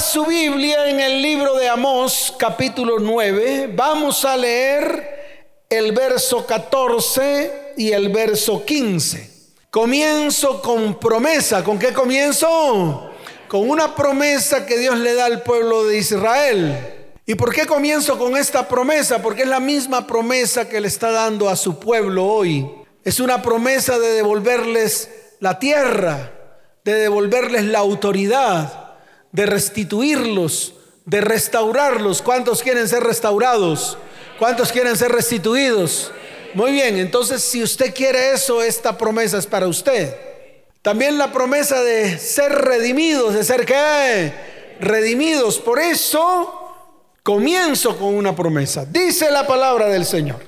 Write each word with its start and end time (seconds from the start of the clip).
Su 0.00 0.26
Biblia 0.26 0.88
en 0.88 1.00
el 1.00 1.20
libro 1.20 1.56
de 1.56 1.68
Amós, 1.68 2.32
capítulo 2.38 3.00
9. 3.00 3.72
Vamos 3.74 4.24
a 4.24 4.36
leer 4.36 5.64
el 5.68 5.90
verso 5.90 6.46
14 6.46 7.74
y 7.76 7.90
el 7.90 8.08
verso 8.10 8.64
15. 8.64 9.30
Comienzo 9.70 10.62
con 10.62 11.00
promesa. 11.00 11.64
¿Con 11.64 11.80
qué 11.80 11.92
comienzo? 11.92 13.10
Con 13.48 13.68
una 13.68 13.96
promesa 13.96 14.66
que 14.66 14.78
Dios 14.78 14.98
le 14.98 15.14
da 15.14 15.24
al 15.24 15.42
pueblo 15.42 15.84
de 15.84 15.98
Israel. 15.98 16.94
¿Y 17.26 17.34
por 17.34 17.52
qué 17.52 17.66
comienzo 17.66 18.18
con 18.18 18.36
esta 18.36 18.68
promesa? 18.68 19.20
Porque 19.20 19.42
es 19.42 19.48
la 19.48 19.60
misma 19.60 20.06
promesa 20.06 20.68
que 20.68 20.80
le 20.80 20.86
está 20.86 21.10
dando 21.10 21.48
a 21.48 21.56
su 21.56 21.80
pueblo 21.80 22.24
hoy. 22.24 22.70
Es 23.02 23.18
una 23.18 23.42
promesa 23.42 23.98
de 23.98 24.12
devolverles 24.12 25.10
la 25.40 25.58
tierra, 25.58 26.32
de 26.84 26.94
devolverles 26.94 27.64
la 27.64 27.80
autoridad 27.80 28.77
de 29.32 29.46
restituirlos, 29.46 30.74
de 31.04 31.20
restaurarlos. 31.20 32.22
¿Cuántos 32.22 32.62
quieren 32.62 32.88
ser 32.88 33.02
restaurados? 33.02 33.98
¿Cuántos 34.38 34.72
quieren 34.72 34.96
ser 34.96 35.12
restituidos? 35.12 36.12
Muy 36.54 36.72
bien, 36.72 36.98
entonces 36.98 37.42
si 37.42 37.62
usted 37.62 37.94
quiere 37.94 38.32
eso, 38.32 38.62
esta 38.62 38.96
promesa 38.96 39.38
es 39.38 39.46
para 39.46 39.68
usted. 39.68 40.14
También 40.82 41.18
la 41.18 41.32
promesa 41.32 41.82
de 41.82 42.18
ser 42.18 42.52
redimidos, 42.52 43.34
de 43.34 43.44
ser 43.44 43.66
qué? 43.66 44.32
Redimidos. 44.80 45.58
Por 45.58 45.78
eso 45.78 46.74
comienzo 47.22 47.98
con 47.98 48.14
una 48.14 48.34
promesa. 48.34 48.86
Dice 48.86 49.30
la 49.30 49.46
palabra 49.46 49.88
del 49.88 50.06
Señor. 50.06 50.40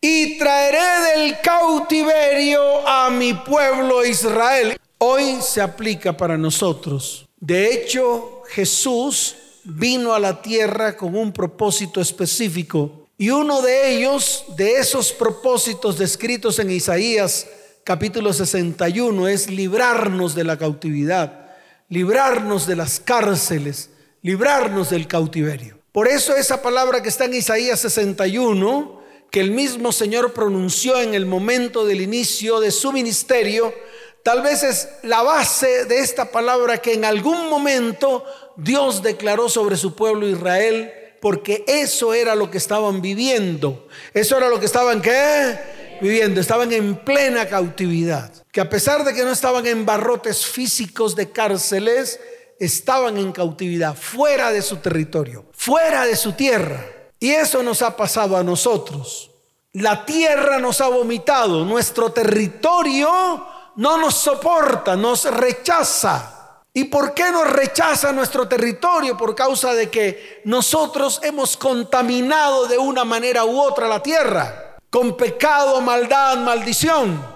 Y 0.00 0.38
traeré 0.38 1.18
del 1.18 1.40
cautiverio 1.40 2.86
a 2.88 3.10
mi 3.10 3.34
pueblo 3.34 4.04
Israel. 4.04 4.76
Hoy 4.98 5.38
se 5.42 5.60
aplica 5.60 6.16
para 6.16 6.38
nosotros 6.38 7.28
de 7.42 7.74
hecho, 7.74 8.44
Jesús 8.50 9.34
vino 9.64 10.14
a 10.14 10.20
la 10.20 10.42
tierra 10.42 10.96
con 10.96 11.16
un 11.16 11.32
propósito 11.32 12.00
específico 12.00 13.08
y 13.18 13.30
uno 13.30 13.62
de 13.62 13.96
ellos, 13.96 14.44
de 14.56 14.76
esos 14.76 15.12
propósitos 15.12 15.98
descritos 15.98 16.60
en 16.60 16.70
Isaías 16.70 17.48
capítulo 17.82 18.32
61, 18.32 19.26
es 19.26 19.50
librarnos 19.50 20.36
de 20.36 20.44
la 20.44 20.56
cautividad, 20.56 21.50
librarnos 21.88 22.68
de 22.68 22.76
las 22.76 23.00
cárceles, 23.00 23.90
librarnos 24.22 24.90
del 24.90 25.08
cautiverio. 25.08 25.80
Por 25.90 26.06
eso 26.06 26.36
esa 26.36 26.62
palabra 26.62 27.02
que 27.02 27.08
está 27.08 27.24
en 27.24 27.34
Isaías 27.34 27.80
61, 27.80 29.02
que 29.32 29.40
el 29.40 29.50
mismo 29.50 29.90
Señor 29.90 30.32
pronunció 30.32 31.00
en 31.00 31.14
el 31.14 31.26
momento 31.26 31.84
del 31.84 32.02
inicio 32.02 32.60
de 32.60 32.70
su 32.70 32.92
ministerio, 32.92 33.74
Tal 34.22 34.40
vez 34.40 34.62
es 34.62 34.88
la 35.02 35.22
base 35.22 35.84
de 35.86 35.98
esta 35.98 36.30
palabra 36.30 36.78
que 36.78 36.94
en 36.94 37.04
algún 37.04 37.50
momento 37.50 38.24
Dios 38.56 39.02
declaró 39.02 39.48
sobre 39.48 39.76
su 39.76 39.96
pueblo 39.96 40.28
Israel, 40.28 40.92
porque 41.20 41.64
eso 41.66 42.14
era 42.14 42.36
lo 42.36 42.48
que 42.48 42.58
estaban 42.58 43.02
viviendo. 43.02 43.88
Eso 44.14 44.36
era 44.36 44.48
lo 44.48 44.60
que 44.60 44.66
estaban 44.66 45.02
¿qué? 45.02 45.58
viviendo. 46.00 46.40
Estaban 46.40 46.72
en 46.72 46.96
plena 46.96 47.48
cautividad. 47.48 48.32
Que 48.52 48.60
a 48.60 48.68
pesar 48.68 49.04
de 49.04 49.12
que 49.12 49.24
no 49.24 49.32
estaban 49.32 49.66
en 49.66 49.84
barrotes 49.84 50.46
físicos 50.46 51.16
de 51.16 51.32
cárceles, 51.32 52.20
estaban 52.60 53.18
en 53.18 53.32
cautividad, 53.32 53.96
fuera 53.96 54.52
de 54.52 54.62
su 54.62 54.76
territorio, 54.76 55.46
fuera 55.52 56.06
de 56.06 56.14
su 56.14 56.32
tierra. 56.34 56.86
Y 57.18 57.30
eso 57.30 57.62
nos 57.64 57.82
ha 57.82 57.96
pasado 57.96 58.36
a 58.36 58.44
nosotros. 58.44 59.32
La 59.72 60.04
tierra 60.04 60.58
nos 60.58 60.80
ha 60.80 60.88
vomitado, 60.88 61.64
nuestro 61.64 62.12
territorio 62.12 63.46
no 63.76 63.96
nos 63.96 64.14
soporta, 64.14 64.96
nos 64.96 65.24
rechaza. 65.24 66.38
¿Y 66.74 66.84
por 66.84 67.12
qué 67.12 67.30
nos 67.30 67.50
rechaza 67.50 68.12
nuestro 68.12 68.48
territorio? 68.48 69.16
Por 69.16 69.34
causa 69.34 69.74
de 69.74 69.90
que 69.90 70.40
nosotros 70.44 71.20
hemos 71.22 71.56
contaminado 71.56 72.66
de 72.66 72.78
una 72.78 73.04
manera 73.04 73.44
u 73.44 73.60
otra 73.60 73.88
la 73.88 74.02
tierra, 74.02 74.78
con 74.88 75.16
pecado, 75.16 75.80
maldad, 75.82 76.38
maldición. 76.38 77.26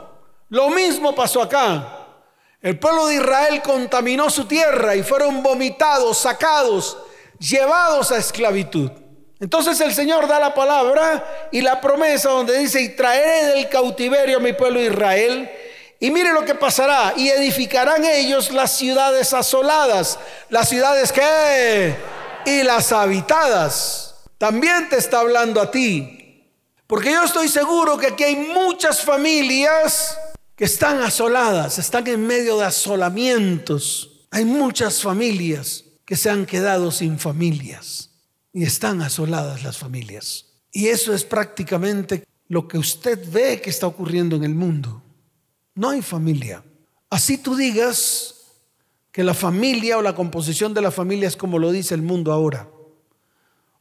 Lo 0.49 0.71
mismo 0.71 1.15
pasó 1.15 1.43
acá. 1.43 1.93
El 2.63 2.79
pueblo 2.79 3.07
de 3.07 3.17
Israel 3.17 3.61
contaminó 3.63 4.31
su 4.31 4.47
tierra 4.47 4.97
y 4.97 5.03
fueron 5.03 5.43
vomitados, 5.43 6.17
sacados, 6.17 6.97
llevados 7.39 8.11
a 8.13 8.17
esclavitud. 8.17 8.91
Entonces 9.39 9.79
el 9.83 9.93
Señor 9.93 10.27
da 10.27 10.41
la 10.41 10.55
palabra 10.55 11.49
y 11.53 11.61
la 11.61 11.79
promesa 11.79 12.31
donde 12.31 12.57
dice, 12.59 12.81
y 12.81 12.97
traeré 12.97 13.55
del 13.55 13.69
cautiverio 13.69 14.39
a 14.39 14.41
mi 14.41 14.55
pueblo 14.55 14.81
Israel 14.81 15.51
y 15.99 16.11
mire 16.11 16.33
lo 16.33 16.45
que 16.45 16.55
pasará. 16.55 17.15
Y 17.17 17.29
edificarán 17.29 18.05
ellos 18.05 18.51
las 18.51 18.77
ciudades 18.77 19.33
asoladas. 19.33 20.19
Las 20.51 20.69
ciudades 20.69 21.13
que... 21.13 21.97
Y 22.45 22.63
las 22.63 22.93
habitadas. 22.93 24.15
También 24.39 24.89
te 24.89 24.97
está 24.97 25.21
hablando 25.21 25.61
a 25.61 25.71
ti. 25.71 26.45
Porque 26.87 27.11
yo 27.11 27.25
estoy 27.25 27.49
seguro 27.49 27.97
que 27.99 28.09
aquí 28.09 28.25
hay 28.25 28.37
muchas 28.37 29.03
familias 29.03 30.17
que 30.55 30.65
están 30.65 31.03
asoladas, 31.03 31.79
están 31.79 32.07
en 32.07 32.27
medio 32.27 32.59
de 32.59 32.67
asolamientos. 32.67 34.27
Hay 34.31 34.45
muchas 34.45 35.03
familias 35.03 35.85
que 36.05 36.17
se 36.17 36.31
han 36.31 36.47
quedado 36.47 36.93
sin 36.93 37.19
familias 37.19 38.11
y 38.53 38.63
están 38.63 39.03
asoladas 39.03 39.65
las 39.65 39.77
familias. 39.77 40.47
Y 40.71 40.89
eso 40.89 41.13
es 41.13 41.25
prácticamente 41.25 42.25
lo 42.49 42.69
que 42.69 42.79
usted 42.79 43.19
ve 43.31 43.61
que 43.61 43.71
está 43.71 43.87
ocurriendo 43.87 44.37
en 44.37 44.45
el 44.45 44.55
mundo. 44.55 45.03
No 45.77 45.91
hay 45.91 46.01
familia. 46.01 46.65
Así 47.11 47.37
tú 47.37 47.55
digas 47.55 48.35
que 49.13 49.23
la 49.23 49.35
familia 49.35 49.99
o 49.99 50.03
la 50.03 50.15
composición 50.15 50.73
de 50.73 50.81
la 50.81 50.91
familia 50.91 51.29
es 51.29 51.37
como 51.37 51.59
lo 51.59 51.71
dice 51.71 51.95
el 51.95 52.01
mundo 52.01 52.33
ahora. 52.33 52.71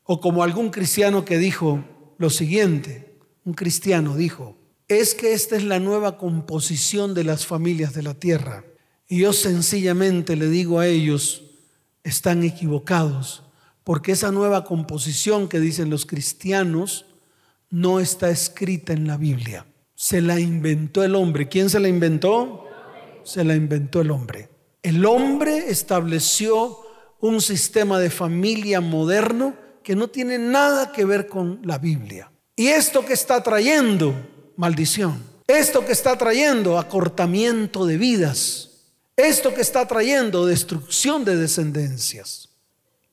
O 0.03 0.19
como 0.19 0.44
algún 0.44 0.69
cristiano 0.69 1.23
que 1.23 1.38
dijo 1.38 1.83
lo 2.17 2.29
siguiente, 2.29 3.17
un 3.45 3.53
cristiano 3.53 4.16
dijo, 4.16 4.57
es 4.89 5.16
que 5.16 5.33
esta 5.33 5.56
es 5.56 5.63
la 5.63 5.79
nueva 5.79 6.17
composición 6.17 7.13
de 7.13 7.23
las 7.23 7.45
familias 7.45 7.94
de 7.94 8.03
la 8.03 8.13
tierra. 8.13 8.66
Y 9.07 9.19
yo 9.19 9.31
sencillamente 9.31 10.35
le 10.35 10.50
digo 10.50 10.79
a 10.79 10.88
ellos, 10.88 11.44
están 12.03 12.44
equivocados, 12.44 13.44
porque 13.85 14.12
esa 14.12 14.31
nueva 14.31 14.66
composición 14.66 15.47
que 15.47 15.62
dicen 15.62 15.89
los 15.89 16.06
cristianos 16.06 17.06
no 17.69 18.01
está 18.01 18.29
escrita 18.29 18.91
en 18.91 19.07
la 19.07 19.16
Biblia 19.16 19.66
se 19.95 20.22
la 20.22 20.39
inventó 20.39 21.03
el 21.03 21.16
hombre. 21.16 21.47
¿Quién 21.47 21.69
se 21.69 21.79
la 21.79 21.88
inventó? 21.88 22.66
Se 23.23 23.44
la 23.44 23.56
inventó 23.56 24.01
el 24.01 24.11
hombre. 24.11 24.50
El 24.83 25.06
hombre 25.06 25.69
estableció 25.69 26.79
un 27.22 27.41
sistema 27.41 27.97
de 28.00 28.09
familia 28.09 28.81
moderno 28.81 29.56
que 29.81 29.95
no 29.95 30.09
tiene 30.09 30.38
nada 30.38 30.91
que 30.91 31.06
ver 31.06 31.28
con 31.28 31.59
la 31.63 31.78
Biblia. 31.78 32.31
Y 32.56 32.67
esto 32.67 33.06
que 33.06 33.13
está 33.13 33.41
trayendo, 33.41 34.13
maldición, 34.57 35.23
esto 35.47 35.85
que 35.85 35.91
está 35.91 36.17
trayendo 36.17 36.77
acortamiento 36.77 37.85
de 37.85 37.97
vidas, 37.97 38.72
esto 39.16 39.53
que 39.53 39.62
está 39.62 39.88
trayendo 39.88 40.45
destrucción 40.45 41.23
de 41.23 41.35
descendencias. 41.38 42.50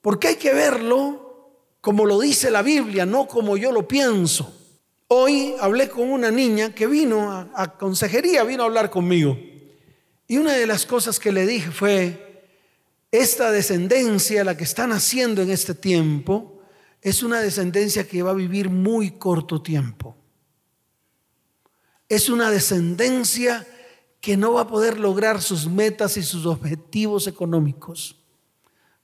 Porque 0.01 0.27
hay 0.27 0.35
que 0.35 0.53
verlo 0.53 1.23
como 1.79 2.05
lo 2.05 2.19
dice 2.19 2.49
la 2.49 2.61
Biblia, 2.61 3.05
no 3.05 3.27
como 3.27 3.57
yo 3.57 3.71
lo 3.71 3.87
pienso. 3.87 4.53
Hoy 5.15 5.53
hablé 5.61 5.89
con 5.89 6.09
una 6.09 6.31
niña 6.31 6.73
que 6.73 6.87
vino 6.87 7.31
a, 7.31 7.77
consejería, 7.77 8.43
vino 8.43 8.63
a 8.63 8.65
hablar 8.65 8.89
conmigo. 8.89 9.37
Y 10.27 10.37
una 10.37 10.53
de 10.53 10.65
las 10.65 10.87
cosas 10.87 11.19
que 11.19 11.31
le 11.31 11.45
dije 11.45 11.69
fue, 11.69 12.49
esta 13.11 13.51
descendencia, 13.51 14.43
la 14.43 14.57
que 14.57 14.63
están 14.63 14.91
haciendo 14.91 15.43
en 15.43 15.51
este 15.51 15.75
tiempo, 15.75 16.63
es 16.99 17.21
una 17.21 17.41
descendencia 17.41 18.07
que 18.07 18.23
va 18.23 18.31
a 18.31 18.33
vivir 18.33 18.71
muy 18.71 19.11
corto 19.11 19.61
tiempo. 19.61 20.17
Es 22.09 22.27
una 22.27 22.49
descendencia 22.49 23.67
que 24.19 24.35
no 24.35 24.53
va 24.53 24.61
a 24.61 24.67
poder 24.67 24.99
lograr 24.99 25.43
sus 25.43 25.67
metas 25.67 26.17
y 26.17 26.23
sus 26.23 26.47
objetivos 26.47 27.27
económicos. 27.27 28.19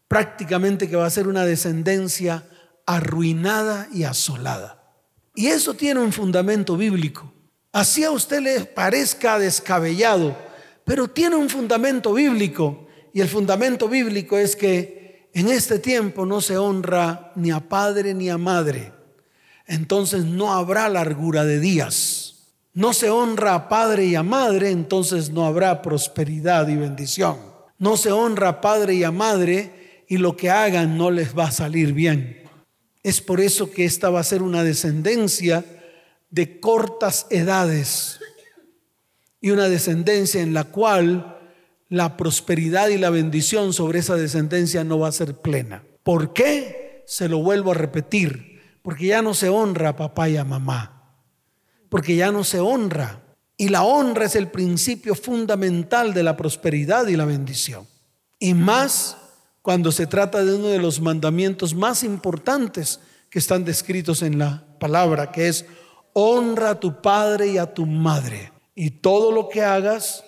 Prácticamente 0.08 0.90
que 0.90 0.96
va 0.96 1.06
a 1.06 1.12
ser 1.12 1.28
una 1.28 1.46
descendencia 1.46 2.50
arruinada 2.88 3.88
y 3.94 4.06
asolada. 4.06 4.79
Y 5.40 5.48
eso 5.48 5.74
tiene 5.74 6.02
un 6.02 6.12
fundamento 6.12 6.76
bíblico. 6.76 7.32
Así 7.72 8.04
a 8.04 8.12
usted 8.12 8.42
le 8.42 8.60
parezca 8.66 9.40
descabellado, 9.40 10.38
pero 10.84 11.08
tiene 11.08 11.38
un 11.38 11.50
fundamento 11.50 12.14
bíblico. 12.14 12.90
Y 13.14 13.22
el 13.22 13.30
fundamento 13.30 13.88
bíblico 13.88 14.38
es 14.38 14.58
que 14.58 15.30
en 15.34 15.48
este 15.48 15.80
tiempo 15.80 16.26
no 16.26 16.42
se 16.42 16.58
honra 16.58 17.32
ni 17.38 17.52
a 17.52 17.62
padre 17.62 18.14
ni 18.14 18.30
a 18.30 18.38
madre. 18.38 18.92
Entonces 19.66 20.26
no 20.26 20.52
habrá 20.52 20.90
largura 20.90 21.46
de 21.46 21.62
días. 21.62 22.58
No 22.74 22.92
se 22.92 23.10
honra 23.10 23.56
a 23.56 23.70
padre 23.70 24.08
y 24.08 24.16
a 24.16 24.24
madre, 24.24 24.72
entonces 24.72 25.30
no 25.30 25.46
habrá 25.46 25.82
prosperidad 25.82 26.68
y 26.68 26.76
bendición. 26.76 27.38
No 27.78 27.96
se 27.96 28.12
honra 28.12 28.50
a 28.50 28.60
padre 28.60 28.96
y 28.96 29.06
a 29.06 29.12
madre 29.12 30.04
y 30.10 30.18
lo 30.18 30.36
que 30.36 30.50
hagan 30.50 30.98
no 30.98 31.12
les 31.12 31.34
va 31.34 31.46
a 31.46 31.52
salir 31.52 31.94
bien. 31.94 32.40
Es 33.04 33.22
por 33.22 33.40
eso 33.40 33.72
que 33.72 33.86
esta 33.86 34.10
va 34.10 34.20
a 34.20 34.24
ser 34.24 34.42
una 34.42 34.64
descendencia 34.64 35.64
de 36.30 36.60
cortas 36.60 37.28
edades 37.30 38.20
y 39.42 39.52
una 39.52 39.70
descendencia 39.70 40.42
en 40.42 40.54
la 40.54 40.66
cual 40.66 41.40
la 41.88 42.18
prosperidad 42.18 42.90
y 42.90 42.98
la 42.98 43.10
bendición 43.10 43.74
sobre 43.74 44.00
esa 44.00 44.16
descendencia 44.16 44.84
no 44.84 45.00
va 45.00 45.08
a 45.08 45.14
ser 45.14 45.36
plena. 45.36 45.84
¿Por 46.04 46.34
qué? 46.34 47.04
Se 47.08 47.28
lo 47.28 47.40
vuelvo 47.40 47.72
a 47.72 47.76
repetir. 47.76 48.50
Porque 48.82 49.08
ya 49.08 49.22
no 49.22 49.34
se 49.34 49.50
honra 49.50 49.90
a 49.90 49.96
papá 49.96 50.30
y 50.30 50.38
a 50.38 50.44
mamá. 50.44 51.16
Porque 51.90 52.16
ya 52.16 52.32
no 52.32 52.44
se 52.44 52.60
honra. 52.60 53.22
Y 53.58 53.70
la 53.70 53.84
honra 53.84 54.26
es 54.26 54.36
el 54.36 54.50
principio 54.50 55.16
fundamental 55.16 56.14
de 56.14 56.24
la 56.24 56.38
prosperidad 56.38 57.08
y 57.08 57.16
la 57.16 57.26
bendición. 57.26 57.88
Y 58.38 58.54
más 58.54 59.18
cuando 59.62 59.92
se 59.92 60.08
trata 60.08 60.44
de 60.44 60.56
uno 60.56 60.68
de 60.68 60.80
los 60.80 61.02
mandamientos 61.02 61.74
más 61.74 62.04
importantes 62.04 63.00
que 63.30 63.40
están 63.40 63.66
descritos 63.66 64.22
en 64.22 64.40
la 64.40 64.66
palabra, 64.80 65.32
que 65.32 65.48
es 65.48 65.66
honra 66.14 66.72
a 66.72 66.80
tu 66.80 67.02
padre 67.02 67.48
y 67.48 67.58
a 67.58 67.74
tu 67.74 67.86
madre. 67.86 68.52
Y 68.76 68.90
todo 68.92 69.32
lo 69.32 69.50
que 69.50 69.62
hagas 69.62 70.24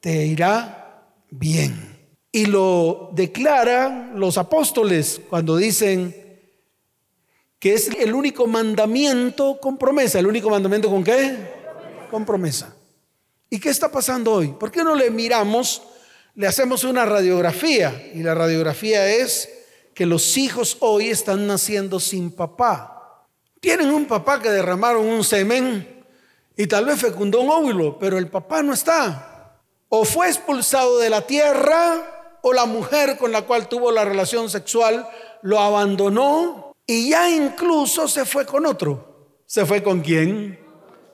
te 0.00 0.26
irá 0.26 1.04
bien. 1.30 1.98
Y 2.32 2.46
lo 2.46 3.10
declaran 3.12 4.12
los 4.14 4.38
apóstoles 4.38 5.20
cuando 5.28 5.56
dicen 5.56 6.14
que 7.58 7.74
es 7.74 7.88
el 7.88 8.14
único 8.14 8.46
mandamiento 8.46 9.58
con 9.60 9.76
promesa. 9.76 10.18
¿El 10.18 10.26
único 10.26 10.48
mandamiento 10.48 10.88
con 10.88 11.04
qué? 11.04 11.36
Con 12.10 12.24
promesa. 12.24 12.74
¿Y 13.50 13.58
qué 13.58 13.68
está 13.68 13.90
pasando 13.90 14.32
hoy? 14.32 14.48
¿Por 14.58 14.70
qué 14.70 14.82
no 14.82 14.94
le 14.94 15.10
miramos, 15.10 15.82
le 16.40 16.46
hacemos 16.46 16.84
una 16.84 17.04
radiografía? 17.04 18.10
Y 18.14 18.22
la 18.22 18.34
radiografía 18.34 19.06
es 19.10 19.50
que 19.92 20.06
los 20.06 20.38
hijos 20.38 20.78
hoy 20.80 21.10
están 21.10 21.46
naciendo 21.46 22.00
sin 22.00 22.30
papá. 22.30 23.26
Tienen 23.60 23.90
un 23.90 24.06
papá 24.06 24.40
que 24.40 24.48
derramaron 24.48 25.04
un 25.04 25.22
semen 25.22 26.02
y 26.56 26.66
tal 26.66 26.86
vez 26.86 26.98
fecundó 26.98 27.42
un 27.42 27.50
óvulo, 27.50 27.98
pero 27.98 28.16
el 28.16 28.28
papá 28.28 28.62
no 28.62 28.72
está 28.72 29.58
o 29.90 30.06
fue 30.06 30.28
expulsado 30.28 30.98
de 30.98 31.10
la 31.10 31.26
tierra 31.26 32.38
o 32.40 32.54
la 32.54 32.64
mujer 32.64 33.18
con 33.18 33.32
la 33.32 33.42
cual 33.42 33.68
tuvo 33.68 33.92
la 33.92 34.06
relación 34.06 34.48
sexual 34.48 35.06
lo 35.42 35.60
abandonó 35.60 36.72
y 36.86 37.10
ya 37.10 37.28
incluso 37.28 38.08
se 38.08 38.24
fue 38.24 38.46
con 38.46 38.64
otro. 38.64 39.42
¿Se 39.44 39.66
fue 39.66 39.82
con 39.82 40.00
quién? 40.00 40.58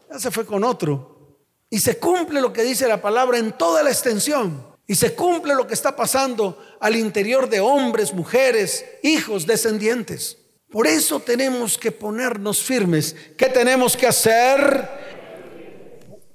Ya 0.08 0.20
se 0.20 0.30
fue 0.30 0.46
con 0.46 0.62
otro. 0.62 1.40
Y 1.68 1.80
se 1.80 1.98
cumple 1.98 2.40
lo 2.40 2.52
que 2.52 2.62
dice 2.62 2.86
la 2.86 3.02
palabra 3.02 3.38
en 3.38 3.58
toda 3.58 3.82
la 3.82 3.90
extensión. 3.90 4.75
Y 4.86 4.94
se 4.94 5.14
cumple 5.14 5.54
lo 5.54 5.66
que 5.66 5.74
está 5.74 5.96
pasando 5.96 6.62
al 6.80 6.94
interior 6.94 7.48
de 7.48 7.60
hombres, 7.60 8.14
mujeres, 8.14 8.84
hijos, 9.02 9.46
descendientes. 9.46 10.38
Por 10.70 10.86
eso 10.86 11.20
tenemos 11.20 11.76
que 11.76 11.90
ponernos 11.90 12.62
firmes. 12.62 13.16
¿Qué 13.36 13.46
tenemos 13.46 13.96
que 13.96 14.06
hacer? 14.06 14.88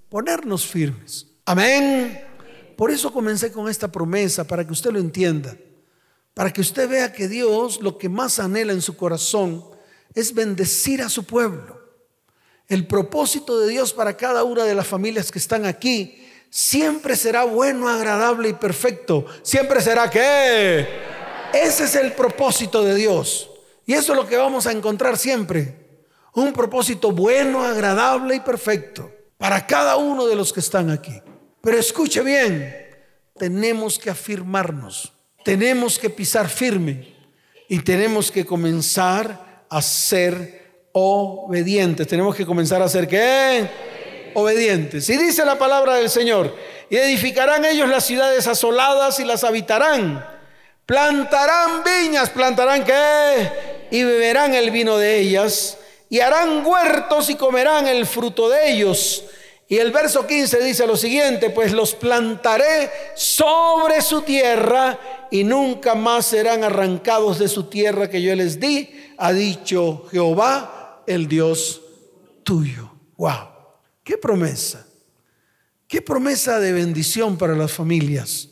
Ponernos 0.10 0.66
firmes. 0.66 1.28
Amén. 1.46 2.22
Por 2.76 2.92
eso 2.92 3.14
comencé 3.14 3.52
con 3.52 3.70
esta 3.70 3.92
promesa, 3.92 4.46
para 4.46 4.66
que 4.66 4.74
usted 4.74 4.92
lo 4.92 5.00
entienda, 5.00 5.56
para 6.34 6.52
que 6.52 6.62
usted 6.62 6.90
vea 6.90 7.14
que 7.14 7.28
Dios 7.28 7.80
lo 7.82 7.98
que 7.98 8.10
más 8.10 8.40
anhela 8.40 8.74
en 8.74 8.82
su 8.82 8.98
corazón 8.98 9.64
es 10.14 10.34
bendecir 10.34 11.02
a 11.02 11.10
su 11.10 11.24
pueblo. 11.24 11.80
El 12.68 12.88
propósito 12.88 13.60
de 13.60 13.70
Dios 13.70 13.94
para 13.94 14.18
cada 14.18 14.44
una 14.44 14.64
de 14.64 14.76
las 14.76 14.88
familias 14.88 15.32
que 15.32 15.40
están 15.40 15.66
aquí 15.66 16.26
siempre 16.52 17.16
será 17.16 17.46
bueno, 17.46 17.88
agradable 17.88 18.50
y 18.50 18.54
perfecto. 18.54 19.26
Siempre 19.42 19.82
será 19.82 20.08
que 20.12 20.86
ese 21.54 21.86
es 21.86 21.96
el 21.96 22.12
propósito 22.12 22.84
de 22.84 22.94
Dios. 22.94 23.50
Y 23.88 23.94
eso 23.94 24.14
es 24.14 24.20
lo 24.20 24.28
que 24.28 24.38
vamos 24.38 24.68
a 24.68 24.72
encontrar 24.72 25.18
siempre. 25.18 26.06
Un 26.36 26.54
propósito 26.54 27.12
bueno, 27.12 27.64
agradable 27.64 28.36
y 28.36 28.40
perfecto 28.42 29.12
para 29.38 29.66
cada 29.66 29.98
uno 29.98 30.28
de 30.28 30.36
los 30.36 30.54
que 30.54 30.60
están 30.60 30.92
aquí. 30.92 31.20
Pero 31.62 31.78
escuche 31.80 32.22
bien, 32.22 32.76
tenemos 33.38 33.98
que 33.98 34.12
afirmarnos, 34.12 35.12
tenemos 35.44 35.98
que 35.98 36.12
pisar 36.12 36.48
firme 36.48 37.16
y 37.68 37.80
tenemos 37.80 38.30
que 38.30 38.46
comenzar 38.46 39.66
a 39.68 39.82
ser 39.82 40.90
obedientes. 40.92 42.08
Tenemos 42.08 42.36
que 42.36 42.46
comenzar 42.46 42.82
a 42.82 42.88
ser 42.88 43.08
qué? 43.08 43.91
Obedientes. 44.34 45.10
Y 45.10 45.18
dice 45.18 45.46
la 45.46 45.58
palabra 45.58 45.96
del 45.96 46.10
Señor, 46.10 46.56
y 46.90 46.98
edificarán 46.98 47.66
ellos 47.66 47.90
las 47.90 48.06
ciudades 48.06 48.48
asoladas 48.48 49.20
y 49.20 49.26
las 49.26 49.44
habitarán. 49.44 50.26
Plantarán 50.86 51.84
viñas, 51.84 52.30
plantarán 52.30 52.84
qué? 52.84 53.88
Y 53.92 54.04
beberán 54.04 54.54
el 54.54 54.72
vino 54.72 54.98
de 54.98 55.20
ellas. 55.20 55.78
Y 56.10 56.20
harán 56.20 56.66
huertos 56.66 57.30
y 57.30 57.36
comerán 57.36 57.88
el 57.88 58.06
fruto 58.06 58.50
de 58.50 58.72
ellos 58.72 59.24
y 59.72 59.78
el 59.78 59.94
verso 59.94 60.28
15 60.28 60.62
dice 60.66 60.86
lo 60.86 60.98
siguiente, 60.98 61.50
pues 61.50 61.72
los 61.72 61.96
plantaré 61.96 62.92
sobre 63.16 64.02
su 64.02 64.22
tierra 64.22 65.00
y 65.32 65.46
nunca 65.46 65.96
más 65.96 66.26
serán 66.26 66.66
arrancados 66.66 67.40
de 67.40 67.48
su 67.48 67.64
tierra 67.70 68.10
que 68.10 68.22
yo 68.22 68.36
les 68.36 68.60
di, 68.60 68.90
ha 69.18 69.32
dicho 69.32 70.08
Jehová, 70.12 71.04
el 71.08 71.30
Dios 71.30 71.82
tuyo. 72.44 72.92
Wow, 73.16 73.51
qué 74.12 74.18
promesa. 74.18 74.86
Qué 75.88 76.02
promesa 76.02 76.60
de 76.60 76.74
bendición 76.74 77.38
para 77.38 77.56
las 77.56 77.72
familias. 77.72 78.50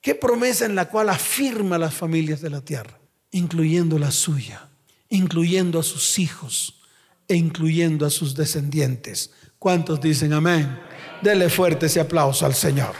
Qué 0.00 0.14
promesa 0.14 0.64
en 0.64 0.76
la 0.76 0.88
cual 0.88 1.08
afirma 1.08 1.76
las 1.76 1.92
familias 1.92 2.40
de 2.40 2.50
la 2.50 2.60
tierra, 2.60 3.00
incluyendo 3.32 3.98
la 3.98 4.12
suya, 4.12 4.68
incluyendo 5.08 5.80
a 5.80 5.82
sus 5.82 6.20
hijos 6.20 6.84
e 7.26 7.34
incluyendo 7.34 8.06
a 8.06 8.10
sus 8.10 8.36
descendientes. 8.36 9.32
¿Cuántos 9.58 10.00
dicen 10.00 10.32
amén? 10.34 10.78
Dele 11.20 11.50
fuerte 11.50 11.86
ese 11.86 11.98
aplauso 11.98 12.46
al 12.46 12.54
Señor. 12.54 12.94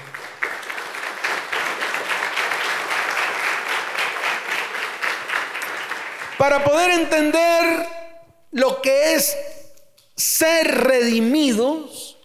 Para 6.37 6.65
poder 6.65 6.99
entender 6.99 7.87
lo 8.51 8.83
que 8.83 9.15
es 9.15 9.37
ser 10.17 10.67
redimidos, 10.67 12.19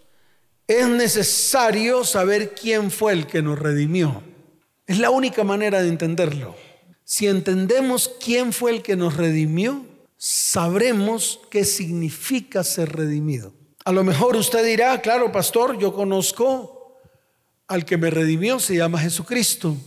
es 0.68 0.88
necesario 0.88 2.04
saber 2.04 2.54
quién 2.54 2.92
fue 2.92 3.14
el 3.14 3.28
que 3.28 3.42
nos 3.42 3.58
redimió. 3.58 4.22
Es 4.86 5.00
la 5.00 5.10
única 5.10 5.44
manera 5.44 5.82
de 5.82 5.90
entenderlo. 5.90 6.56
Si 7.04 7.28
entendemos 7.28 8.12
quién 8.24 8.52
fue 8.52 8.72
el 8.72 8.82
que 8.82 8.96
nos 8.96 9.16
redimió, 9.16 9.86
sabremos 10.18 11.40
qué 11.50 11.64
significa 11.64 12.64
ser 12.64 12.94
redimido. 12.94 13.54
A 13.86 13.94
lo 13.94 14.04
mejor 14.04 14.36
usted 14.36 14.66
dirá, 14.66 15.00
claro, 15.02 15.32
pastor, 15.32 15.78
yo 15.78 15.94
conozco 15.94 16.98
al 17.68 17.86
que 17.86 17.98
me 17.98 18.10
redimió, 18.10 18.60
se 18.60 18.76
llama 18.76 19.00
Jesucristo. 19.00 19.78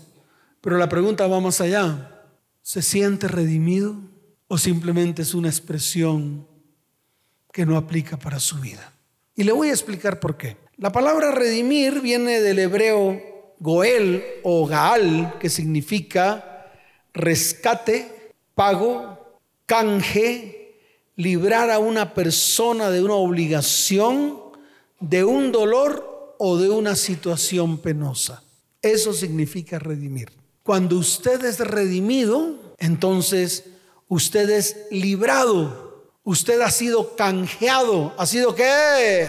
Pero 0.61 0.79
la 0.79 0.89
pregunta 0.89 1.27
va 1.27 1.41
más 1.41 1.61
allá. 1.61 2.25
¿Se 2.63 2.83
siente 2.83 3.29
redimido 3.29 3.97
o 4.49 4.59
simplemente 4.59 5.23
es 5.23 5.35
una 5.35 5.49
expresión 5.49 6.47
que 7.53 7.67
no 7.67 7.77
aplica 7.77 8.17
para 8.17 8.41
su 8.41 8.59
vida? 8.59 8.93
Y 9.35 9.45
le 9.45 9.53
voy 9.53 9.69
a 9.69 9.73
explicar 9.73 10.21
por 10.21 10.37
qué. 10.37 10.57
La 10.77 10.93
palabra 10.93 11.31
redimir 11.31 12.01
viene 12.01 12.41
del 12.41 12.59
hebreo 12.59 13.55
goel 13.59 14.25
o 14.43 14.67
gaal, 14.67 15.39
que 15.39 15.51
significa 15.51 16.73
rescate, 17.13 18.35
pago, 18.55 19.39
canje, 19.67 20.61
librar 21.17 21.71
a 21.71 21.79
una 21.79 22.15
persona 22.15 22.91
de 22.91 23.03
una 23.03 23.15
obligación, 23.15 24.39
de 25.01 25.25
un 25.25 25.53
dolor 25.53 26.37
o 26.39 26.57
de 26.57 26.71
una 26.71 26.97
situación 26.97 27.79
penosa. 27.79 28.43
Eso 28.83 29.13
significa 29.13 29.79
redimir. 29.79 30.33
Cuando 30.63 30.97
usted 30.97 31.45
es 31.45 31.59
redimido, 31.61 32.75
entonces 32.79 33.65
usted 34.09 34.49
es 34.51 34.77
librado. 34.91 35.90
Usted 36.31 36.61
ha 36.61 36.71
sido 36.71 37.17
canjeado. 37.17 38.15
¿Ha 38.17 38.25
sido 38.25 38.55
qué? 38.55 39.27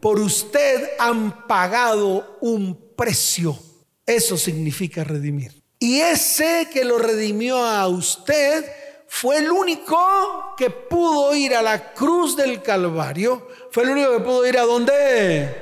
Por 0.00 0.20
usted 0.20 0.90
han 0.98 1.46
pagado 1.46 2.36
un 2.42 2.78
precio. 2.94 3.58
Eso 4.04 4.36
significa 4.36 5.02
redimir. 5.02 5.62
Y 5.78 6.00
ese 6.00 6.68
que 6.70 6.84
lo 6.84 6.98
redimió 6.98 7.56
a 7.56 7.88
usted 7.88 8.70
fue 9.08 9.38
el 9.38 9.50
único 9.50 10.54
que 10.58 10.68
pudo 10.68 11.34
ir 11.34 11.54
a 11.54 11.62
la 11.62 11.94
cruz 11.94 12.36
del 12.36 12.60
Calvario. 12.60 13.48
Fue 13.70 13.84
el 13.84 13.88
único 13.88 14.12
que 14.12 14.20
pudo 14.20 14.46
ir 14.46 14.58
a 14.58 14.64
dónde? 14.64 15.56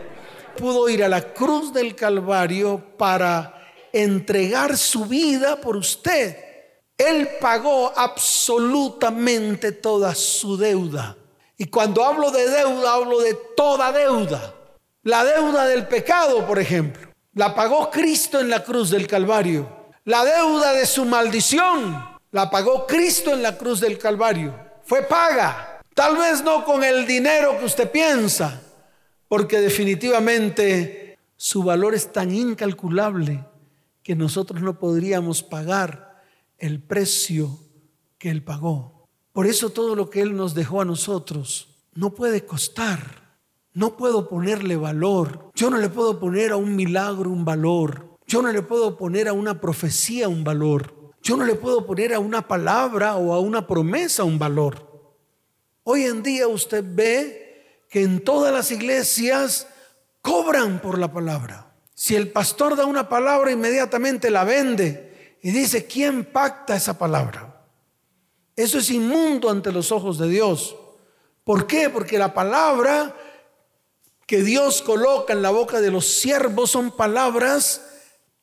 Pudo 0.58 0.88
ir 0.88 1.04
a 1.04 1.08
la 1.08 1.32
cruz 1.32 1.72
del 1.72 1.94
Calvario 1.94 2.82
para 2.98 3.62
entregar 3.92 4.76
su 4.76 5.04
vida 5.04 5.60
por 5.60 5.76
usted. 5.76 6.51
Él 6.96 7.28
pagó 7.40 7.92
absolutamente 7.96 9.72
toda 9.72 10.14
su 10.14 10.56
deuda. 10.56 11.16
Y 11.56 11.66
cuando 11.66 12.04
hablo 12.04 12.30
de 12.30 12.48
deuda, 12.48 12.94
hablo 12.94 13.20
de 13.20 13.34
toda 13.56 13.92
deuda. 13.92 14.54
La 15.02 15.24
deuda 15.24 15.66
del 15.66 15.86
pecado, 15.88 16.46
por 16.46 16.58
ejemplo, 16.58 17.08
la 17.34 17.54
pagó 17.54 17.90
Cristo 17.90 18.40
en 18.40 18.50
la 18.50 18.62
cruz 18.62 18.90
del 18.90 19.06
Calvario. 19.06 19.68
La 20.04 20.24
deuda 20.24 20.72
de 20.72 20.86
su 20.86 21.04
maldición, 21.04 22.18
la 22.30 22.50
pagó 22.50 22.86
Cristo 22.86 23.32
en 23.32 23.42
la 23.42 23.56
cruz 23.56 23.80
del 23.80 23.98
Calvario. 23.98 24.54
Fue 24.84 25.02
paga. 25.02 25.80
Tal 25.94 26.16
vez 26.16 26.42
no 26.42 26.64
con 26.64 26.82
el 26.82 27.06
dinero 27.06 27.58
que 27.58 27.66
usted 27.66 27.90
piensa, 27.90 28.60
porque 29.28 29.60
definitivamente 29.60 31.18
Su 31.36 31.64
valor 31.64 31.92
es 31.92 32.12
tan 32.12 32.32
incalculable 32.32 33.44
que 34.04 34.14
nosotros 34.14 34.62
no 34.62 34.78
podríamos 34.78 35.42
pagar 35.42 36.11
el 36.62 36.80
precio 36.80 37.58
que 38.18 38.30
Él 38.30 38.44
pagó. 38.44 39.08
Por 39.32 39.46
eso 39.46 39.70
todo 39.70 39.96
lo 39.96 40.08
que 40.08 40.22
Él 40.22 40.36
nos 40.36 40.54
dejó 40.54 40.80
a 40.80 40.84
nosotros 40.84 41.86
no 41.92 42.14
puede 42.14 42.46
costar. 42.46 43.20
No 43.74 43.96
puedo 43.96 44.28
ponerle 44.28 44.76
valor. 44.76 45.50
Yo 45.54 45.70
no 45.70 45.78
le 45.78 45.88
puedo 45.88 46.20
poner 46.20 46.52
a 46.52 46.56
un 46.56 46.76
milagro 46.76 47.30
un 47.30 47.44
valor. 47.44 48.16
Yo 48.26 48.42
no 48.42 48.52
le 48.52 48.62
puedo 48.62 48.96
poner 48.96 49.26
a 49.26 49.32
una 49.32 49.60
profecía 49.60 50.28
un 50.28 50.44
valor. 50.44 51.12
Yo 51.20 51.36
no 51.36 51.44
le 51.44 51.56
puedo 51.56 51.84
poner 51.84 52.14
a 52.14 52.20
una 52.20 52.46
palabra 52.46 53.16
o 53.16 53.32
a 53.32 53.40
una 53.40 53.66
promesa 53.66 54.22
un 54.22 54.38
valor. 54.38 55.10
Hoy 55.82 56.04
en 56.04 56.22
día 56.22 56.46
usted 56.46 56.84
ve 56.86 57.82
que 57.88 58.02
en 58.02 58.22
todas 58.22 58.52
las 58.54 58.70
iglesias 58.70 59.66
cobran 60.20 60.80
por 60.80 60.98
la 60.98 61.12
palabra. 61.12 61.74
Si 61.92 62.14
el 62.14 62.30
pastor 62.30 62.76
da 62.76 62.86
una 62.86 63.08
palabra, 63.08 63.50
inmediatamente 63.50 64.30
la 64.30 64.44
vende 64.44 65.11
y 65.42 65.50
dice, 65.50 65.86
¿quién 65.86 66.24
pacta 66.24 66.76
esa 66.76 66.96
palabra? 66.96 67.62
Eso 68.54 68.78
es 68.78 68.90
inmundo 68.90 69.50
ante 69.50 69.72
los 69.72 69.90
ojos 69.90 70.18
de 70.18 70.28
Dios. 70.28 70.76
¿Por 71.44 71.66
qué? 71.66 71.90
Porque 71.90 72.16
la 72.16 72.32
palabra 72.32 73.14
que 74.26 74.42
Dios 74.42 74.80
coloca 74.82 75.32
en 75.32 75.42
la 75.42 75.50
boca 75.50 75.80
de 75.80 75.90
los 75.90 76.06
siervos 76.06 76.70
son 76.70 76.92
palabras 76.92 77.82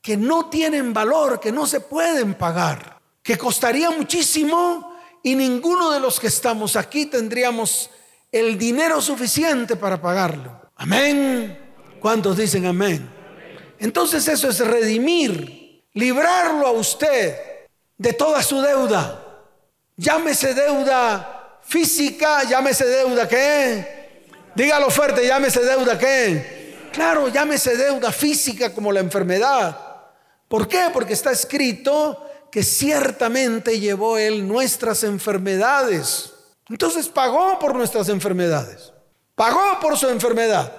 que 0.01 0.17
no 0.17 0.49
tienen 0.49 0.93
valor, 0.93 1.39
que 1.39 1.51
no 1.51 1.65
se 1.65 1.79
pueden 1.79 2.33
pagar, 2.33 3.01
que 3.23 3.37
costaría 3.37 3.89
muchísimo 3.89 4.95
y 5.23 5.35
ninguno 5.35 5.91
de 5.91 5.99
los 5.99 6.19
que 6.19 6.27
estamos 6.27 6.75
aquí 6.75 7.05
tendríamos 7.05 7.89
el 8.31 8.57
dinero 8.57 9.01
suficiente 9.01 9.75
para 9.75 10.01
pagarlo. 10.01 10.61
Amén. 10.75 11.57
¿Cuántos 11.99 12.37
dicen 12.37 12.65
amén? 12.65 13.09
Entonces 13.79 14.27
eso 14.27 14.49
es 14.49 14.59
redimir, 14.59 15.58
librarlo 15.93 16.67
a 16.67 16.71
usted 16.71 17.35
de 17.97 18.13
toda 18.13 18.41
su 18.41 18.61
deuda. 18.61 19.25
Llámese 19.95 20.53
deuda 20.53 21.59
física, 21.61 22.43
llámese 22.43 22.85
deuda 22.85 23.27
qué. 23.27 23.99
Dígalo 24.55 24.89
fuerte, 24.89 25.25
llámese 25.25 25.63
deuda 25.63 25.97
qué. 25.97 26.89
Claro, 26.91 27.27
llámese 27.27 27.77
deuda 27.77 28.11
física 28.11 28.73
como 28.73 28.91
la 28.91 28.99
enfermedad. 28.99 29.77
¿Por 30.47 30.67
qué? 30.67 30.87
Porque 30.91 31.13
está 31.13 31.31
escrito 31.31 32.25
que 32.51 32.63
ciertamente 32.63 33.79
llevó 33.79 34.17
Él 34.17 34.47
nuestras 34.47 35.03
enfermedades. 35.03 36.33
Entonces 36.69 37.07
pagó 37.07 37.59
por 37.59 37.75
nuestras 37.75 38.09
enfermedades. 38.09 38.91
Pagó 39.35 39.79
por 39.79 39.97
su 39.97 40.09
enfermedad. 40.09 40.71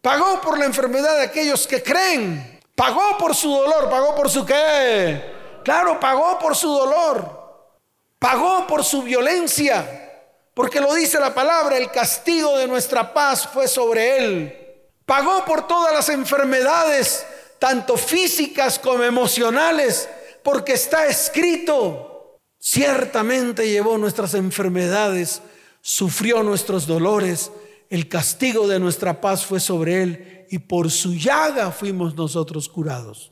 Pagó 0.00 0.40
por 0.40 0.58
la 0.58 0.64
enfermedad 0.64 1.16
de 1.16 1.24
aquellos 1.24 1.66
que 1.66 1.82
creen. 1.82 2.57
Pagó 2.78 3.18
por 3.18 3.34
su 3.34 3.50
dolor. 3.50 3.90
¿Pagó 3.90 4.14
por 4.14 4.30
su 4.30 4.46
qué? 4.46 5.20
Claro, 5.64 5.98
pagó 5.98 6.38
por 6.38 6.54
su 6.54 6.68
dolor. 6.68 7.74
Pagó 8.20 8.68
por 8.68 8.84
su 8.84 9.02
violencia. 9.02 10.12
Porque 10.54 10.80
lo 10.80 10.94
dice 10.94 11.18
la 11.18 11.34
palabra, 11.34 11.76
el 11.76 11.90
castigo 11.90 12.56
de 12.56 12.68
nuestra 12.68 13.12
paz 13.12 13.48
fue 13.48 13.66
sobre 13.66 14.18
él. 14.18 14.82
Pagó 15.04 15.44
por 15.44 15.66
todas 15.66 15.92
las 15.92 16.08
enfermedades, 16.08 17.26
tanto 17.58 17.96
físicas 17.96 18.78
como 18.78 19.02
emocionales, 19.02 20.08
porque 20.44 20.74
está 20.74 21.06
escrito. 21.06 22.38
Ciertamente 22.60 23.68
llevó 23.68 23.98
nuestras 23.98 24.34
enfermedades, 24.34 25.42
sufrió 25.80 26.44
nuestros 26.44 26.86
dolores 26.86 27.50
el 27.90 28.08
castigo 28.08 28.68
de 28.68 28.78
nuestra 28.78 29.20
paz 29.20 29.46
fue 29.46 29.60
sobre 29.60 30.02
él 30.02 30.37
y 30.50 30.58
por 30.58 30.90
su 30.90 31.14
llaga 31.14 31.70
fuimos 31.70 32.14
nosotros 32.14 32.68
curados. 32.68 33.30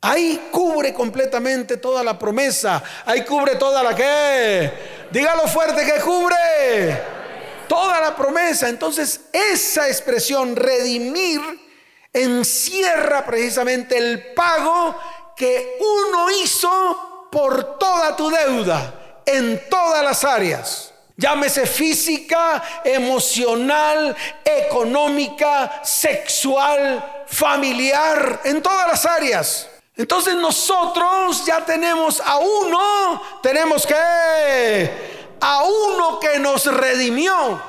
Ahí 0.00 0.48
cubre 0.52 0.94
completamente 0.94 1.76
toda 1.76 2.04
la 2.04 2.18
promesa. 2.18 2.82
Ahí 3.04 3.24
cubre 3.24 3.56
toda 3.56 3.82
la 3.82 3.94
que. 3.94 4.72
Dígalo 5.10 5.48
fuerte 5.48 5.84
que 5.84 6.00
cubre. 6.00 7.02
Toda 7.68 8.00
la 8.00 8.14
promesa. 8.14 8.68
Entonces 8.68 9.22
esa 9.32 9.88
expresión 9.88 10.54
redimir 10.54 11.40
encierra 12.12 13.24
precisamente 13.26 13.98
el 13.98 14.34
pago 14.34 14.96
que 15.36 15.78
uno 15.80 16.30
hizo 16.30 17.28
por 17.30 17.78
toda 17.78 18.16
tu 18.16 18.30
deuda 18.30 19.22
en 19.26 19.60
todas 19.68 20.02
las 20.02 20.24
áreas. 20.24 20.87
Llámese 21.20 21.66
física, 21.66 22.62
emocional, 22.84 24.16
económica, 24.44 25.80
sexual, 25.82 27.24
familiar, 27.26 28.42
en 28.44 28.62
todas 28.62 28.86
las 28.86 29.04
áreas. 29.04 29.68
Entonces 29.96 30.36
nosotros 30.36 31.44
ya 31.44 31.64
tenemos 31.64 32.20
a 32.24 32.38
uno, 32.38 33.20
tenemos 33.42 33.84
que, 33.84 34.90
a 35.40 35.64
uno 35.64 36.20
que 36.20 36.38
nos 36.38 36.72
redimió. 36.72 37.60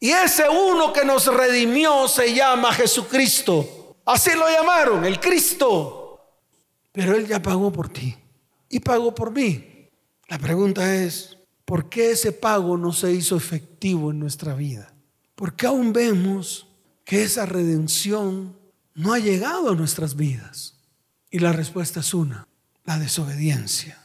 Y 0.00 0.12
ese 0.12 0.48
uno 0.48 0.94
que 0.94 1.04
nos 1.04 1.26
redimió 1.26 2.08
se 2.08 2.32
llama 2.32 2.72
Jesucristo. 2.72 3.98
Así 4.06 4.30
lo 4.34 4.48
llamaron, 4.48 5.04
el 5.04 5.20
Cristo. 5.20 6.22
Pero 6.90 7.14
Él 7.14 7.26
ya 7.26 7.42
pagó 7.42 7.70
por 7.70 7.90
ti 7.90 8.16
y 8.70 8.80
pagó 8.80 9.14
por 9.14 9.30
mí. 9.30 9.90
La 10.28 10.38
pregunta 10.38 10.94
es, 10.94 11.35
¿Por 11.66 11.88
qué 11.88 12.12
ese 12.12 12.30
pago 12.30 12.78
no 12.78 12.92
se 12.92 13.12
hizo 13.12 13.36
efectivo 13.36 14.12
en 14.12 14.20
nuestra 14.20 14.54
vida? 14.54 14.94
Porque 15.34 15.66
aún 15.66 15.92
vemos 15.92 16.68
que 17.04 17.24
esa 17.24 17.44
redención 17.44 18.56
no 18.94 19.12
ha 19.12 19.18
llegado 19.18 19.72
a 19.72 19.74
nuestras 19.74 20.14
vidas. 20.16 20.76
Y 21.28 21.40
la 21.40 21.52
respuesta 21.52 22.00
es 22.00 22.14
una, 22.14 22.46
la 22.84 22.98
desobediencia. 22.98 24.00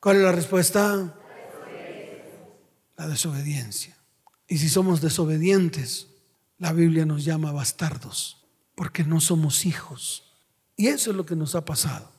¿Cuál 0.00 0.16
es 0.16 0.22
la 0.24 0.32
respuesta? 0.32 1.14
La 2.96 3.06
desobediencia. 3.06 3.96
Y 4.48 4.58
si 4.58 4.68
somos 4.68 5.00
desobedientes, 5.00 6.08
la 6.58 6.72
Biblia 6.72 7.06
nos 7.06 7.24
llama 7.24 7.52
bastardos, 7.52 8.44
porque 8.74 9.04
no 9.04 9.20
somos 9.20 9.66
hijos. 9.66 10.32
Y 10.76 10.88
eso 10.88 11.12
es 11.12 11.16
lo 11.16 11.24
que 11.24 11.36
nos 11.36 11.54
ha 11.54 11.64
pasado, 11.64 12.10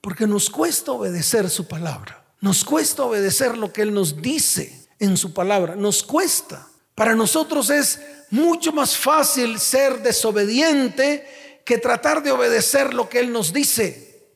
porque 0.00 0.28
nos 0.28 0.48
cuesta 0.48 0.92
obedecer 0.92 1.50
su 1.50 1.66
palabra. 1.66 2.23
Nos 2.44 2.62
cuesta 2.62 3.04
obedecer 3.04 3.56
lo 3.56 3.72
que 3.72 3.80
Él 3.80 3.94
nos 3.94 4.20
dice 4.20 4.86
en 4.98 5.16
su 5.16 5.32
palabra. 5.32 5.76
Nos 5.76 6.02
cuesta. 6.02 6.68
Para 6.94 7.14
nosotros 7.14 7.70
es 7.70 8.02
mucho 8.28 8.70
más 8.70 8.98
fácil 8.98 9.58
ser 9.58 10.02
desobediente 10.02 11.26
que 11.64 11.78
tratar 11.78 12.22
de 12.22 12.32
obedecer 12.32 12.92
lo 12.92 13.08
que 13.08 13.20
Él 13.20 13.32
nos 13.32 13.54
dice. 13.54 14.28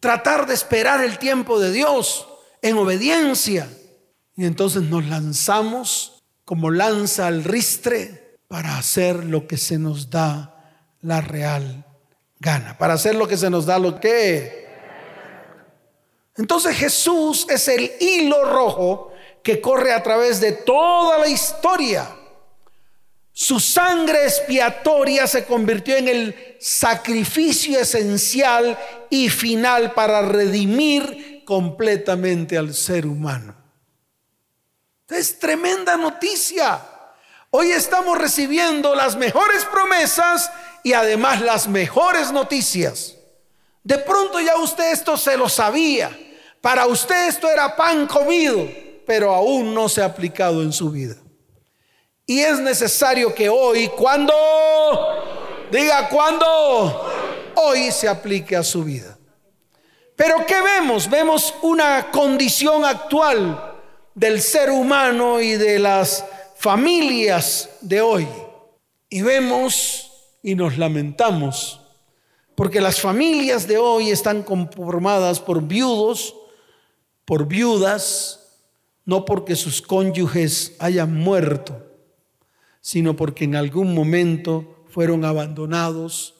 Tratar 0.00 0.46
de 0.46 0.54
esperar 0.54 1.04
el 1.04 1.18
tiempo 1.18 1.60
de 1.60 1.70
Dios 1.70 2.26
en 2.62 2.78
obediencia. 2.78 3.68
Y 4.36 4.46
entonces 4.46 4.84
nos 4.84 5.04
lanzamos 5.04 6.22
como 6.46 6.70
lanza 6.70 7.26
al 7.26 7.44
ristre 7.44 8.38
para 8.48 8.78
hacer 8.78 9.22
lo 9.22 9.46
que 9.46 9.58
se 9.58 9.78
nos 9.78 10.08
da 10.08 10.80
la 11.02 11.20
real 11.20 11.84
gana. 12.40 12.78
Para 12.78 12.94
hacer 12.94 13.14
lo 13.14 13.28
que 13.28 13.36
se 13.36 13.50
nos 13.50 13.66
da 13.66 13.78
lo 13.78 14.00
que 14.00 14.63
entonces 16.36 16.76
Jesús 16.76 17.46
es 17.48 17.68
el 17.68 17.92
hilo 18.00 18.44
rojo 18.44 19.12
que 19.42 19.60
corre 19.60 19.92
a 19.92 20.02
través 20.02 20.40
de 20.40 20.52
toda 20.52 21.18
la 21.18 21.28
historia. 21.28 22.08
Su 23.32 23.60
sangre 23.60 24.24
expiatoria 24.24 25.26
se 25.26 25.44
convirtió 25.44 25.96
en 25.96 26.08
el 26.08 26.56
sacrificio 26.60 27.80
esencial 27.80 28.78
y 29.10 29.28
final 29.28 29.92
para 29.92 30.22
redimir 30.22 31.42
completamente 31.44 32.56
al 32.56 32.74
ser 32.74 33.06
humano. 33.06 33.54
Es 35.08 35.38
tremenda 35.38 35.96
noticia. 35.96 36.80
Hoy 37.50 37.70
estamos 37.70 38.18
recibiendo 38.18 38.94
las 38.94 39.16
mejores 39.16 39.64
promesas 39.66 40.50
y 40.82 40.92
además 40.92 41.40
las 41.40 41.68
mejores 41.68 42.32
noticias. 42.32 43.13
De 43.84 43.98
pronto 43.98 44.40
ya 44.40 44.56
usted 44.56 44.92
esto 44.92 45.16
se 45.16 45.36
lo 45.36 45.48
sabía. 45.48 46.10
Para 46.62 46.86
usted 46.86 47.28
esto 47.28 47.50
era 47.50 47.76
pan 47.76 48.06
comido, 48.06 48.66
pero 49.06 49.34
aún 49.34 49.74
no 49.74 49.90
se 49.90 50.00
ha 50.00 50.06
aplicado 50.06 50.62
en 50.62 50.72
su 50.72 50.90
vida. 50.90 51.16
Y 52.26 52.40
es 52.40 52.58
necesario 52.58 53.34
que 53.34 53.50
hoy, 53.50 53.88
cuando, 53.88 54.32
diga 55.70 56.08
cuando, 56.08 57.12
hoy 57.56 57.92
se 57.92 58.08
aplique 58.08 58.56
a 58.56 58.62
su 58.62 58.82
vida. 58.82 59.18
Pero 60.16 60.46
¿qué 60.46 60.62
vemos? 60.62 61.10
Vemos 61.10 61.52
una 61.60 62.10
condición 62.10 62.86
actual 62.86 63.74
del 64.14 64.40
ser 64.40 64.70
humano 64.70 65.42
y 65.42 65.56
de 65.56 65.78
las 65.78 66.24
familias 66.56 67.68
de 67.82 68.00
hoy. 68.00 68.28
Y 69.10 69.20
vemos 69.20 70.10
y 70.42 70.54
nos 70.54 70.78
lamentamos 70.78 71.83
porque 72.54 72.80
las 72.80 73.00
familias 73.00 73.66
de 73.66 73.78
hoy 73.78 74.10
están 74.10 74.42
conformadas 74.42 75.40
por 75.40 75.62
viudos, 75.62 76.34
por 77.24 77.46
viudas, 77.46 78.60
no 79.04 79.24
porque 79.24 79.56
sus 79.56 79.82
cónyuges 79.82 80.76
hayan 80.78 81.14
muerto, 81.14 81.84
sino 82.80 83.16
porque 83.16 83.44
en 83.44 83.56
algún 83.56 83.94
momento 83.94 84.84
fueron 84.88 85.24
abandonados, 85.24 86.34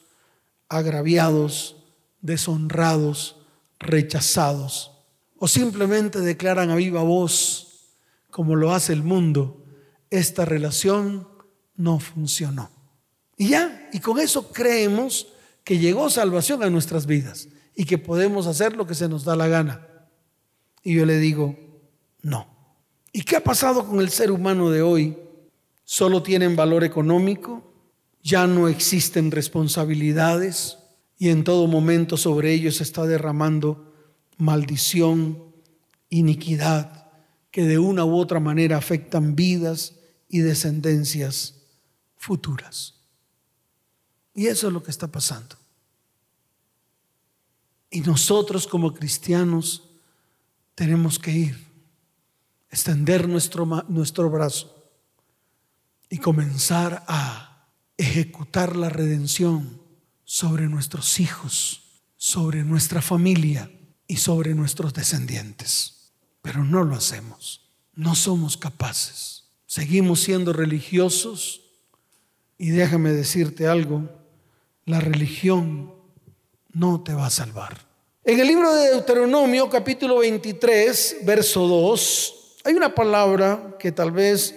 agraviados, 0.68 1.76
deshonrados, 2.20 3.36
rechazados, 3.78 4.92
o 5.36 5.48
simplemente 5.48 6.20
declaran 6.20 6.70
a 6.70 6.76
viva 6.76 7.02
voz, 7.02 7.90
como 8.30 8.56
lo 8.56 8.72
hace 8.72 8.92
el 8.92 9.02
mundo, 9.02 9.64
esta 10.10 10.44
relación 10.44 11.28
no 11.76 11.98
funcionó. 11.98 12.70
Y 13.36 13.48
ya, 13.48 13.88
y 13.92 13.98
con 13.98 14.20
eso 14.20 14.52
creemos 14.52 15.26
que 15.64 15.78
llegó 15.78 16.10
salvación 16.10 16.62
a 16.62 16.70
nuestras 16.70 17.06
vidas 17.06 17.48
y 17.74 17.86
que 17.86 17.98
podemos 17.98 18.46
hacer 18.46 18.76
lo 18.76 18.86
que 18.86 18.94
se 18.94 19.08
nos 19.08 19.24
da 19.24 19.34
la 19.34 19.48
gana. 19.48 19.88
Y 20.82 20.94
yo 20.94 21.06
le 21.06 21.18
digo, 21.18 21.56
no. 22.22 22.46
¿Y 23.12 23.22
qué 23.22 23.36
ha 23.36 23.42
pasado 23.42 23.86
con 23.86 24.00
el 24.00 24.10
ser 24.10 24.30
humano 24.30 24.70
de 24.70 24.82
hoy? 24.82 25.18
Solo 25.84 26.22
tienen 26.22 26.56
valor 26.56 26.84
económico, 26.84 27.72
ya 28.22 28.46
no 28.46 28.68
existen 28.68 29.30
responsabilidades 29.30 30.78
y 31.18 31.30
en 31.30 31.44
todo 31.44 31.66
momento 31.66 32.16
sobre 32.16 32.52
ellos 32.52 32.76
se 32.76 32.82
está 32.82 33.06
derramando 33.06 33.92
maldición, 34.36 35.54
iniquidad, 36.10 37.10
que 37.50 37.64
de 37.64 37.78
una 37.78 38.04
u 38.04 38.16
otra 38.16 38.40
manera 38.40 38.76
afectan 38.76 39.36
vidas 39.36 39.94
y 40.28 40.40
descendencias 40.40 41.62
futuras. 42.16 43.03
Y 44.34 44.46
eso 44.46 44.66
es 44.66 44.72
lo 44.72 44.82
que 44.82 44.90
está 44.90 45.06
pasando. 45.06 45.56
Y 47.90 48.00
nosotros 48.00 48.66
como 48.66 48.92
cristianos 48.92 49.84
tenemos 50.74 51.18
que 51.18 51.30
ir, 51.30 51.66
extender 52.68 53.28
nuestro, 53.28 53.64
nuestro 53.88 54.28
brazo 54.28 54.74
y 56.10 56.18
comenzar 56.18 57.04
a 57.06 57.68
ejecutar 57.96 58.74
la 58.74 58.88
redención 58.88 59.80
sobre 60.24 60.66
nuestros 60.68 61.20
hijos, 61.20 61.82
sobre 62.16 62.64
nuestra 62.64 63.00
familia 63.00 63.70
y 64.08 64.16
sobre 64.16 64.54
nuestros 64.54 64.92
descendientes. 64.92 66.12
Pero 66.42 66.64
no 66.64 66.82
lo 66.82 66.96
hacemos, 66.96 67.70
no 67.94 68.16
somos 68.16 68.56
capaces. 68.56 69.44
Seguimos 69.66 70.20
siendo 70.20 70.52
religiosos 70.52 71.60
y 72.58 72.70
déjame 72.70 73.10
decirte 73.10 73.68
algo, 73.68 74.08
la 74.86 75.00
religión 75.00 75.94
no 76.72 77.02
te 77.02 77.14
va 77.14 77.26
a 77.26 77.30
salvar. 77.30 77.78
En 78.24 78.40
el 78.40 78.46
libro 78.46 78.74
de 78.74 78.90
Deuteronomio 78.90 79.68
capítulo 79.68 80.18
23, 80.18 81.18
verso 81.22 81.66
2, 81.66 82.56
hay 82.64 82.74
una 82.74 82.94
palabra 82.94 83.76
que 83.78 83.92
tal 83.92 84.10
vez 84.10 84.54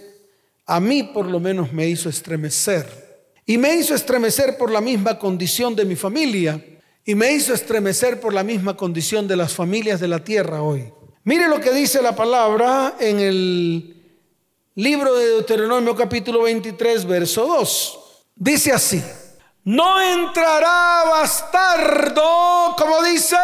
a 0.66 0.80
mí 0.80 1.04
por 1.04 1.26
lo 1.26 1.40
menos 1.40 1.72
me 1.72 1.88
hizo 1.88 2.10
estremecer. 2.10 3.08
Y 3.46 3.58
me 3.58 3.76
hizo 3.76 3.96
estremecer 3.96 4.58
por 4.58 4.72
la 4.72 4.82
misma 4.82 5.18
condición 5.18 5.76
de 5.76 5.86
mi 5.86 5.96
familia. 5.96 6.64
Y 7.06 7.16
me 7.16 7.32
hizo 7.32 7.54
estremecer 7.54 8.20
por 8.20 8.34
la 8.34 8.44
misma 8.44 8.76
condición 8.76 9.28
de 9.28 9.38
las 9.38 9.54
familias 9.54 10.02
de 10.02 10.10
la 10.10 10.24
tierra 10.24 10.62
hoy. 10.62 10.92
Mire 11.24 11.48
lo 11.48 11.60
que 11.60 11.72
dice 11.72 12.02
la 12.02 12.16
palabra 12.16 12.96
en 13.00 13.20
el 13.20 13.96
libro 14.76 15.16
de 15.16 15.28
Deuteronomio 15.28 15.96
capítulo 15.96 16.44
23, 16.44 17.06
verso 17.06 17.46
2. 17.48 18.00
Dice 18.36 18.74
así, 18.74 19.02
no 19.68 20.02
entrará 20.02 21.04
bastardo, 21.10 22.74
como 22.78 23.04
dice. 23.04 23.36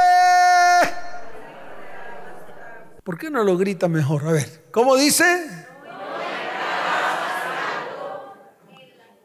¿Por 3.03 3.17
qué 3.17 3.29
no 3.29 3.43
lo 3.43 3.57
grita 3.57 3.89
mejor? 3.89 4.25
A 4.29 4.31
ver, 4.31 4.63
¿cómo 4.71 4.95
dice? 4.95 5.25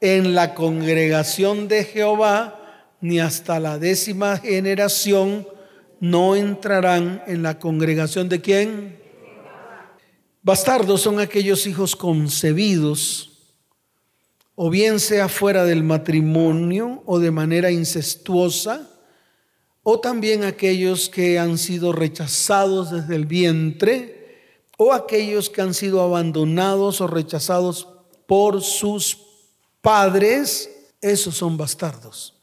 en 0.01 0.35
la 0.35 0.55
congregación 0.55 1.69
de 1.69 1.85
Jehová, 1.85 2.97
ni 3.01 3.21
hasta 3.21 3.61
la 3.61 3.79
décima 3.79 4.39
generación 4.39 5.47
no 6.01 6.35
entrarán 6.35 7.23
en 7.29 7.45
la 7.45 7.61
congregación 7.61 8.29
de 8.29 8.41
quién? 8.41 9.01
Bastardos 10.43 11.03
son 11.03 11.21
aquellos 11.21 11.67
hijos 11.69 11.95
concebidos 11.95 13.28
o 14.61 14.71
bien 14.71 14.99
sea 14.99 15.29
fuera 15.29 15.65
del 15.65 15.85
matrimonio 15.85 17.05
o 17.07 17.21
de 17.21 17.31
manera 17.31 17.71
incestuosa, 17.71 18.91
o 19.85 20.01
también 20.01 20.43
aquellos 20.43 21.09
que 21.09 21.39
han 21.39 21.59
sido 21.59 21.93
rechazados 21.93 22.91
desde 22.91 23.15
el 23.15 23.27
vientre, 23.27 24.67
o 24.77 24.93
aquellos 24.93 25.49
que 25.49 25.63
han 25.63 25.75
sido 25.75 26.03
abandonados 26.03 27.01
o 27.01 27.07
rechazados 27.07 27.87
por 28.27 28.61
sus 28.61 29.19
padres, 29.81 30.69
esos 31.01 31.37
son 31.37 31.57
bastardos. 31.57 32.35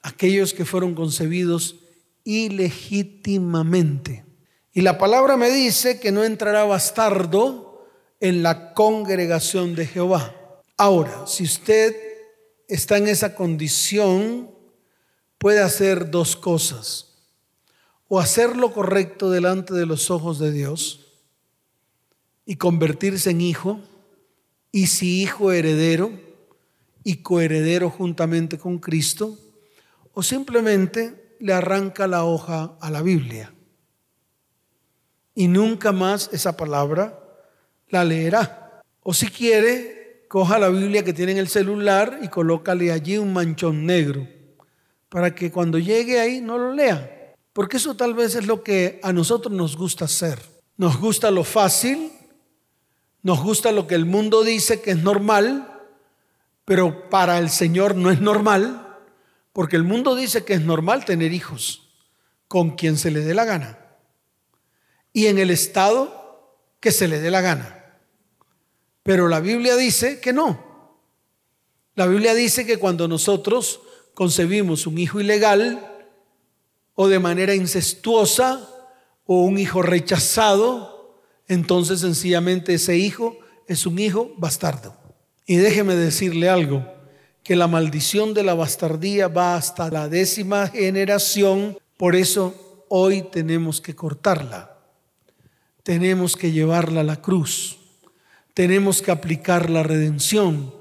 Aquellos 0.00 0.54
que 0.54 0.64
fueron 0.64 0.94
concebidos 0.94 1.76
ilegítimamente. 2.24 4.24
Y 4.72 4.80
la 4.80 4.96
palabra 4.96 5.36
me 5.36 5.50
dice 5.50 6.00
que 6.00 6.12
no 6.12 6.24
entrará 6.24 6.64
bastardo 6.64 7.84
en 8.20 8.42
la 8.42 8.72
congregación 8.72 9.74
de 9.74 9.86
Jehová. 9.86 10.38
Ahora, 10.82 11.28
si 11.28 11.44
usted 11.44 11.94
está 12.66 12.96
en 12.96 13.06
esa 13.06 13.36
condición, 13.36 14.50
puede 15.38 15.60
hacer 15.60 16.10
dos 16.10 16.34
cosas. 16.34 17.20
O 18.08 18.18
hacer 18.18 18.56
lo 18.56 18.72
correcto 18.72 19.30
delante 19.30 19.74
de 19.74 19.86
los 19.86 20.10
ojos 20.10 20.40
de 20.40 20.50
Dios 20.50 21.22
y 22.44 22.56
convertirse 22.56 23.30
en 23.30 23.42
hijo, 23.42 23.78
y 24.72 24.88
si 24.88 25.22
hijo 25.22 25.52
heredero 25.52 26.18
y 27.04 27.18
coheredero 27.18 27.88
juntamente 27.88 28.58
con 28.58 28.80
Cristo, 28.80 29.38
o 30.14 30.24
simplemente 30.24 31.36
le 31.38 31.52
arranca 31.52 32.08
la 32.08 32.24
hoja 32.24 32.76
a 32.80 32.90
la 32.90 33.02
Biblia. 33.02 33.54
Y 35.36 35.46
nunca 35.46 35.92
más 35.92 36.28
esa 36.32 36.56
palabra 36.56 37.22
la 37.86 38.02
leerá. 38.02 38.82
O 39.04 39.14
si 39.14 39.28
quiere, 39.28 39.91
coja 40.32 40.58
la 40.58 40.70
Biblia 40.70 41.04
que 41.04 41.12
tiene 41.12 41.32
en 41.32 41.38
el 41.38 41.48
celular 41.48 42.20
y 42.22 42.28
colócale 42.28 42.90
allí 42.90 43.18
un 43.18 43.34
manchón 43.34 43.84
negro 43.84 44.26
para 45.10 45.34
que 45.34 45.52
cuando 45.52 45.78
llegue 45.78 46.20
ahí 46.20 46.40
no 46.40 46.56
lo 46.56 46.72
lea. 46.72 47.34
Porque 47.52 47.76
eso 47.76 47.96
tal 47.96 48.14
vez 48.14 48.34
es 48.34 48.46
lo 48.46 48.62
que 48.62 48.98
a 49.02 49.12
nosotros 49.12 49.52
nos 49.52 49.76
gusta 49.76 50.06
hacer. 50.06 50.38
Nos 50.78 50.96
gusta 50.96 51.30
lo 51.30 51.44
fácil, 51.44 52.10
nos 53.22 53.42
gusta 53.42 53.72
lo 53.72 53.86
que 53.86 53.94
el 53.94 54.06
mundo 54.06 54.42
dice 54.42 54.80
que 54.80 54.92
es 54.92 55.02
normal, 55.02 55.70
pero 56.64 57.10
para 57.10 57.38
el 57.38 57.50
Señor 57.50 57.94
no 57.94 58.10
es 58.10 58.22
normal, 58.22 58.96
porque 59.52 59.76
el 59.76 59.84
mundo 59.84 60.14
dice 60.14 60.46
que 60.46 60.54
es 60.54 60.62
normal 60.62 61.04
tener 61.04 61.34
hijos 61.34 61.90
con 62.48 62.70
quien 62.70 62.96
se 62.96 63.10
le 63.10 63.20
dé 63.20 63.34
la 63.34 63.44
gana 63.44 63.78
y 65.12 65.26
en 65.26 65.38
el 65.38 65.50
estado 65.50 66.56
que 66.80 66.90
se 66.90 67.06
le 67.06 67.20
dé 67.20 67.30
la 67.30 67.42
gana. 67.42 67.81
Pero 69.02 69.28
la 69.28 69.40
Biblia 69.40 69.76
dice 69.76 70.20
que 70.20 70.32
no. 70.32 70.72
La 71.94 72.06
Biblia 72.06 72.34
dice 72.34 72.64
que 72.64 72.78
cuando 72.78 73.08
nosotros 73.08 73.80
concebimos 74.14 74.86
un 74.86 74.98
hijo 74.98 75.20
ilegal 75.20 75.88
o 76.94 77.08
de 77.08 77.18
manera 77.18 77.54
incestuosa 77.54 78.68
o 79.26 79.42
un 79.42 79.58
hijo 79.58 79.82
rechazado, 79.82 81.20
entonces 81.48 82.00
sencillamente 82.00 82.74
ese 82.74 82.96
hijo 82.96 83.36
es 83.66 83.86
un 83.86 83.98
hijo 83.98 84.32
bastardo. 84.36 84.96
Y 85.46 85.56
déjeme 85.56 85.96
decirle 85.96 86.48
algo, 86.48 86.86
que 87.42 87.56
la 87.56 87.66
maldición 87.66 88.34
de 88.34 88.44
la 88.44 88.54
bastardía 88.54 89.26
va 89.26 89.56
hasta 89.56 89.90
la 89.90 90.08
décima 90.08 90.68
generación, 90.68 91.76
por 91.96 92.14
eso 92.14 92.84
hoy 92.88 93.22
tenemos 93.22 93.80
que 93.80 93.96
cortarla, 93.96 94.78
tenemos 95.82 96.36
que 96.36 96.52
llevarla 96.52 97.00
a 97.00 97.04
la 97.04 97.20
cruz 97.20 97.81
tenemos 98.54 99.02
que 99.02 99.10
aplicar 99.10 99.70
la 99.70 99.82
redención 99.82 100.74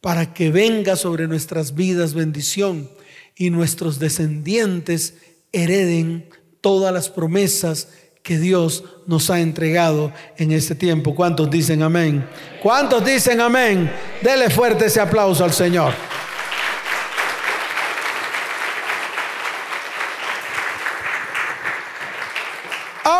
para 0.00 0.32
que 0.32 0.50
venga 0.50 0.96
sobre 0.96 1.26
nuestras 1.26 1.74
vidas 1.74 2.14
bendición 2.14 2.88
y 3.34 3.50
nuestros 3.50 3.98
descendientes 3.98 5.14
hereden 5.52 6.28
todas 6.60 6.92
las 6.92 7.08
promesas 7.08 7.88
que 8.22 8.38
Dios 8.38 8.84
nos 9.06 9.30
ha 9.30 9.40
entregado 9.40 10.12
en 10.36 10.52
este 10.52 10.74
tiempo. 10.74 11.14
¿Cuántos 11.14 11.50
dicen 11.50 11.82
amén? 11.82 12.28
¿Cuántos 12.62 13.04
dicen 13.04 13.40
amén? 13.40 13.90
Dele 14.22 14.50
fuerte 14.50 14.86
ese 14.86 15.00
aplauso 15.00 15.44
al 15.44 15.52
Señor. 15.52 15.94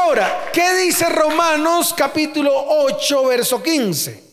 Ahora, 0.08 0.48
¿qué 0.54 0.74
dice 0.86 1.06
Romanos 1.10 1.92
capítulo 1.94 2.50
8, 2.66 3.26
verso 3.26 3.62
15? 3.62 4.24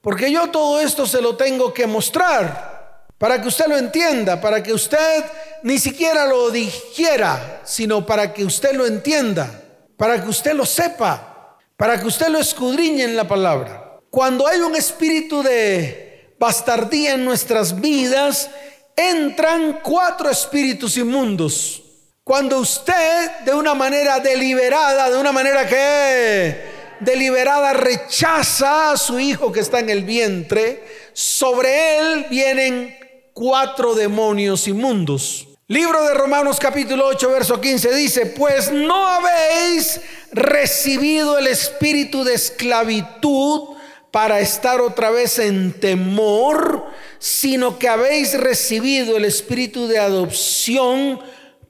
Porque 0.00 0.32
yo 0.32 0.46
todo 0.46 0.80
esto 0.80 1.06
se 1.06 1.20
lo 1.20 1.36
tengo 1.36 1.70
que 1.74 1.86
mostrar 1.86 3.04
para 3.18 3.38
que 3.38 3.48
usted 3.48 3.66
lo 3.66 3.76
entienda, 3.76 4.40
para 4.40 4.62
que 4.62 4.72
usted 4.72 5.22
ni 5.64 5.78
siquiera 5.78 6.24
lo 6.24 6.50
dijera, 6.50 7.60
sino 7.62 8.06
para 8.06 8.32
que 8.32 8.42
usted 8.42 8.72
lo 8.72 8.86
entienda, 8.86 9.62
para 9.98 10.22
que 10.22 10.30
usted 10.30 10.54
lo 10.54 10.64
sepa, 10.64 11.58
para 11.76 12.00
que 12.00 12.06
usted 12.06 12.28
lo 12.28 12.38
escudriñe 12.38 13.04
en 13.04 13.14
la 13.14 13.28
palabra. 13.28 14.00
Cuando 14.08 14.46
hay 14.46 14.60
un 14.60 14.74
espíritu 14.74 15.42
de 15.42 16.34
bastardía 16.38 17.12
en 17.12 17.26
nuestras 17.26 17.78
vidas, 17.78 18.48
entran 18.96 19.80
cuatro 19.82 20.30
espíritus 20.30 20.96
inmundos. 20.96 21.81
Cuando 22.24 22.60
usted 22.60 23.30
de 23.44 23.52
una 23.52 23.74
manera 23.74 24.20
deliberada, 24.20 25.10
de 25.10 25.18
una 25.18 25.32
manera 25.32 25.66
que 25.66 26.56
deliberada 27.00 27.72
rechaza 27.72 28.92
a 28.92 28.96
su 28.96 29.18
hijo 29.18 29.50
que 29.50 29.58
está 29.58 29.80
en 29.80 29.90
el 29.90 30.04
vientre, 30.04 30.84
sobre 31.12 31.98
él 31.98 32.26
vienen 32.30 32.96
cuatro 33.32 33.96
demonios 33.96 34.68
inmundos. 34.68 35.48
Libro 35.66 36.00
de 36.04 36.14
Romanos 36.14 36.60
capítulo 36.60 37.06
8, 37.06 37.28
verso 37.28 37.60
15 37.60 37.92
dice, 37.92 38.26
pues 38.26 38.70
no 38.70 39.04
habéis 39.08 40.00
recibido 40.30 41.38
el 41.38 41.48
espíritu 41.48 42.22
de 42.22 42.34
esclavitud 42.34 43.70
para 44.12 44.38
estar 44.38 44.80
otra 44.80 45.10
vez 45.10 45.40
en 45.40 45.72
temor, 45.72 46.86
sino 47.18 47.80
que 47.80 47.88
habéis 47.88 48.38
recibido 48.38 49.16
el 49.16 49.24
espíritu 49.24 49.88
de 49.88 49.98
adopción 49.98 51.18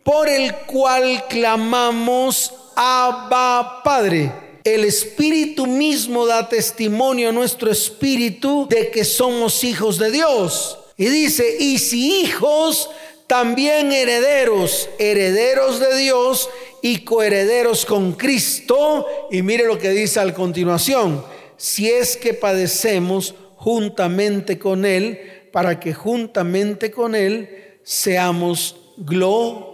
por 0.04 0.28
el 0.28 0.54
cual 0.66 1.24
clamamos 1.28 2.52
Abba 2.74 3.82
Padre. 3.82 4.32
El 4.64 4.84
Espíritu 4.84 5.66
mismo 5.66 6.26
da 6.26 6.48
testimonio 6.48 7.30
a 7.30 7.32
nuestro 7.32 7.70
espíritu 7.70 8.66
de 8.68 8.90
que 8.90 9.04
somos 9.04 9.64
hijos 9.64 9.98
de 9.98 10.10
Dios. 10.10 10.78
Y 10.96 11.06
dice, 11.06 11.56
y 11.58 11.78
si 11.78 12.20
hijos, 12.20 12.88
también 13.26 13.92
herederos, 13.92 14.88
herederos 14.98 15.80
de 15.80 15.96
Dios 15.96 16.48
y 16.80 16.98
coherederos 16.98 17.86
con 17.86 18.12
Cristo. 18.12 19.06
Y 19.30 19.42
mire 19.42 19.66
lo 19.66 19.78
que 19.78 19.90
dice 19.90 20.20
a 20.20 20.34
continuación, 20.34 21.24
si 21.56 21.90
es 21.90 22.16
que 22.16 22.34
padecemos 22.34 23.34
juntamente 23.56 24.58
con 24.58 24.84
Él, 24.84 25.48
para 25.50 25.80
que 25.80 25.94
juntamente 25.94 26.90
con 26.90 27.14
Él 27.14 27.78
seamos 27.82 28.76
glorificados. 28.96 29.71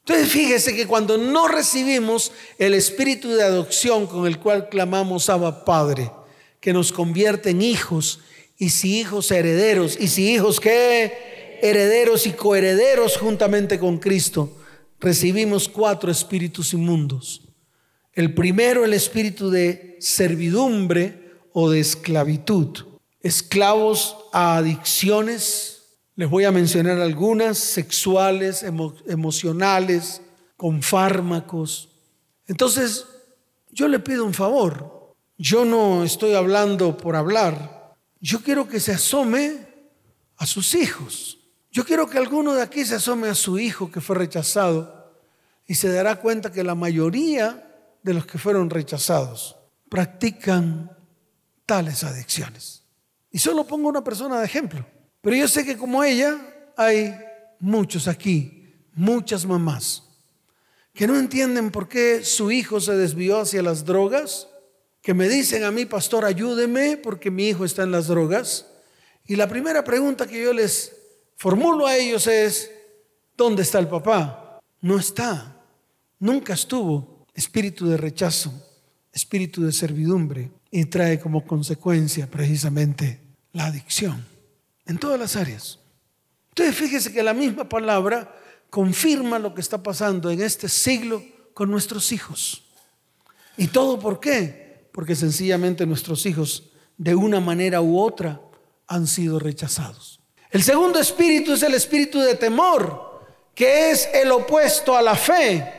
Entonces 0.00 0.28
fíjese 0.28 0.76
que 0.76 0.86
cuando 0.86 1.18
no 1.18 1.48
recibimos 1.48 2.32
el 2.58 2.74
espíritu 2.74 3.30
de 3.30 3.42
adopción 3.42 4.06
con 4.06 4.26
el 4.26 4.38
cual 4.38 4.68
clamamos 4.68 5.28
Abba 5.28 5.64
Padre, 5.64 6.12
que 6.60 6.72
nos 6.72 6.92
convierte 6.92 7.50
en 7.50 7.62
hijos, 7.62 8.20
y 8.58 8.70
si 8.70 9.00
hijos 9.00 9.30
herederos, 9.30 9.98
y 10.00 10.08
si 10.08 10.32
hijos 10.32 10.60
que 10.60 11.58
herederos 11.60 12.26
y 12.26 12.32
coherederos 12.32 13.16
juntamente 13.16 13.78
con 13.78 13.98
Cristo, 13.98 14.56
recibimos 15.00 15.68
cuatro 15.68 16.10
espíritus 16.10 16.72
inmundos. 16.72 17.42
El 18.12 18.32
primero, 18.32 18.84
el 18.84 18.94
espíritu 18.94 19.50
de 19.50 19.96
servidumbre 20.00 21.32
o 21.52 21.70
de 21.70 21.80
esclavitud, 21.80 22.86
esclavos 23.20 24.16
a 24.32 24.56
adicciones, 24.56 25.75
les 26.16 26.30
voy 26.30 26.44
a 26.44 26.50
mencionar 26.50 26.98
algunas, 26.98 27.58
sexuales, 27.58 28.64
emocionales, 29.06 30.22
con 30.56 30.82
fármacos. 30.82 31.90
Entonces, 32.46 33.04
yo 33.70 33.86
le 33.86 33.98
pido 33.98 34.24
un 34.24 34.32
favor. 34.32 35.14
Yo 35.36 35.66
no 35.66 36.04
estoy 36.04 36.32
hablando 36.32 36.96
por 36.96 37.14
hablar. 37.16 37.94
Yo 38.18 38.40
quiero 38.40 38.66
que 38.66 38.80
se 38.80 38.92
asome 38.92 39.58
a 40.38 40.46
sus 40.46 40.74
hijos. 40.74 41.38
Yo 41.70 41.84
quiero 41.84 42.08
que 42.08 42.16
alguno 42.16 42.54
de 42.54 42.62
aquí 42.62 42.86
se 42.86 42.94
asome 42.94 43.28
a 43.28 43.34
su 43.34 43.58
hijo 43.58 43.90
que 43.90 44.00
fue 44.00 44.16
rechazado 44.16 45.12
y 45.66 45.74
se 45.74 45.92
dará 45.92 46.16
cuenta 46.16 46.50
que 46.50 46.64
la 46.64 46.74
mayoría 46.74 47.62
de 48.02 48.14
los 48.14 48.24
que 48.24 48.38
fueron 48.38 48.70
rechazados 48.70 49.56
practican 49.90 50.90
tales 51.66 52.04
adicciones. 52.04 52.84
Y 53.30 53.38
solo 53.38 53.66
pongo 53.66 53.90
una 53.90 54.02
persona 54.02 54.38
de 54.38 54.46
ejemplo. 54.46 54.86
Pero 55.26 55.38
yo 55.38 55.48
sé 55.48 55.64
que 55.64 55.76
como 55.76 56.04
ella 56.04 56.38
hay 56.76 57.12
muchos 57.58 58.06
aquí, 58.06 58.72
muchas 58.94 59.44
mamás, 59.44 60.04
que 60.94 61.08
no 61.08 61.18
entienden 61.18 61.72
por 61.72 61.88
qué 61.88 62.22
su 62.22 62.52
hijo 62.52 62.80
se 62.80 62.92
desvió 62.92 63.40
hacia 63.40 63.60
las 63.60 63.84
drogas, 63.84 64.46
que 65.02 65.14
me 65.14 65.28
dicen 65.28 65.64
a 65.64 65.72
mí, 65.72 65.84
pastor, 65.84 66.24
ayúdeme 66.24 66.96
porque 66.96 67.32
mi 67.32 67.48
hijo 67.48 67.64
está 67.64 67.82
en 67.82 67.90
las 67.90 68.06
drogas. 68.06 68.68
Y 69.26 69.34
la 69.34 69.48
primera 69.48 69.82
pregunta 69.82 70.28
que 70.28 70.40
yo 70.40 70.52
les 70.52 70.94
formulo 71.34 71.88
a 71.88 71.96
ellos 71.96 72.28
es, 72.28 72.70
¿dónde 73.36 73.62
está 73.62 73.80
el 73.80 73.88
papá? 73.88 74.60
No 74.80 74.96
está, 74.96 75.60
nunca 76.20 76.54
estuvo. 76.54 77.26
Espíritu 77.34 77.88
de 77.88 77.96
rechazo, 77.96 78.52
espíritu 79.12 79.64
de 79.64 79.72
servidumbre 79.72 80.52
y 80.70 80.84
trae 80.84 81.18
como 81.18 81.44
consecuencia 81.44 82.30
precisamente 82.30 83.18
la 83.52 83.66
adicción 83.66 84.35
en 84.86 84.98
todas 84.98 85.18
las 85.18 85.36
áreas. 85.36 85.78
Entonces 86.50 86.74
fíjese 86.74 87.12
que 87.12 87.22
la 87.22 87.34
misma 87.34 87.68
palabra 87.68 88.34
confirma 88.70 89.38
lo 89.38 89.54
que 89.54 89.60
está 89.60 89.82
pasando 89.82 90.30
en 90.30 90.40
este 90.40 90.68
siglo 90.68 91.22
con 91.54 91.70
nuestros 91.70 92.12
hijos. 92.12 92.62
¿Y 93.56 93.68
todo 93.68 93.98
por 93.98 94.20
qué? 94.20 94.88
Porque 94.92 95.14
sencillamente 95.14 95.86
nuestros 95.86 96.26
hijos 96.26 96.70
de 96.96 97.14
una 97.14 97.40
manera 97.40 97.80
u 97.80 97.98
otra 97.98 98.40
han 98.86 99.06
sido 99.06 99.38
rechazados. 99.38 100.20
El 100.50 100.62
segundo 100.62 100.98
espíritu 100.98 101.52
es 101.54 101.62
el 101.62 101.74
espíritu 101.74 102.20
de 102.20 102.34
temor, 102.34 103.22
que 103.54 103.90
es 103.90 104.08
el 104.14 104.30
opuesto 104.32 104.96
a 104.96 105.02
la 105.02 105.14
fe. 105.14 105.72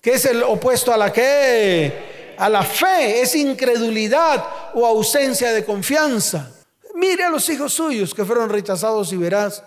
que 0.00 0.14
es 0.14 0.24
el 0.24 0.42
opuesto 0.44 0.92
a 0.92 0.96
la 0.96 1.12
que? 1.12 2.34
A 2.38 2.48
la 2.48 2.62
fe, 2.62 3.22
es 3.22 3.34
incredulidad 3.34 4.44
o 4.74 4.86
ausencia 4.86 5.52
de 5.52 5.64
confianza. 5.64 6.55
Mire 6.96 7.24
a 7.24 7.30
los 7.30 7.46
hijos 7.50 7.74
suyos 7.74 8.14
que 8.14 8.24
fueron 8.24 8.48
rechazados 8.48 9.12
y 9.12 9.18
verás 9.18 9.62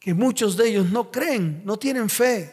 que 0.00 0.12
muchos 0.12 0.56
de 0.56 0.68
ellos 0.68 0.90
no 0.90 1.12
creen, 1.12 1.62
no 1.64 1.76
tienen 1.76 2.08
fe. 2.08 2.52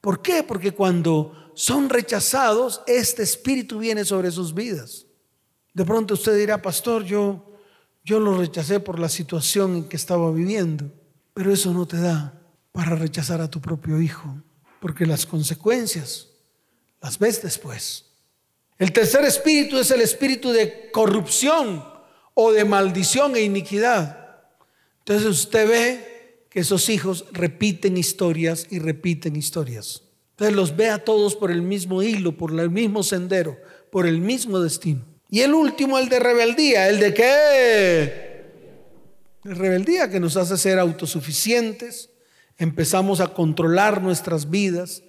¿Por 0.00 0.20
qué? 0.20 0.42
Porque 0.42 0.72
cuando 0.72 1.52
son 1.54 1.88
rechazados, 1.88 2.82
este 2.88 3.22
espíritu 3.22 3.78
viene 3.78 4.04
sobre 4.04 4.32
sus 4.32 4.52
vidas. 4.52 5.06
De 5.72 5.84
pronto 5.84 6.14
usted 6.14 6.36
dirá, 6.36 6.60
pastor, 6.60 7.04
yo, 7.04 7.54
yo 8.04 8.18
lo 8.18 8.36
rechacé 8.36 8.80
por 8.80 8.98
la 8.98 9.08
situación 9.08 9.76
en 9.76 9.84
que 9.88 9.96
estaba 9.96 10.28
viviendo, 10.32 10.90
pero 11.34 11.52
eso 11.52 11.72
no 11.72 11.86
te 11.86 12.00
da 12.00 12.42
para 12.72 12.96
rechazar 12.96 13.40
a 13.40 13.48
tu 13.48 13.60
propio 13.60 14.00
hijo, 14.00 14.34
porque 14.80 15.06
las 15.06 15.26
consecuencias 15.26 16.26
las 17.00 17.20
ves 17.20 17.40
después. 17.40 18.06
El 18.78 18.92
tercer 18.92 19.24
espíritu 19.24 19.78
es 19.78 19.92
el 19.92 20.00
espíritu 20.00 20.50
de 20.50 20.90
corrupción 20.90 21.91
o 22.34 22.52
de 22.52 22.64
maldición 22.64 23.36
e 23.36 23.42
iniquidad. 23.42 24.40
Entonces 25.00 25.26
usted 25.26 25.68
ve 25.68 26.46
que 26.48 26.60
esos 26.60 26.88
hijos 26.88 27.24
repiten 27.32 27.96
historias 27.96 28.66
y 28.70 28.78
repiten 28.78 29.36
historias. 29.36 30.02
Entonces 30.32 30.54
los 30.54 30.76
ve 30.76 30.90
a 30.90 31.04
todos 31.04 31.36
por 31.36 31.50
el 31.50 31.62
mismo 31.62 32.02
hilo, 32.02 32.36
por 32.36 32.58
el 32.58 32.70
mismo 32.70 33.02
sendero, 33.02 33.56
por 33.90 34.06
el 34.06 34.20
mismo 34.20 34.60
destino. 34.60 35.04
Y 35.28 35.40
el 35.40 35.54
último, 35.54 35.98
el 35.98 36.08
de 36.08 36.20
rebeldía, 36.20 36.88
el 36.88 37.00
de 37.00 37.14
qué? 37.14 38.42
De 39.44 39.54
rebeldía 39.54 40.10
que 40.10 40.20
nos 40.20 40.36
hace 40.36 40.56
ser 40.58 40.78
autosuficientes, 40.78 42.10
empezamos 42.58 43.20
a 43.20 43.28
controlar 43.28 44.02
nuestras 44.02 44.50
vidas, 44.50 45.02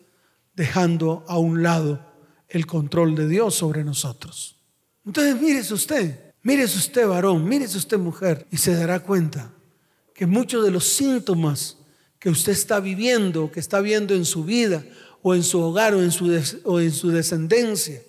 dejando 0.56 1.26
a 1.28 1.38
un 1.38 1.62
lado 1.62 2.14
el 2.48 2.66
control 2.66 3.16
de 3.16 3.28
Dios 3.28 3.56
sobre 3.56 3.84
nosotros. 3.84 4.58
Entonces, 5.06 5.42
mírese 5.42 5.74
usted, 5.74 6.33
Mírese 6.44 6.78
usted 6.78 7.08
varón, 7.08 7.48
mírese 7.48 7.78
usted 7.78 7.98
mujer 7.98 8.46
y 8.52 8.58
se 8.58 8.76
dará 8.76 9.00
cuenta 9.00 9.52
que 10.14 10.28
muchos 10.28 10.64
de 10.64 10.72
los 10.72 10.86
síntomas 10.86 11.78
que 12.20 12.30
usted 12.30 12.52
está 12.52 12.82
viviendo, 12.82 13.50
que 13.52 13.62
está 13.62 13.80
viendo 13.80 14.14
en 14.14 14.26
su 14.26 14.44
vida 14.44 14.84
o 15.22 15.34
en 15.34 15.44
su 15.44 15.62
hogar 15.62 15.94
o 15.94 16.04
en 16.04 16.12
su, 16.12 16.38
o 16.66 16.80
en 16.82 16.92
su 16.92 17.10
descendencia, 17.12 18.02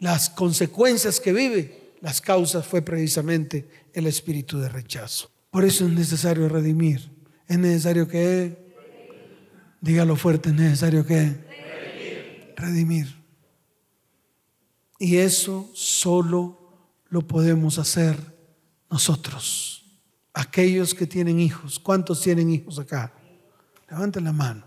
las 0.00 0.30
consecuencias 0.30 1.20
que 1.20 1.32
vive, 1.32 1.92
las 2.00 2.20
causas 2.20 2.66
fue 2.66 2.82
precisamente 2.82 3.68
el 3.92 4.06
espíritu 4.06 4.58
de 4.58 4.68
rechazo. 4.68 5.30
Por 5.50 5.64
eso 5.64 5.86
es 5.86 5.92
necesario 5.92 6.48
redimir. 6.48 7.10
Es 7.46 7.58
necesario 7.58 8.06
que, 8.06 8.74
dígalo 9.80 10.16
fuerte, 10.16 10.50
es 10.50 10.54
necesario 10.54 11.06
que 11.06 11.14
redimir. 11.16 12.54
redimir. 12.56 13.16
Y 14.98 15.16
eso 15.16 15.70
solo 15.74 16.57
lo 17.08 17.26
podemos 17.26 17.78
hacer 17.78 18.16
nosotros. 18.90 19.84
Aquellos 20.32 20.94
que 20.94 21.06
tienen 21.06 21.40
hijos. 21.40 21.78
¿Cuántos 21.78 22.20
tienen 22.20 22.50
hijos 22.50 22.78
acá? 22.78 23.12
Levanten 23.90 24.24
la 24.24 24.32
mano. 24.32 24.64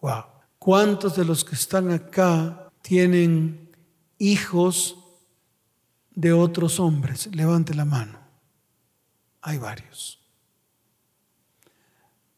Wow. 0.00 0.24
¿Cuántos 0.58 1.16
de 1.16 1.24
los 1.24 1.44
que 1.44 1.54
están 1.54 1.90
acá 1.90 2.70
tienen 2.82 3.70
hijos 4.18 4.96
de 6.10 6.32
otros 6.32 6.80
hombres? 6.80 7.28
Levante 7.34 7.74
la 7.74 7.84
mano. 7.84 8.18
Hay 9.40 9.58
varios. 9.58 10.18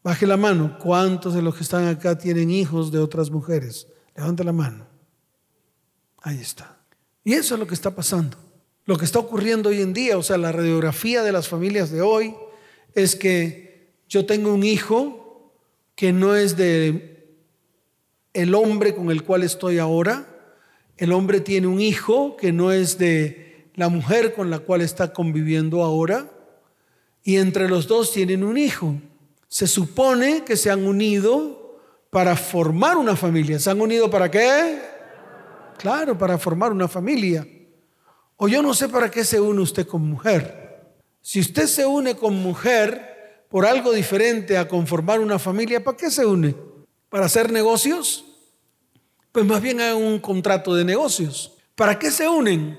Baje 0.03 0.27
la 0.27 0.37
mano. 0.37 0.79
¿Cuántos 0.79 1.35
de 1.35 1.43
los 1.43 1.55
que 1.55 1.63
están 1.63 1.87
acá 1.87 2.19
tienen 2.19 2.51
hijos 2.51 2.91
de 2.91 2.99
otras 2.99 3.31
mujeres? 3.31 3.87
Levante 4.15 4.45
la 4.45 4.53
mano. 4.53 4.87
Ahí 6.23 6.39
está. 6.39 6.77
Y 7.25 7.33
eso 7.33 7.55
es 7.55 7.61
lo 7.61 7.67
que 7.67 7.75
está 7.75 7.95
pasando. 7.95 8.50
Lo 8.91 8.99
que 8.99 9.05
está 9.05 9.21
ocurriendo 9.21 9.69
hoy 9.69 9.83
en 9.83 9.93
día, 9.93 10.19
o 10.19 10.23
sea, 10.25 10.37
la 10.37 10.51
radiografía 10.51 11.23
de 11.23 11.31
las 11.31 11.47
familias 11.47 11.93
de 11.93 12.03
hoy, 12.03 12.35
es 12.97 13.15
que 13.15 13.93
yo 14.09 14.27
tengo 14.27 14.53
un 14.53 14.65
hijo 14.65 15.55
que 15.95 16.13
no 16.13 16.35
es 16.35 16.57
de 16.57 17.37
el 18.33 18.53
hombre 18.53 18.93
con 18.93 19.13
el 19.13 19.23
cual 19.23 19.45
estoy 19.45 19.79
ahora, 19.79 20.27
el 20.97 21.13
hombre 21.13 21.39
tiene 21.39 21.69
un 21.69 21.81
hijo 21.81 22.37
que 22.37 22.51
no 22.51 22.73
es 22.73 22.99
de 22.99 23.71
la 23.77 23.89
mujer 23.89 24.35
con 24.35 24.51
la 24.51 24.59
cual 24.59 24.81
está 24.81 25.13
conviviendo 25.13 25.85
ahora, 25.85 26.29
y 27.23 27.37
entre 27.37 27.69
los 27.69 27.87
dos 27.87 28.13
tienen 28.13 28.43
un 28.43 28.59
hijo. 28.59 28.97
Se 29.47 29.69
supone 29.69 30.43
que 30.43 30.57
se 30.57 30.69
han 30.69 30.85
unido 30.85 31.79
para 32.11 32.35
formar 32.35 32.97
una 32.97 33.15
familia. 33.15 33.61
¿Se 33.61 33.71
han 33.71 33.81
unido 33.81 34.11
para 34.11 34.29
qué? 34.29 34.81
Claro, 35.79 36.19
para 36.19 36.39
formar 36.39 36.73
una 36.73 36.89
familia. 36.89 37.47
O 38.43 38.49
yo 38.49 38.63
no 38.63 38.73
sé 38.73 38.89
para 38.89 39.11
qué 39.11 39.23
se 39.23 39.39
une 39.39 39.61
usted 39.61 39.87
con 39.87 40.01
mujer. 40.01 40.97
Si 41.21 41.41
usted 41.41 41.67
se 41.67 41.85
une 41.85 42.17
con 42.17 42.35
mujer 42.37 43.45
por 43.51 43.67
algo 43.67 43.93
diferente 43.93 44.57
a 44.57 44.67
conformar 44.67 45.21
una 45.21 45.39
familia, 45.39 45.85
¿para 45.85 45.99
qué 45.99 46.11
se 46.11 46.25
une? 46.25 46.57
¿Para 47.11 47.27
hacer 47.27 47.53
negocios? 47.53 48.25
Pues 49.31 49.45
más 49.45 49.61
bien 49.61 49.83
hay 49.83 49.93
un 49.93 50.19
contrato 50.21 50.75
de 50.75 50.87
negocios. 50.87 51.53
¿Para 51.75 51.99
qué 51.99 52.11
se 52.11 52.31
unen? 52.31 52.79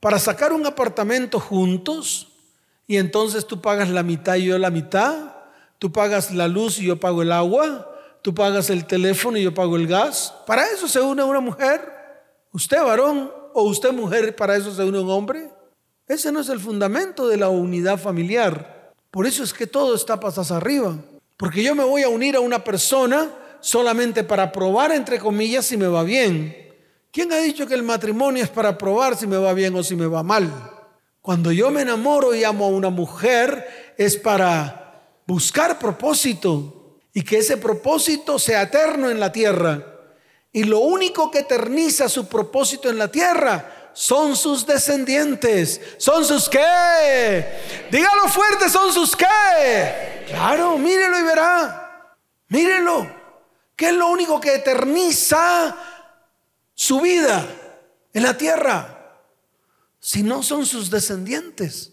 Para 0.00 0.18
sacar 0.18 0.52
un 0.52 0.66
apartamento 0.66 1.40
juntos 1.40 2.28
y 2.86 2.98
entonces 2.98 3.46
tú 3.46 3.62
pagas 3.62 3.88
la 3.88 4.02
mitad 4.02 4.34
y 4.34 4.44
yo 4.44 4.58
la 4.58 4.68
mitad, 4.68 5.32
tú 5.78 5.90
pagas 5.90 6.30
la 6.30 6.46
luz 6.46 6.78
y 6.78 6.84
yo 6.84 7.00
pago 7.00 7.22
el 7.22 7.32
agua, 7.32 7.90
tú 8.20 8.34
pagas 8.34 8.68
el 8.68 8.84
teléfono 8.84 9.38
y 9.38 9.44
yo 9.44 9.54
pago 9.54 9.76
el 9.76 9.86
gas. 9.86 10.34
Para 10.46 10.70
eso 10.70 10.86
se 10.86 11.00
une 11.00 11.24
una 11.24 11.40
mujer. 11.40 11.80
¿Usted 12.52 12.82
varón 12.82 13.39
o 13.54 13.62
usted 13.62 13.92
mujer 13.92 14.34
para 14.36 14.56
eso 14.56 14.74
se 14.74 14.84
une 14.84 14.98
un 14.98 15.10
hombre? 15.10 15.50
Ese 16.06 16.32
no 16.32 16.40
es 16.40 16.48
el 16.48 16.60
fundamento 16.60 17.28
de 17.28 17.36
la 17.36 17.48
unidad 17.48 17.98
familiar. 17.98 18.92
Por 19.10 19.26
eso 19.26 19.42
es 19.42 19.52
que 19.52 19.66
todo 19.66 19.94
está 19.94 20.18
pasas 20.18 20.50
arriba. 20.50 20.96
Porque 21.36 21.62
yo 21.62 21.74
me 21.74 21.84
voy 21.84 22.02
a 22.02 22.08
unir 22.08 22.36
a 22.36 22.40
una 22.40 22.62
persona 22.62 23.30
solamente 23.60 24.24
para 24.24 24.52
probar, 24.52 24.92
entre 24.92 25.18
comillas, 25.18 25.66
si 25.66 25.76
me 25.76 25.86
va 25.86 26.02
bien. 26.02 26.56
¿Quién 27.12 27.32
ha 27.32 27.38
dicho 27.38 27.66
que 27.66 27.74
el 27.74 27.82
matrimonio 27.82 28.42
es 28.42 28.50
para 28.50 28.76
probar 28.78 29.16
si 29.16 29.26
me 29.26 29.36
va 29.36 29.52
bien 29.52 29.74
o 29.74 29.82
si 29.82 29.96
me 29.96 30.06
va 30.06 30.22
mal? 30.22 30.52
Cuando 31.22 31.52
yo 31.52 31.70
me 31.70 31.82
enamoro 31.82 32.34
y 32.34 32.44
amo 32.44 32.66
a 32.66 32.68
una 32.68 32.90
mujer 32.90 33.94
es 33.96 34.16
para 34.16 35.02
buscar 35.26 35.78
propósito 35.78 36.98
y 37.12 37.22
que 37.22 37.38
ese 37.38 37.56
propósito 37.56 38.38
sea 38.38 38.62
eterno 38.62 39.10
en 39.10 39.20
la 39.20 39.32
tierra. 39.32 39.89
Y 40.52 40.64
lo 40.64 40.80
único 40.80 41.30
que 41.30 41.40
eterniza 41.40 42.08
su 42.08 42.26
propósito 42.26 42.90
en 42.90 42.98
la 42.98 43.08
tierra 43.08 43.90
son 43.92 44.36
sus 44.36 44.66
descendientes. 44.66 45.80
¿Son 45.98 46.24
sus 46.24 46.48
qué? 46.48 47.88
Dígalo 47.90 48.28
fuerte, 48.28 48.68
son 48.68 48.92
sus 48.92 49.14
qué. 49.14 50.24
Claro, 50.26 50.76
mírelo 50.78 51.18
y 51.18 51.22
verá. 51.22 52.16
Mírelo. 52.48 53.20
¿Qué 53.76 53.88
es 53.88 53.94
lo 53.94 54.08
único 54.08 54.40
que 54.40 54.56
eterniza 54.56 55.76
su 56.74 57.00
vida 57.00 57.46
en 58.12 58.22
la 58.22 58.36
tierra? 58.36 59.20
Si 60.00 60.22
no 60.22 60.42
son 60.42 60.66
sus 60.66 60.90
descendientes. 60.90 61.92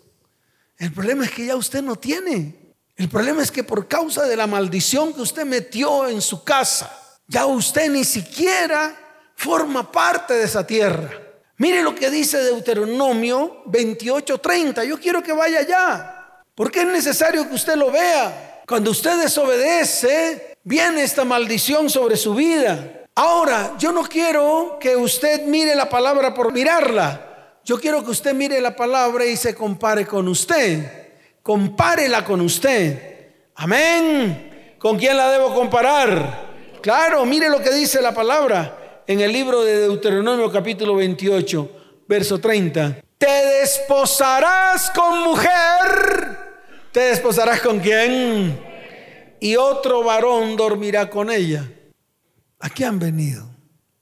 El 0.78 0.92
problema 0.94 1.26
es 1.26 1.32
que 1.32 1.46
ya 1.46 1.56
usted 1.56 1.82
no 1.82 1.96
tiene. 1.96 2.74
El 2.96 3.10
problema 3.10 3.44
es 3.44 3.52
que 3.52 3.64
por 3.64 3.88
causa 3.88 4.24
de 4.26 4.36
la 4.36 4.48
maldición 4.48 5.14
que 5.14 5.22
usted 5.22 5.46
metió 5.46 6.08
en 6.08 6.22
su 6.22 6.44
casa, 6.44 7.07
ya 7.28 7.46
usted 7.46 7.90
ni 7.90 8.04
siquiera 8.04 8.96
forma 9.36 9.92
parte 9.92 10.34
de 10.34 10.46
esa 10.46 10.66
tierra. 10.66 11.12
Mire 11.58 11.82
lo 11.82 11.96
que 11.96 12.10
dice 12.10 12.38
Deuteronomio 12.38 13.64
28:30. 13.66 14.84
Yo 14.84 15.00
quiero 15.00 15.24
que 15.24 15.34
vaya 15.34 15.60
allá, 15.60 16.44
porque 16.56 16.82
es 16.82 16.88
necesario 16.88 17.48
que 17.48 17.56
usted 17.56 17.76
lo 17.76 17.92
vea. 17.92 18.62
Cuando 18.68 18.92
usted 18.92 19.18
desobedece, 19.18 20.58
viene 20.64 21.04
esta 21.04 21.26
maldición 21.26 21.90
sobre 21.90 22.18
su 22.18 22.36
vida. 22.36 23.06
Ahora, 23.16 23.74
yo 23.80 23.92
no 23.92 24.04
quiero 24.04 24.78
que 24.80 24.96
usted 24.96 25.46
mire 25.46 25.74
la 25.74 25.90
palabra 25.90 26.34
por 26.34 26.54
mirarla. 26.54 27.60
Yo 27.64 27.80
quiero 27.80 28.04
que 28.04 28.12
usted 28.12 28.34
mire 28.34 28.62
la 28.62 28.76
palabra 28.76 29.26
y 29.26 29.36
se 29.36 29.56
compare 29.56 30.06
con 30.06 30.28
usted. 30.28 31.10
Compárela 31.42 32.24
con 32.24 32.42
usted. 32.42 33.32
Amén. 33.56 34.76
¿Con 34.78 34.98
quién 35.00 35.18
la 35.18 35.32
debo 35.32 35.54
comparar? 35.56 36.47
Claro, 36.82 37.26
mire 37.26 37.50
lo 37.50 37.62
que 37.62 37.74
dice 37.74 38.02
la 38.02 38.14
palabra 38.14 39.04
en 39.08 39.20
el 39.20 39.32
libro 39.32 39.64
de 39.64 39.80
Deuteronomio 39.80 40.52
capítulo 40.52 40.96
28, 40.96 41.72
verso 42.08 42.40
30. 42.40 43.02
Te 43.18 43.46
desposarás 43.62 44.92
con 44.92 45.24
mujer. 45.24 46.38
¿Te 46.92 47.00
desposarás 47.00 47.62
con 47.62 47.80
quién? 47.80 48.60
Y 49.40 49.56
otro 49.56 50.04
varón 50.04 50.56
dormirá 50.56 51.10
con 51.10 51.32
ella. 51.32 51.70
¿A 52.60 52.70
qué 52.70 52.86
han 52.86 53.00
venido? 53.00 53.46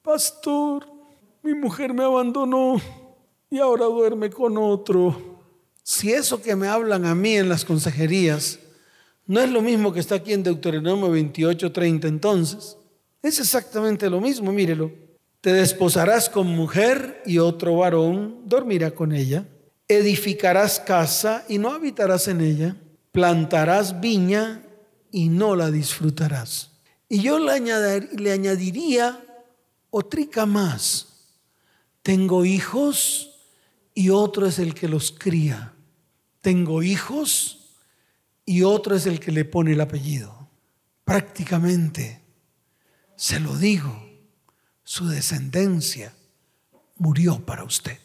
Pastor, 0.01 0.85
mi 1.43 1.53
mujer 1.53 1.93
me 1.93 2.03
abandonó 2.03 2.81
y 3.49 3.59
ahora 3.59 3.85
duerme 3.85 4.29
con 4.29 4.57
otro. 4.57 5.39
Si 5.81 6.11
eso 6.11 6.41
que 6.41 6.55
me 6.55 6.67
hablan 6.67 7.05
a 7.05 7.15
mí 7.15 7.37
en 7.37 7.47
las 7.47 7.63
consejerías 7.63 8.59
no 9.27 9.39
es 9.39 9.49
lo 9.49 9.61
mismo 9.61 9.91
que 9.91 9.99
está 9.99 10.15
aquí 10.15 10.33
en 10.33 10.43
Deuteronomio 10.43 11.09
28, 11.09 11.71
30 11.71 12.07
entonces. 12.07 12.77
Es 13.23 13.39
exactamente 13.39 14.09
lo 14.09 14.21
mismo, 14.21 14.51
mírelo. 14.51 14.91
Te 15.41 15.51
desposarás 15.51 16.29
con 16.29 16.47
mujer 16.47 17.23
y 17.25 17.39
otro 17.39 17.77
varón 17.77 18.41
dormirá 18.45 18.91
con 18.91 19.11
ella. 19.13 19.47
Edificarás 19.87 20.79
casa 20.79 21.43
y 21.49 21.57
no 21.57 21.71
habitarás 21.71 22.27
en 22.27 22.41
ella. 22.41 22.75
Plantarás 23.11 23.99
viña 23.99 24.61
y 25.11 25.29
no 25.29 25.55
la 25.55 25.71
disfrutarás. 25.71 26.71
Y 27.09 27.21
yo 27.21 27.39
le, 27.39 27.59
le 28.15 28.31
añadiría 28.31 29.23
otrica 29.89 30.45
más. 30.45 31.07
Tengo 32.03 32.45
hijos 32.45 33.39
y 33.95 34.09
otro 34.11 34.45
es 34.45 34.59
el 34.59 34.75
que 34.75 34.87
los 34.87 35.11
cría. 35.11 35.73
Tengo 36.41 36.83
hijos 36.83 37.64
y 38.45 38.63
otro 38.63 38.95
es 38.95 39.05
el 39.05 39.19
que 39.19 39.31
le 39.31 39.45
pone 39.45 39.73
el 39.73 39.81
apellido. 39.81 40.49
Prácticamente, 41.03 42.21
se 43.15 43.39
lo 43.39 43.55
digo, 43.57 44.07
su 44.83 45.07
descendencia 45.07 46.13
murió 46.97 47.45
para 47.45 47.63
usted. 47.63 47.99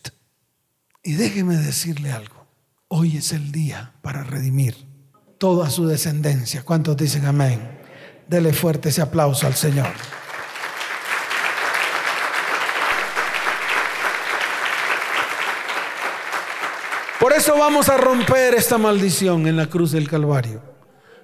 Y 1.02 1.14
déjeme 1.14 1.56
decirle 1.56 2.12
algo, 2.12 2.46
hoy 2.88 3.16
es 3.16 3.32
el 3.32 3.52
día 3.52 3.94
para 4.02 4.22
redimir 4.22 4.76
toda 5.38 5.70
su 5.70 5.86
descendencia. 5.86 6.62
¿Cuántos 6.62 6.96
dicen 6.96 7.26
amén? 7.26 7.78
Dele 8.28 8.52
fuerte 8.52 8.90
ese 8.90 9.02
aplauso 9.02 9.46
al 9.46 9.54
Señor. 9.54 9.92
Por 17.20 17.34
eso 17.34 17.54
vamos 17.58 17.90
a 17.90 17.98
romper 17.98 18.54
esta 18.54 18.78
maldición 18.78 19.46
en 19.46 19.54
la 19.54 19.66
cruz 19.66 19.92
del 19.92 20.08
Calvario, 20.08 20.62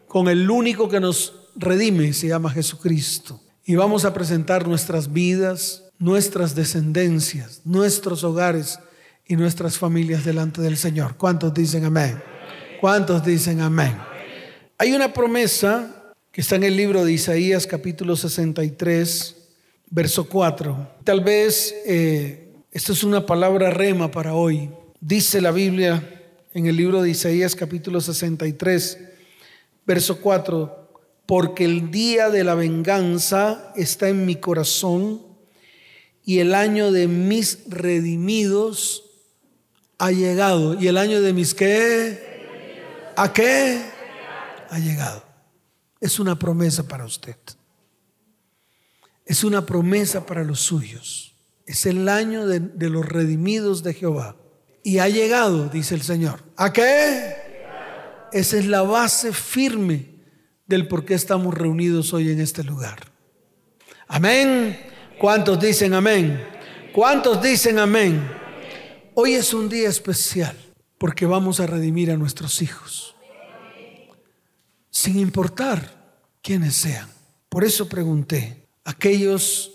con 0.07 0.29
el 0.29 0.51
único 0.51 0.91
que 0.91 1.01
nos 1.01 1.49
redime, 1.57 2.13
se 2.13 2.29
llama 2.29 2.51
Jesucristo. 2.51 3.41
Y 3.65 3.77
vamos 3.77 4.05
a 4.05 4.13
presentar 4.13 4.69
nuestras 4.69 5.11
vidas, 5.11 5.85
nuestras 5.99 6.55
descendencias, 6.55 7.63
nuestros 7.65 8.25
hogares 8.25 8.79
y 9.27 9.37
nuestras 9.37 9.79
familias 9.79 10.23
delante 10.27 10.61
del 10.61 10.77
Señor. 10.77 11.17
¿Cuántos 11.17 11.55
dicen 11.55 11.87
amén? 11.87 12.23
¿Cuántos 12.79 13.25
dicen 13.25 13.63
amén? 13.63 13.97
Hay 14.77 14.93
una 14.93 15.15
promesa 15.15 16.13
que 16.31 16.43
está 16.43 16.57
en 16.57 16.65
el 16.65 16.77
libro 16.77 17.07
de 17.07 17.13
Isaías 17.13 17.67
capítulo 17.67 18.17
63, 18.17 19.35
verso 19.89 20.29
4. 20.29 20.91
Tal 21.05 21.25
vez 21.25 21.75
eh, 21.87 22.53
esto 22.71 22.93
es 22.93 23.03
una 23.03 23.25
palabra 23.25 23.71
rema 23.71 24.11
para 24.11 24.35
hoy. 24.35 24.69
Dice 25.01 25.41
la 25.41 25.51
Biblia 25.51 26.23
en 26.55 26.67
el 26.67 26.77
libro 26.77 27.03
de 27.03 27.11
Isaías 27.11 27.55
capítulo 27.55 28.01
63, 28.01 28.99
verso 29.87 30.21
4, 30.21 30.91
porque 31.27 31.65
el 31.65 31.91
día 31.91 32.31
de 32.31 32.45
la 32.45 32.55
venganza 32.55 33.73
está 33.77 34.09
en 34.09 34.25
mi 34.25 34.37
corazón 34.37 35.23
y 36.25 36.39
el 36.39 36.55
año 36.55 36.93
de 36.93 37.09
mis 37.09 37.69
redimidos 37.69 39.05
ha 39.99 40.13
llegado. 40.13 40.81
¿Y 40.81 40.89
el 40.89 40.97
año 40.97 41.21
de 41.21 41.33
mis 41.35 41.53
qué? 41.53 43.13
¿A 43.17 43.33
qué? 43.33 43.83
Ha 44.71 44.79
llegado. 44.79 45.25
Es 46.01 46.19
una 46.19 46.39
promesa 46.39 46.89
para 46.89 47.05
usted. 47.05 47.37
Es 49.27 49.45
una 49.45 49.67
promesa 49.67 50.25
para 50.25 50.43
los 50.43 50.61
suyos. 50.61 51.35
Es 51.67 51.85
el 51.85 52.09
año 52.09 52.47
de, 52.47 52.61
de 52.61 52.89
los 52.89 53.05
redimidos 53.05 53.83
de 53.83 53.93
Jehová. 53.93 54.37
Y 54.87 55.01
ha 55.01 55.09
llegado, 55.09 55.69
dice 55.69 55.97
el 55.97 56.03
Señor. 56.03 56.45
¿A 56.57 56.73
qué? 56.73 57.35
Esa 58.33 58.57
es 58.57 58.67
la 58.67 58.83
base 58.83 59.33
firme 59.33 60.07
del 60.65 60.87
por 60.87 61.05
qué 61.05 61.15
estamos 61.15 61.53
reunidos 61.53 62.15
hoy 62.15 62.31
en 62.31 62.41
este 62.41 62.63
lugar. 62.63 63.11
Amén. 64.07 64.79
¿Cuántos 65.19 65.59
dicen 65.61 65.93
amén? 65.93 66.41
¿Cuántos 66.95 67.43
dicen 67.43 67.81
amén? 67.81 68.31
Hoy 69.15 69.35
es 69.35 69.53
un 69.53 69.69
día 69.69 69.89
especial 69.89 70.57
porque 70.99 71.27
vamos 71.27 71.59
a 71.59 71.67
redimir 71.67 72.13
a 72.13 72.17
nuestros 72.17 72.63
hijos, 72.63 73.17
sin 74.89 75.19
importar 75.19 76.23
quiénes 76.41 76.77
sean. 76.77 77.09
Por 77.49 77.65
eso 77.65 77.89
pregunté, 77.89 78.69
aquellos 78.85 79.73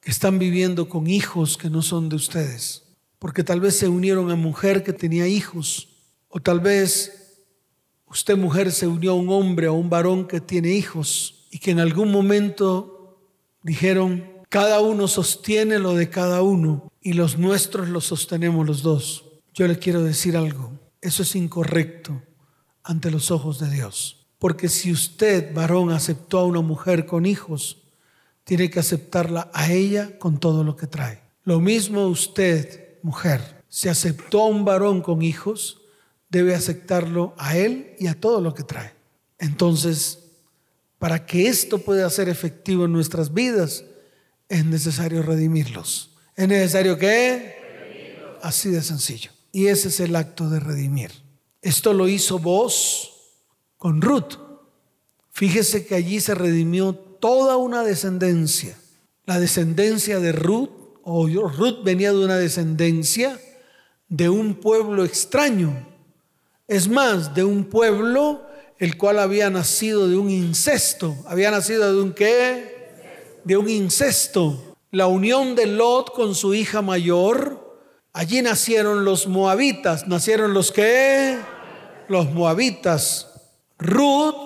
que 0.00 0.12
están 0.12 0.38
viviendo 0.38 0.88
con 0.88 1.08
hijos 1.08 1.56
que 1.56 1.68
no 1.68 1.82
son 1.82 2.08
de 2.08 2.14
ustedes, 2.14 2.83
porque 3.24 3.42
tal 3.42 3.58
vez 3.58 3.78
se 3.78 3.88
unieron 3.88 4.30
a 4.30 4.36
mujer 4.36 4.84
que 4.84 4.92
tenía 4.92 5.26
hijos, 5.26 5.88
o 6.28 6.40
tal 6.40 6.60
vez 6.60 7.40
usted 8.06 8.36
mujer 8.36 8.70
se 8.70 8.86
unió 8.86 9.12
a 9.12 9.14
un 9.14 9.30
hombre 9.30 9.66
o 9.66 9.70
a 9.70 9.78
un 9.78 9.88
varón 9.88 10.28
que 10.28 10.42
tiene 10.42 10.72
hijos 10.72 11.46
y 11.50 11.58
que 11.58 11.70
en 11.70 11.80
algún 11.80 12.12
momento 12.12 13.18
dijeron, 13.62 14.26
cada 14.50 14.82
uno 14.82 15.08
sostiene 15.08 15.78
lo 15.78 15.94
de 15.94 16.10
cada 16.10 16.42
uno 16.42 16.92
y 17.00 17.14
los 17.14 17.38
nuestros 17.38 17.88
los 17.88 18.04
sostenemos 18.04 18.66
los 18.66 18.82
dos. 18.82 19.24
Yo 19.54 19.66
le 19.68 19.78
quiero 19.78 20.04
decir 20.04 20.36
algo, 20.36 20.72
eso 21.00 21.22
es 21.22 21.34
incorrecto 21.34 22.20
ante 22.82 23.10
los 23.10 23.30
ojos 23.30 23.58
de 23.58 23.70
Dios. 23.70 24.26
Porque 24.38 24.68
si 24.68 24.92
usted, 24.92 25.54
varón, 25.54 25.92
aceptó 25.92 26.40
a 26.40 26.44
una 26.44 26.60
mujer 26.60 27.06
con 27.06 27.24
hijos, 27.24 27.84
tiene 28.44 28.68
que 28.68 28.80
aceptarla 28.80 29.50
a 29.54 29.72
ella 29.72 30.18
con 30.18 30.38
todo 30.38 30.62
lo 30.62 30.76
que 30.76 30.86
trae. 30.86 31.22
Lo 31.44 31.58
mismo 31.58 32.06
usted, 32.08 32.83
mujer, 33.04 33.62
si 33.68 33.88
aceptó 33.90 34.42
a 34.42 34.46
un 34.46 34.64
varón 34.64 35.02
con 35.02 35.20
hijos, 35.20 35.82
debe 36.30 36.54
aceptarlo 36.54 37.34
a 37.36 37.56
él 37.56 37.94
y 37.98 38.06
a 38.06 38.18
todo 38.18 38.40
lo 38.40 38.54
que 38.54 38.62
trae. 38.62 38.94
Entonces, 39.38 40.20
para 40.98 41.26
que 41.26 41.48
esto 41.48 41.78
pueda 41.78 42.08
ser 42.08 42.30
efectivo 42.30 42.86
en 42.86 42.92
nuestras 42.92 43.34
vidas, 43.34 43.84
es 44.48 44.64
necesario 44.64 45.22
redimirlos. 45.22 46.16
¿Es 46.34 46.48
necesario 46.48 46.98
que? 46.98 48.38
Así 48.42 48.70
de 48.70 48.82
sencillo. 48.82 49.30
Y 49.52 49.66
ese 49.66 49.88
es 49.88 50.00
el 50.00 50.16
acto 50.16 50.48
de 50.48 50.60
redimir. 50.60 51.10
Esto 51.60 51.92
lo 51.92 52.08
hizo 52.08 52.38
vos 52.38 53.12
con 53.76 54.00
Ruth. 54.00 54.38
Fíjese 55.30 55.84
que 55.84 55.94
allí 55.94 56.20
se 56.20 56.34
redimió 56.34 56.94
toda 56.94 57.58
una 57.58 57.82
descendencia. 57.82 58.78
La 59.26 59.38
descendencia 59.38 60.20
de 60.20 60.32
Ruth, 60.32 60.70
o 61.04 61.26
Ruth 61.26 61.84
venía 61.84 62.12
de 62.12 62.24
una 62.24 62.36
descendencia 62.36 63.38
de 64.08 64.28
un 64.28 64.54
pueblo 64.54 65.04
extraño. 65.04 65.86
Es 66.66 66.88
más, 66.88 67.34
de 67.34 67.44
un 67.44 67.64
pueblo 67.64 68.46
el 68.78 68.96
cual 68.96 69.18
había 69.18 69.50
nacido 69.50 70.08
de 70.08 70.16
un 70.16 70.30
incesto. 70.30 71.16
Había 71.26 71.50
nacido 71.50 71.94
de 71.94 72.02
un 72.02 72.12
qué? 72.12 73.40
De 73.44 73.56
un 73.56 73.68
incesto. 73.68 74.76
La 74.90 75.06
unión 75.06 75.54
de 75.54 75.66
Lot 75.66 76.12
con 76.12 76.34
su 76.34 76.54
hija 76.54 76.82
mayor 76.82 77.64
Allí 78.14 78.42
nacieron 78.42 79.04
los 79.04 79.26
moabitas. 79.26 80.06
¿Nacieron 80.06 80.54
los 80.54 80.70
qué? 80.70 81.36
Los 82.08 82.30
moabitas. 82.30 83.28
Ruth 83.76 84.36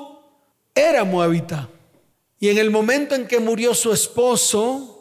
era 0.75 1.05
moabita. 1.05 1.69
Y 2.41 2.49
en 2.49 2.57
el 2.57 2.71
momento 2.71 3.15
en 3.15 3.29
que 3.29 3.41
murió 3.41 3.75
su 3.75 3.93
esposo, 3.93 4.98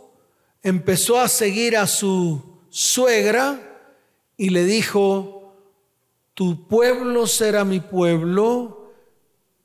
empezó 0.68 1.20
a 1.20 1.30
seguir 1.30 1.78
a 1.78 1.88
su 1.88 2.42
suegra 2.70 3.60
y 4.36 4.50
le 4.50 4.66
dijo, 4.66 5.56
tu 6.34 6.68
pueblo 6.68 7.26
será 7.26 7.64
mi 7.64 7.80
pueblo, 7.80 8.92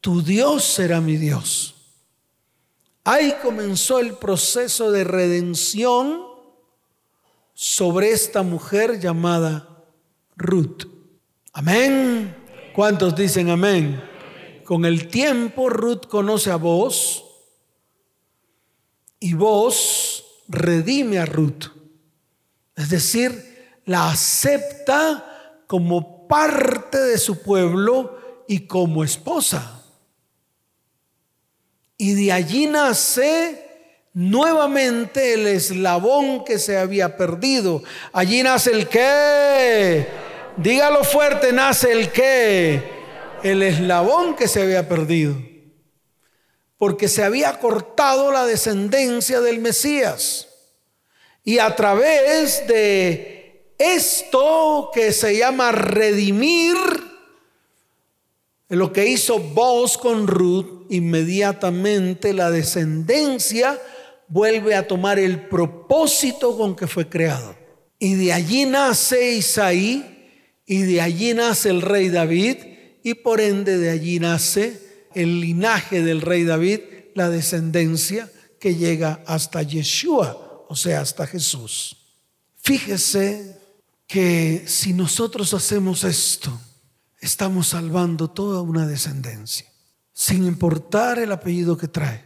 tu 0.00 0.22
Dios 0.22 0.64
será 0.64 1.00
mi 1.00 1.16
Dios. 1.16 1.74
Ahí 3.04 3.34
comenzó 3.42 3.98
el 3.98 4.14
proceso 4.14 4.92
de 4.92 5.02
redención 5.02 6.22
sobre 7.52 8.12
esta 8.12 8.42
mujer 8.42 9.00
llamada 9.00 9.84
Ruth. 10.36 10.84
Amén. 11.52 12.34
¿Cuántos 12.74 13.16
dicen 13.16 13.50
amén? 13.50 14.00
Con 14.64 14.84
el 14.84 15.08
tiempo 15.08 15.68
Ruth 15.68 16.06
conoce 16.06 16.52
a 16.52 16.56
vos 16.56 17.24
y 19.18 19.34
vos 19.34 20.11
redime 20.52 21.18
a 21.18 21.26
Ruth. 21.26 21.66
Es 22.76 22.90
decir, 22.90 23.80
la 23.84 24.10
acepta 24.10 25.62
como 25.66 26.28
parte 26.28 26.98
de 26.98 27.18
su 27.18 27.42
pueblo 27.42 28.44
y 28.46 28.66
como 28.66 29.02
esposa. 29.02 29.82
Y 31.96 32.14
de 32.14 32.32
allí 32.32 32.66
nace 32.66 33.70
nuevamente 34.14 35.34
el 35.34 35.46
eslabón 35.46 36.44
que 36.44 36.58
se 36.58 36.76
había 36.76 37.16
perdido. 37.16 37.82
Allí 38.12 38.42
nace 38.42 38.72
el 38.72 38.88
qué. 38.88 40.06
Dígalo 40.56 41.04
fuerte, 41.04 41.52
nace 41.52 41.92
el 41.92 42.10
qué. 42.10 42.82
El 43.42 43.62
eslabón 43.62 44.36
que 44.36 44.48
se 44.48 44.62
había 44.62 44.88
perdido. 44.88 45.51
Porque 46.82 47.06
se 47.06 47.22
había 47.22 47.60
cortado 47.60 48.32
la 48.32 48.44
descendencia 48.44 49.40
del 49.40 49.60
Mesías. 49.60 50.48
Y 51.44 51.60
a 51.60 51.76
través 51.76 52.66
de 52.66 53.72
esto 53.78 54.90
que 54.92 55.12
se 55.12 55.38
llama 55.38 55.70
redimir, 55.70 56.74
lo 58.68 58.92
que 58.92 59.06
hizo 59.06 59.38
vos 59.38 59.96
con 59.96 60.26
Ruth, 60.26 60.86
inmediatamente 60.90 62.32
la 62.32 62.50
descendencia 62.50 63.80
vuelve 64.26 64.74
a 64.74 64.88
tomar 64.88 65.20
el 65.20 65.46
propósito 65.46 66.58
con 66.58 66.74
que 66.74 66.88
fue 66.88 67.08
creado. 67.08 67.54
Y 68.00 68.14
de 68.16 68.32
allí 68.32 68.66
nace 68.66 69.34
Isaí, 69.34 70.58
y 70.66 70.82
de 70.82 71.00
allí 71.00 71.32
nace 71.32 71.70
el 71.70 71.80
rey 71.80 72.08
David, 72.08 72.56
y 73.04 73.14
por 73.14 73.40
ende 73.40 73.78
de 73.78 73.90
allí 73.90 74.18
nace 74.18 74.91
el 75.14 75.40
linaje 75.40 76.02
del 76.02 76.20
rey 76.20 76.44
David, 76.44 76.80
la 77.14 77.28
descendencia 77.28 78.30
que 78.58 78.74
llega 78.74 79.22
hasta 79.26 79.62
Yeshua, 79.62 80.64
o 80.68 80.76
sea, 80.76 81.00
hasta 81.00 81.26
Jesús. 81.26 81.96
Fíjese 82.56 83.58
que 84.06 84.64
si 84.66 84.92
nosotros 84.92 85.52
hacemos 85.54 86.04
esto, 86.04 86.60
estamos 87.20 87.68
salvando 87.68 88.30
toda 88.30 88.62
una 88.62 88.86
descendencia, 88.86 89.66
sin 90.12 90.44
importar 90.44 91.18
el 91.18 91.32
apellido 91.32 91.76
que 91.76 91.88
trae. 91.88 92.24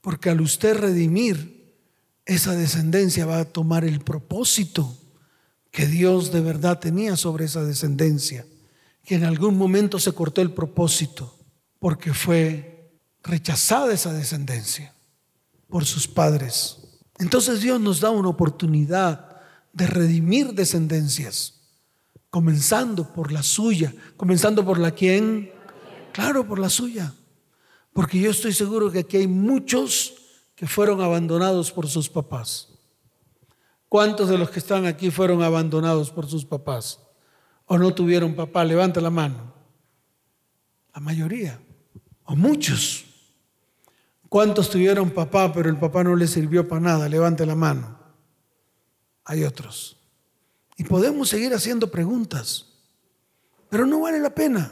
Porque 0.00 0.30
al 0.30 0.40
usted 0.40 0.76
redimir, 0.76 1.74
esa 2.26 2.54
descendencia 2.54 3.24
va 3.24 3.40
a 3.40 3.44
tomar 3.46 3.84
el 3.84 4.00
propósito 4.00 4.94
que 5.70 5.86
Dios 5.86 6.32
de 6.32 6.40
verdad 6.40 6.78
tenía 6.78 7.16
sobre 7.16 7.46
esa 7.46 7.64
descendencia. 7.64 8.46
Que 9.04 9.14
en 9.14 9.24
algún 9.24 9.56
momento 9.56 9.98
se 9.98 10.12
cortó 10.12 10.42
el 10.42 10.50
propósito 10.50 11.37
porque 11.78 12.12
fue 12.12 12.90
rechazada 13.22 13.92
esa 13.92 14.12
descendencia 14.12 14.94
por 15.68 15.84
sus 15.84 16.08
padres. 16.08 16.78
Entonces 17.18 17.60
Dios 17.60 17.80
nos 17.80 18.00
da 18.00 18.10
una 18.10 18.28
oportunidad 18.28 19.40
de 19.72 19.86
redimir 19.86 20.54
descendencias, 20.54 21.60
comenzando 22.30 23.12
por 23.12 23.32
la 23.32 23.42
suya, 23.42 23.94
comenzando 24.16 24.64
por 24.64 24.78
la 24.78 24.90
quien, 24.90 25.52
claro, 26.12 26.46
por 26.46 26.58
la 26.58 26.68
suya. 26.68 27.12
Porque 27.92 28.18
yo 28.18 28.30
estoy 28.30 28.52
seguro 28.52 28.90
que 28.90 29.00
aquí 29.00 29.16
hay 29.18 29.26
muchos 29.26 30.14
que 30.54 30.66
fueron 30.66 31.00
abandonados 31.00 31.70
por 31.70 31.88
sus 31.88 32.08
papás. 32.08 32.68
¿Cuántos 33.88 34.28
de 34.28 34.36
los 34.36 34.50
que 34.50 34.58
están 34.58 34.86
aquí 34.86 35.10
fueron 35.10 35.42
abandonados 35.42 36.10
por 36.10 36.28
sus 36.28 36.44
papás? 36.44 37.00
¿O 37.66 37.78
no 37.78 37.94
tuvieron 37.94 38.34
papá? 38.34 38.64
Levanta 38.64 39.00
la 39.00 39.10
mano. 39.10 39.54
La 40.94 41.00
mayoría. 41.00 41.60
O 42.28 42.36
muchos. 42.36 43.06
¿Cuántos 44.28 44.68
tuvieron 44.68 45.10
papá 45.10 45.50
pero 45.50 45.70
el 45.70 45.78
papá 45.78 46.04
no 46.04 46.14
les 46.14 46.30
sirvió 46.30 46.68
para 46.68 46.82
nada? 46.82 47.08
Levante 47.08 47.46
la 47.46 47.54
mano. 47.54 47.98
Hay 49.24 49.44
otros. 49.44 49.96
Y 50.76 50.84
podemos 50.84 51.30
seguir 51.30 51.54
haciendo 51.54 51.90
preguntas. 51.90 52.66
Pero 53.70 53.86
no 53.86 54.00
vale 54.00 54.20
la 54.20 54.28
pena. 54.28 54.70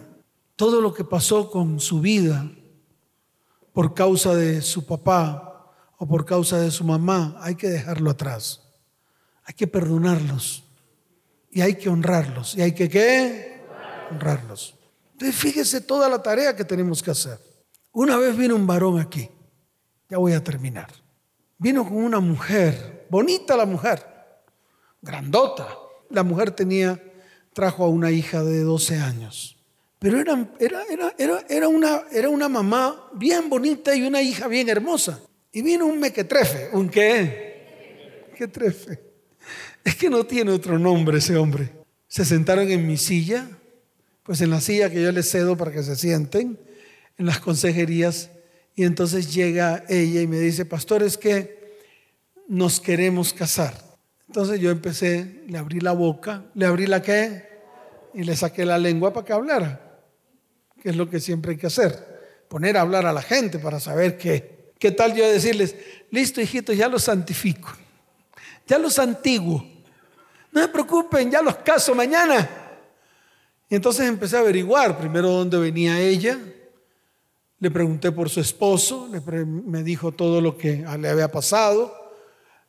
Todo 0.55 0.83
lo 0.83 0.93
que 0.93 1.05
pasó 1.05 1.51
con 1.51 1.81
su 1.81 2.01
vida 2.01 2.51
por 3.73 3.95
causa 3.95 4.35
de 4.35 4.61
su 4.61 4.85
papá 4.85 5.73
o 5.97 6.07
por 6.07 6.27
causa 6.27 6.59
de 6.59 6.71
su 6.71 6.85
mamá, 6.85 7.37
hay 7.41 7.55
que 7.55 7.69
dejarlo 7.69 8.11
atrás. 8.11 8.65
Hay 9.45 9.55
que 9.55 9.67
perdonarlos 9.67 10.63
y 11.51 11.63
hay 11.63 11.77
que 11.77 11.89
honrarlos. 11.89 12.55
¿Y 12.55 12.61
hay 12.61 12.73
que 12.73 12.91
qué? 12.91 13.63
Honrarlos. 14.11 14.75
Entonces 15.13 15.35
fíjese 15.35 15.81
toda 15.81 16.11
la 16.11 16.23
tarea 16.23 16.55
que 16.55 16.65
tenemos 16.65 17.03
que 17.03 17.13
hacer. 17.13 17.46
Una 17.97 18.19
vez 18.19 18.37
vino 18.37 18.55
un 18.55 18.67
varón 18.67 19.01
aquí, 19.01 19.27
ya 20.11 20.19
voy 20.19 20.35
a 20.35 20.45
terminar. 20.45 20.89
Vino 21.57 21.83
con 21.83 21.97
una 21.97 22.21
mujer, 22.21 23.07
bonita 23.09 23.57
la 23.57 23.65
mujer, 23.65 24.05
grandota. 25.01 25.67
La 26.11 26.23
mujer 26.23 26.51
tenía, 26.51 27.03
trajo 27.55 27.85
a 27.85 27.89
una 27.89 28.11
hija 28.11 28.45
de 28.45 28.61
12 28.61 28.99
años. 28.99 29.57
Pero 29.99 30.21
era, 30.21 30.47
era, 30.61 30.83
era, 31.17 31.47
era, 31.49 31.69
una, 31.69 32.03
era 32.13 32.29
una 32.29 32.51
mamá 32.51 33.09
bien 33.15 33.49
bonita 33.49 33.97
y 33.97 34.03
una 34.03 34.21
hija 34.21 34.47
bien 34.47 34.69
hermosa. 34.69 35.19
Y 35.51 35.63
vino 35.63 35.87
un 35.87 35.99
mequetrefe. 35.99 36.69
¿Un 36.75 36.91
qué? 36.91 38.27
¿Qué 38.37 38.47
trefe? 38.47 39.01
Es 39.83 39.97
que 39.97 40.11
no 40.11 40.27
tiene 40.27 40.51
otro 40.51 40.79
nombre 40.79 41.17
ese 41.17 41.39
hombre. 41.39 41.73
Se 42.09 42.27
sentaron 42.27 42.71
en 42.71 42.87
mi 42.87 42.99
silla, 42.99 43.49
pues 44.23 44.43
en 44.43 44.51
la 44.51 44.61
silla 44.61 44.91
que 44.91 45.03
yo 45.03 45.11
les 45.13 45.31
cedo 45.31 45.57
para 45.57 45.73
que 45.73 45.83
se 45.83 45.97
sienten, 45.97 46.59
en 47.19 47.27
las 47.27 47.41
consejerías, 47.41 48.31
y 48.75 48.85
entonces 48.85 49.33
llega 49.33 49.85
ella 49.89 50.21
y 50.21 50.27
me 50.27 50.39
dice, 50.39 50.65
pastor, 50.65 51.03
es 51.03 51.17
que 51.17 51.79
nos 52.47 52.81
queremos 52.81 53.33
casar. 53.33 53.75
Entonces 54.27 54.61
yo 54.61 54.71
empecé, 54.71 55.43
le 55.47 55.59
abrí 55.59 55.81
la 55.81 55.93
boca, 55.93 56.45
le 56.55 56.67
abrí 56.67 56.87
la 56.87 57.01
qué, 57.01 57.47
y 58.13 58.23
le 58.25 58.37
saqué 58.37 58.65
la 58.65 58.79
lengua 58.79 59.13
para 59.13 59.25
que 59.25 59.33
hablara, 59.33 60.01
que 60.83 60.91
es 60.91 60.97
lo 60.97 61.09
que 61.09 61.21
siempre 61.21 61.53
hay 61.53 61.59
que 61.59 61.67
hacer, 61.67 62.45
poner 62.49 62.77
a 62.77 62.83
hablar 62.83 63.07
a 63.07 63.13
la 63.13 63.23
gente 63.23 63.59
para 63.59 63.81
saber 63.81 64.19
qué. 64.19 64.73
¿Qué 64.79 64.91
tal 64.91 65.15
yo 65.15 65.27
decirles, 65.27 65.75
listo 66.11 66.41
hijitos, 66.41 66.77
ya 66.77 66.89
los 66.89 67.05
santifico, 67.05 67.71
ya 68.67 68.79
los 68.79 68.99
antiguo, 68.99 69.65
no 70.53 70.63
se 70.63 70.69
preocupen, 70.69 71.31
ya 71.31 71.43
los 71.43 71.57
caso 71.57 71.95
mañana. 71.95 72.49
Y 73.69 73.75
entonces 73.75 74.07
empecé 74.07 74.37
a 74.37 74.41
averiguar 74.41 74.97
primero 74.99 75.31
dónde 75.31 75.59
venía 75.59 76.01
ella. 76.01 76.39
Le 77.59 77.71
pregunté 77.71 78.13
por 78.13 78.29
su 78.29 78.41
esposo, 78.41 79.09
me 79.65 79.83
dijo 79.83 80.13
todo 80.13 80.41
lo 80.41 80.59
que 80.59 80.85
le 80.99 81.09
había 81.09 81.31
pasado. 81.33 81.95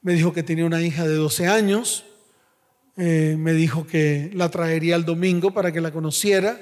Me 0.02 0.14
dijo 0.14 0.32
que 0.32 0.44
tenía 0.44 0.66
una 0.66 0.82
hija 0.82 1.06
de 1.06 1.16
12 1.16 1.48
años. 1.48 2.06
Eh, 2.96 3.36
me 3.38 3.54
dijo 3.54 3.86
que 3.86 4.32
la 4.34 4.50
traería 4.50 4.96
el 4.96 5.06
domingo 5.06 5.52
para 5.52 5.72
que 5.72 5.82
la 5.82 5.92
conociera 5.92 6.60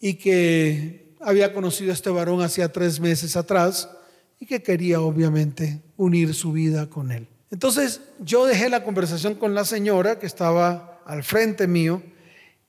y 0.00 0.14
que 0.14 1.14
había 1.20 1.52
conocido 1.52 1.90
a 1.90 1.94
este 1.94 2.10
varón 2.10 2.40
hacía 2.40 2.72
tres 2.72 3.00
meses 3.00 3.36
atrás 3.36 3.90
y 4.38 4.46
que 4.46 4.62
quería 4.62 5.00
obviamente 5.00 5.82
unir 5.96 6.34
su 6.34 6.52
vida 6.52 6.88
con 6.88 7.10
él. 7.10 7.26
Entonces 7.50 8.00
yo 8.20 8.46
dejé 8.46 8.68
la 8.68 8.84
conversación 8.84 9.34
con 9.34 9.54
la 9.54 9.64
señora 9.64 10.18
que 10.18 10.26
estaba 10.26 11.02
al 11.04 11.24
frente 11.24 11.66
mío 11.66 12.02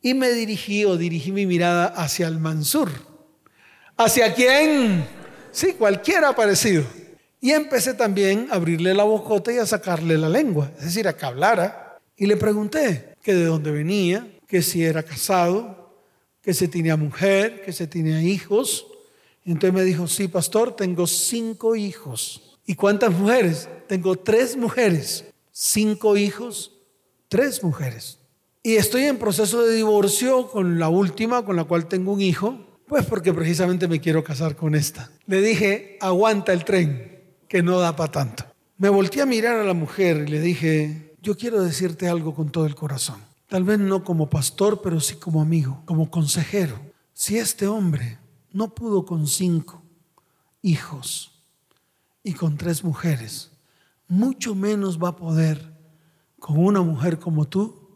y 0.02 0.14
me 0.14 0.32
dirigí 0.32 0.86
o 0.86 0.98
dirigí 0.98 1.32
mi 1.32 1.46
mirada 1.46 1.86
hacia 1.86 2.28
el 2.28 2.40
Mansur. 2.40 3.09
¿Hacia 4.02 4.34
quién? 4.34 5.06
Sí, 5.52 5.74
cualquiera 5.74 6.34
parecido. 6.34 6.86
Y 7.42 7.52
empecé 7.52 7.94
también 7.94 8.48
a 8.50 8.56
abrirle 8.56 8.94
la 8.94 9.04
bocota 9.04 9.52
y 9.52 9.58
a 9.58 9.66
sacarle 9.66 10.18
la 10.18 10.30
lengua, 10.30 10.72
es 10.78 10.86
decir, 10.86 11.06
a 11.06 11.18
que 11.18 11.26
hablara. 11.26 12.00
Y 12.16 12.26
le 12.26 12.38
pregunté 12.38 13.18
que 13.22 13.34
de 13.34 13.44
dónde 13.44 13.72
venía, 13.72 14.26
que 14.48 14.62
si 14.62 14.86
era 14.86 15.04
casado, 15.04 15.98
que 16.42 16.54
si 16.54 16.70
tenía 16.70 16.96
mujer, 16.96 17.62
que 17.62 17.74
si 17.74 17.88
tenía 17.88 18.22
hijos. 18.22 18.88
Y 19.44 19.52
entonces 19.52 19.74
me 19.74 19.84
dijo, 19.84 20.08
sí, 20.08 20.30
pastor, 20.30 20.78
tengo 20.78 21.06
cinco 21.06 21.76
hijos. 21.76 22.58
¿Y 22.66 22.76
cuántas 22.76 23.12
mujeres? 23.12 23.68
Tengo 23.90 24.16
tres 24.16 24.56
mujeres, 24.56 25.26
cinco 25.52 26.16
hijos, 26.16 26.72
tres 27.28 27.62
mujeres. 27.62 28.18
Y 28.64 28.78
estoy 28.78 29.04
en 29.04 29.18
proceso 29.18 29.62
de 29.62 29.76
divorcio 29.76 30.48
con 30.48 30.80
la 30.80 30.88
última, 30.88 31.44
con 31.44 31.58
la 31.58 31.66
cual 31.66 31.90
tengo 31.90 32.14
un 32.14 32.22
hijo, 32.22 32.69
pues 32.90 33.06
porque 33.06 33.34
precisamente 33.34 33.88
me 33.88 34.02
quiero 34.02 34.22
casar 34.24 34.58
con 34.58 34.76
esta. 34.76 35.10
Le 35.28 35.42
dije, 35.42 35.98
aguanta 36.02 36.52
el 36.52 36.66
tren, 36.66 37.22
que 37.48 37.64
no 37.64 37.80
da 37.80 37.96
para 37.96 38.12
tanto. 38.12 38.44
Me 38.78 38.90
volteé 38.90 39.22
a 39.22 39.26
mirar 39.26 39.56
a 39.56 39.64
la 39.64 39.74
mujer 39.74 40.26
y 40.28 40.32
le 40.32 40.42
dije, 40.42 41.16
yo 41.22 41.38
quiero 41.38 41.64
decirte 41.64 42.10
algo 42.10 42.36
con 42.36 42.52
todo 42.52 42.66
el 42.66 42.76
corazón. 42.76 43.22
Tal 43.48 43.64
vez 43.64 43.80
no 43.80 44.04
como 44.04 44.30
pastor, 44.30 44.82
pero 44.82 45.00
sí 45.00 45.16
como 45.16 45.42
amigo, 45.42 45.84
como 45.86 46.12
consejero. 46.12 46.78
Si 47.14 47.38
este 47.38 47.68
hombre 47.68 48.18
no 48.52 48.76
pudo 48.76 49.06
con 49.06 49.26
cinco 49.28 49.82
hijos, 50.62 51.40
y 52.24 52.34
con 52.34 52.58
tres 52.58 52.84
mujeres, 52.84 53.52
mucho 54.08 54.56
menos 54.56 55.02
va 55.02 55.10
a 55.10 55.16
poder 55.16 55.74
con 56.38 56.58
una 56.58 56.82
mujer 56.82 57.20
como 57.20 57.48
tú 57.48 57.90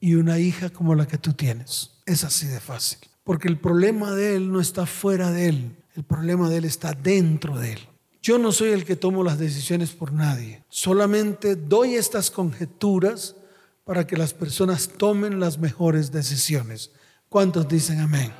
y 0.00 0.14
una 0.14 0.38
hija 0.38 0.70
como 0.70 0.94
la 0.94 1.06
que 1.06 1.18
tú 1.18 1.32
tienes. 1.32 1.92
Es 2.04 2.24
así 2.24 2.46
de 2.46 2.60
fácil. 2.60 2.98
Porque 3.26 3.48
el 3.48 3.58
problema 3.58 4.12
de 4.12 4.36
él 4.36 4.52
no 4.52 4.60
está 4.60 4.86
fuera 4.86 5.32
de 5.32 5.48
él, 5.48 5.76
el 5.96 6.04
problema 6.04 6.48
de 6.48 6.58
él 6.58 6.64
está 6.64 6.92
dentro 6.92 7.58
de 7.58 7.72
él. 7.72 7.80
Yo 8.22 8.38
no 8.38 8.52
soy 8.52 8.68
el 8.68 8.84
que 8.84 8.94
tomo 8.94 9.24
las 9.24 9.40
decisiones 9.40 9.90
por 9.90 10.12
nadie, 10.12 10.62
solamente 10.68 11.56
doy 11.56 11.96
estas 11.96 12.30
conjeturas 12.30 13.34
para 13.82 14.06
que 14.06 14.16
las 14.16 14.32
personas 14.32 14.88
tomen 14.96 15.40
las 15.40 15.58
mejores 15.58 16.12
decisiones. 16.12 16.92
¿Cuántos 17.28 17.66
dicen 17.66 17.98
amén? 17.98 18.32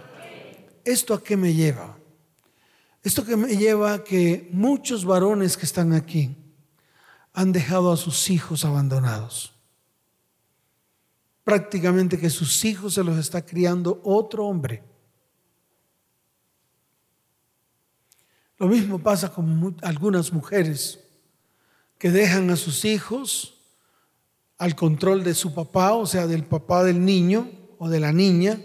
¿Esto 0.84 1.14
a 1.14 1.22
qué 1.24 1.36
me 1.36 1.52
lleva? 1.52 1.98
Esto 3.02 3.24
que 3.24 3.36
me 3.36 3.56
lleva 3.56 3.92
a 3.92 4.04
que 4.04 4.48
muchos 4.52 5.04
varones 5.04 5.56
que 5.56 5.66
están 5.66 5.94
aquí 5.94 6.36
han 7.32 7.50
dejado 7.50 7.90
a 7.90 7.96
sus 7.96 8.30
hijos 8.30 8.64
abandonados. 8.64 9.55
Prácticamente 11.46 12.18
que 12.18 12.28
sus 12.28 12.64
hijos 12.64 12.94
se 12.94 13.04
los 13.04 13.16
está 13.18 13.46
criando 13.46 14.00
otro 14.02 14.46
hombre. 14.46 14.82
Lo 18.58 18.66
mismo 18.66 18.98
pasa 18.98 19.32
con 19.32 19.76
algunas 19.82 20.32
mujeres 20.32 20.98
que 21.98 22.10
dejan 22.10 22.50
a 22.50 22.56
sus 22.56 22.84
hijos 22.84 23.60
al 24.58 24.74
control 24.74 25.22
de 25.22 25.34
su 25.34 25.54
papá, 25.54 25.92
o 25.92 26.04
sea, 26.04 26.26
del 26.26 26.44
papá 26.44 26.82
del 26.82 27.04
niño 27.04 27.48
o 27.78 27.88
de 27.88 28.00
la 28.00 28.10
niña, 28.10 28.60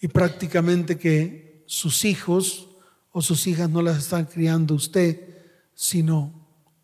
y 0.00 0.08
prácticamente 0.08 0.96
que 0.96 1.62
sus 1.66 2.06
hijos 2.06 2.70
o 3.12 3.20
sus 3.20 3.46
hijas 3.46 3.68
no 3.68 3.82
las 3.82 3.98
están 3.98 4.24
criando 4.24 4.74
usted, 4.74 5.36
sino 5.74 6.32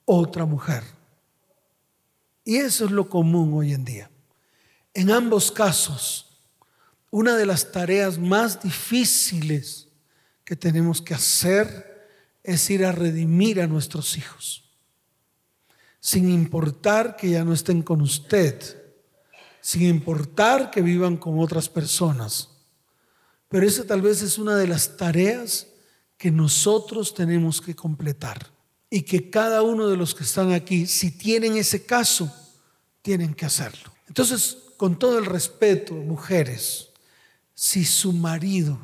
otra 0.05 0.45
mujer. 0.45 0.83
Y 2.45 2.57
eso 2.57 2.85
es 2.85 2.91
lo 2.91 3.09
común 3.09 3.55
hoy 3.55 3.73
en 3.73 3.87
día. 3.87 4.12
En 4.95 5.11
ambos 5.11 5.51
casos, 5.51 6.41
una 7.11 7.37
de 7.37 7.47
las 7.47 7.73
tareas 7.73 8.19
más 8.19 8.63
difíciles 8.63 9.89
que 10.45 10.57
tenemos 10.57 11.01
que 11.01 11.15
hacer 11.15 12.09
es 12.43 12.69
ir 12.71 12.85
a 12.85 12.93
redimir 12.93 13.61
a 13.61 13.67
nuestros 13.67 14.17
hijos, 14.17 14.65
sin 16.01 16.31
importar 16.31 17.17
que 17.17 17.31
ya 17.31 17.45
no 17.45 17.53
estén 17.53 17.83
con 17.83 18.01
usted, 18.01 18.61
sin 19.61 19.83
importar 19.83 20.71
que 20.71 20.83
vivan 20.83 21.17
con 21.17 21.39
otras 21.39 21.69
personas. 21.69 22.49
Pero 23.49 23.67
esa 23.67 23.87
tal 23.87 24.03
vez 24.03 24.23
es 24.23 24.39
una 24.39 24.57
de 24.57 24.67
las 24.67 24.97
tareas 24.97 25.69
que 26.17 26.31
nosotros 26.31 27.15
tenemos 27.15 27.61
que 27.61 27.75
completar. 27.75 28.51
Y 28.89 29.03
que 29.03 29.31
cada 29.31 29.63
uno 29.63 29.89
de 29.89 29.97
los 29.97 30.15
que 30.15 30.25
están 30.25 30.53
aquí, 30.53 30.87
si 30.87 31.11
tienen 31.11 31.57
ese 31.57 31.85
caso, 31.85 32.33
tienen 33.01 33.35
que 33.35 33.47
hacerlo. 33.47 33.93
Entonces, 34.07 34.59
con 34.83 34.99
todo 34.99 35.17
el 35.21 35.27
respeto, 35.27 35.95
mujeres, 35.95 36.91
si 37.55 37.85
su 37.85 38.13
marido 38.13 38.81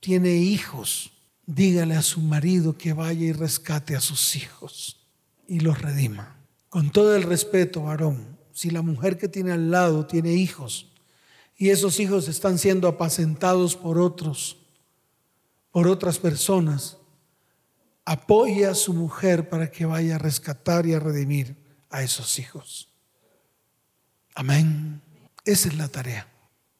tiene 0.00 0.34
hijos, 0.34 1.12
dígale 1.46 1.94
a 1.94 2.02
su 2.02 2.20
marido 2.20 2.76
que 2.76 2.94
vaya 2.94 3.26
y 3.26 3.32
rescate 3.32 3.94
a 3.94 4.00
sus 4.00 4.34
hijos 4.34 5.06
y 5.46 5.60
los 5.60 5.80
redima. 5.80 6.36
Con 6.68 6.90
todo 6.90 7.14
el 7.14 7.22
respeto, 7.22 7.84
varón, 7.84 8.38
si 8.52 8.70
la 8.70 8.82
mujer 8.82 9.18
que 9.18 9.28
tiene 9.28 9.52
al 9.52 9.70
lado 9.70 10.04
tiene 10.04 10.32
hijos 10.32 10.90
y 11.56 11.68
esos 11.68 12.00
hijos 12.00 12.26
están 12.26 12.58
siendo 12.58 12.88
apacentados 12.88 13.76
por 13.76 14.00
otros, 14.00 14.56
por 15.70 15.86
otras 15.86 16.18
personas, 16.18 16.96
apoye 18.04 18.66
a 18.66 18.74
su 18.74 18.94
mujer 18.94 19.48
para 19.48 19.70
que 19.70 19.86
vaya 19.86 20.16
a 20.16 20.18
rescatar 20.18 20.86
y 20.86 20.94
a 20.94 20.98
redimir 20.98 21.54
a 21.88 22.02
esos 22.02 22.40
hijos. 22.40 22.88
Amén. 24.34 25.00
Esa 25.44 25.68
es 25.68 25.76
la 25.76 25.88
tarea. 25.88 26.28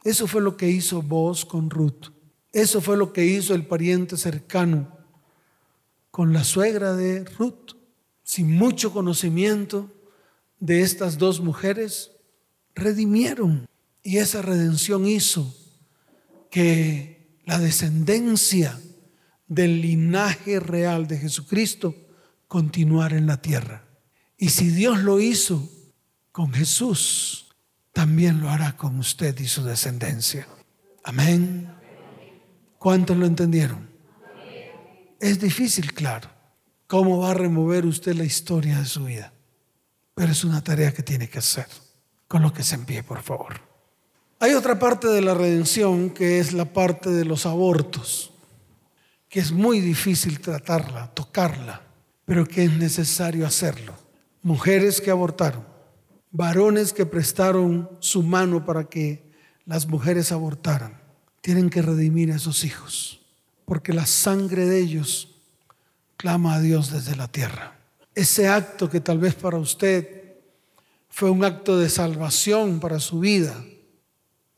Eso 0.04 0.26
fue 0.26 0.40
lo 0.40 0.56
que 0.56 0.68
hizo 0.68 1.02
vos 1.02 1.44
con 1.44 1.70
Ruth. 1.70 2.08
Eso 2.52 2.80
fue 2.80 2.96
lo 2.96 3.12
que 3.12 3.24
hizo 3.24 3.54
el 3.54 3.66
pariente 3.66 4.16
cercano 4.16 4.96
con 6.10 6.32
la 6.32 6.44
suegra 6.44 6.94
de 6.94 7.24
Ruth. 7.24 7.76
Sin 8.22 8.50
mucho 8.50 8.92
conocimiento 8.92 9.90
de 10.58 10.82
estas 10.82 11.18
dos 11.18 11.40
mujeres, 11.40 12.12
redimieron. 12.74 13.66
Y 14.02 14.18
esa 14.18 14.42
redención 14.42 15.06
hizo 15.06 15.54
que 16.50 17.38
la 17.44 17.58
descendencia 17.58 18.80
del 19.46 19.80
linaje 19.80 20.60
real 20.60 21.06
de 21.06 21.18
Jesucristo 21.18 21.94
continuar 22.46 23.12
en 23.12 23.26
la 23.26 23.42
tierra. 23.42 23.84
Y 24.38 24.50
si 24.50 24.70
Dios 24.70 25.00
lo 25.00 25.20
hizo 25.20 25.68
con 26.32 26.52
Jesús, 26.52 27.49
también 27.92 28.40
lo 28.40 28.50
hará 28.50 28.76
con 28.76 28.98
usted 28.98 29.38
y 29.40 29.46
su 29.46 29.64
descendencia. 29.64 30.46
Amén. 31.04 31.72
¿Cuántos 32.78 33.16
lo 33.16 33.26
entendieron? 33.26 33.90
Es 35.18 35.40
difícil, 35.40 35.92
claro. 35.92 36.30
¿Cómo 36.86 37.18
va 37.18 37.32
a 37.32 37.34
remover 37.34 37.86
usted 37.86 38.14
la 38.14 38.24
historia 38.24 38.78
de 38.78 38.86
su 38.86 39.04
vida? 39.04 39.32
Pero 40.14 40.32
es 40.32 40.44
una 40.44 40.62
tarea 40.62 40.92
que 40.92 41.02
tiene 41.02 41.28
que 41.28 41.38
hacer. 41.38 41.66
Con 42.26 42.42
lo 42.42 42.52
que 42.52 42.62
se 42.62 42.76
envíe, 42.76 43.02
por 43.02 43.22
favor. 43.22 43.60
Hay 44.38 44.54
otra 44.54 44.78
parte 44.78 45.08
de 45.08 45.20
la 45.20 45.34
redención 45.34 46.10
que 46.10 46.38
es 46.38 46.54
la 46.54 46.64
parte 46.64 47.10
de 47.10 47.26
los 47.26 47.44
abortos, 47.44 48.32
que 49.28 49.38
es 49.38 49.52
muy 49.52 49.80
difícil 49.80 50.40
tratarla, 50.40 51.12
tocarla, 51.12 51.82
pero 52.24 52.46
que 52.46 52.64
es 52.64 52.72
necesario 52.72 53.46
hacerlo. 53.46 53.94
Mujeres 54.42 55.02
que 55.02 55.10
abortaron, 55.10 55.66
varones 56.30 56.92
que 56.92 57.06
prestaron 57.06 57.88
su 58.00 58.22
mano 58.22 58.64
para 58.64 58.84
que 58.84 59.30
las 59.66 59.86
mujeres 59.86 60.32
abortaran, 60.32 61.00
tienen 61.40 61.70
que 61.70 61.82
redimir 61.82 62.32
a 62.32 62.36
esos 62.36 62.64
hijos, 62.64 63.20
porque 63.64 63.92
la 63.92 64.06
sangre 64.06 64.66
de 64.66 64.78
ellos 64.78 65.36
clama 66.16 66.54
a 66.54 66.60
Dios 66.60 66.90
desde 66.90 67.16
la 67.16 67.28
tierra. 67.28 67.78
Ese 68.14 68.48
acto 68.48 68.90
que 68.90 69.00
tal 69.00 69.18
vez 69.18 69.34
para 69.34 69.58
usted 69.58 70.34
fue 71.08 71.30
un 71.30 71.44
acto 71.44 71.78
de 71.78 71.88
salvación 71.88 72.80
para 72.80 73.00
su 73.00 73.20
vida, 73.20 73.64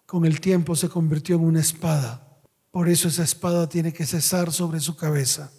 con 0.07 0.27
el 0.27 0.41
tiempo 0.41 0.77
se 0.77 0.89
convirtió 0.89 1.37
en 1.37 1.45
una 1.45 1.61
espada. 1.61 2.27
Por 2.71 2.89
eso 2.89 3.09
esa 3.09 3.23
espada 3.23 3.69
tiene 3.69 3.93
que 3.93 4.07
cesar 4.07 4.53
sobre 4.53 4.81
su 4.81 4.97
cabeza, 4.97 5.53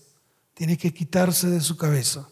tiene 0.53 0.77
que 0.77 0.93
quitarse 0.93 1.49
de 1.49 1.61
su 1.61 1.77
cabeza. 1.77 2.27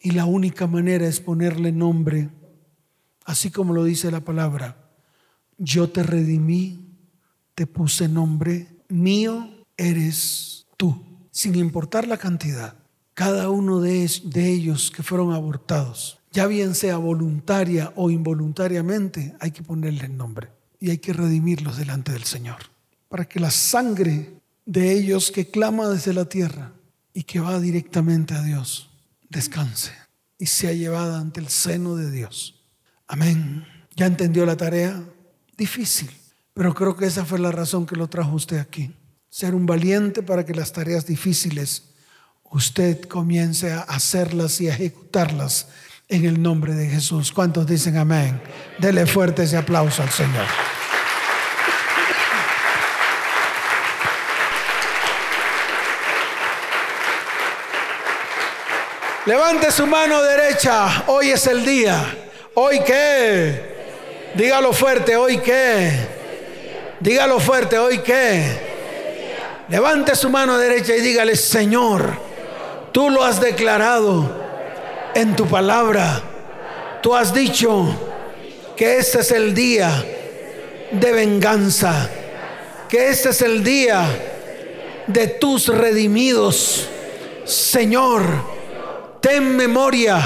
Y 0.00 0.12
la 0.12 0.24
única 0.24 0.66
manera 0.66 1.06
es 1.06 1.20
ponerle 1.20 1.70
nombre, 1.70 2.30
así 3.24 3.50
como 3.50 3.72
lo 3.72 3.84
dice 3.84 4.10
la 4.10 4.20
palabra. 4.20 4.90
Yo 5.58 5.90
te 5.90 6.02
redimí, 6.02 6.92
te 7.54 7.66
puse 7.66 8.08
nombre, 8.08 8.68
mío 8.88 9.48
eres 9.76 10.66
tú, 10.76 11.02
sin 11.30 11.54
importar 11.54 12.06
la 12.06 12.16
cantidad. 12.16 12.76
Cada 13.14 13.50
uno 13.50 13.80
de, 13.80 14.08
ellos 14.34 14.90
que 14.90 15.02
fueron 15.02 15.32
abortados, 15.32 16.18
ya 16.32 16.46
bien 16.46 16.74
sea 16.74 16.96
voluntaria 16.96 17.92
o 17.94 18.10
involuntariamente, 18.10 19.34
hay 19.38 19.50
que 19.50 19.62
ponerle 19.62 20.08
nombre 20.08 20.50
y 20.80 20.90
hay 20.90 20.98
que 20.98 21.12
redimirlos 21.12 21.76
delante 21.76 22.12
del 22.12 22.24
Señor, 22.24 22.58
para 23.08 23.26
que 23.26 23.38
la 23.38 23.50
sangre 23.50 24.40
de 24.64 24.92
ellos 24.92 25.30
que 25.30 25.50
clama 25.50 25.88
desde 25.88 26.14
la 26.14 26.24
tierra 26.24 26.72
y 27.12 27.24
que 27.24 27.40
va 27.40 27.60
directamente 27.60 28.34
a 28.34 28.42
Dios 28.42 28.90
descanse 29.28 29.92
y 30.38 30.46
sea 30.46 30.72
llevada 30.72 31.20
ante 31.20 31.40
el 31.40 31.48
seno 31.48 31.96
de 31.96 32.10
Dios. 32.10 32.61
Amén. 33.12 33.66
¿Ya 33.94 34.06
entendió 34.06 34.46
la 34.46 34.56
tarea? 34.56 34.98
Difícil, 35.58 36.10
pero 36.54 36.72
creo 36.72 36.96
que 36.96 37.04
esa 37.04 37.26
fue 37.26 37.38
la 37.38 37.52
razón 37.52 37.84
que 37.84 37.94
lo 37.94 38.08
trajo 38.08 38.34
usted 38.34 38.58
aquí. 38.58 38.96
Ser 39.28 39.54
un 39.54 39.66
valiente 39.66 40.22
para 40.22 40.46
que 40.46 40.54
las 40.54 40.72
tareas 40.72 41.04
difíciles 41.04 41.90
usted 42.44 43.02
comience 43.02 43.70
a 43.70 43.80
hacerlas 43.80 44.62
y 44.62 44.70
a 44.70 44.72
ejecutarlas 44.72 45.68
en 46.08 46.24
el 46.24 46.40
nombre 46.40 46.72
de 46.72 46.88
Jesús. 46.88 47.32
¿Cuántos 47.32 47.66
dicen 47.66 47.98
amén? 47.98 48.40
Dele 48.78 49.04
fuerte 49.04 49.42
ese 49.42 49.58
aplauso 49.58 50.02
al 50.02 50.08
Señor. 50.08 50.46
Levante 59.26 59.70
su 59.70 59.86
mano 59.86 60.22
derecha. 60.22 61.04
Hoy 61.08 61.28
es 61.28 61.46
el 61.46 61.62
día. 61.62 62.30
¿Hoy 62.54 62.80
qué? 62.80 63.62
Dígalo 64.34 64.74
fuerte. 64.74 65.16
¿Hoy 65.16 65.38
qué? 65.38 65.90
Dígalo 67.00 67.40
fuerte. 67.40 67.78
¿Hoy 67.78 67.98
qué? 68.00 68.44
Levante 69.68 70.14
su 70.14 70.28
mano 70.28 70.58
derecha 70.58 70.94
y 70.94 71.00
dígale, 71.00 71.34
Señor, 71.34 72.12
tú 72.92 73.08
lo 73.08 73.24
has 73.24 73.40
declarado 73.40 74.30
en 75.14 75.34
tu 75.34 75.46
palabra. 75.46 76.22
Tú 77.02 77.14
has 77.14 77.32
dicho 77.32 77.86
que 78.76 78.98
este 78.98 79.20
es 79.20 79.30
el 79.30 79.54
día 79.54 80.04
de 80.90 81.12
venganza. 81.12 82.10
Que 82.86 83.08
este 83.08 83.30
es 83.30 83.40
el 83.40 83.64
día 83.64 84.04
de 85.06 85.26
tus 85.26 85.68
redimidos. 85.68 86.86
Señor, 87.46 88.22
ten 89.22 89.56
memoria 89.56 90.20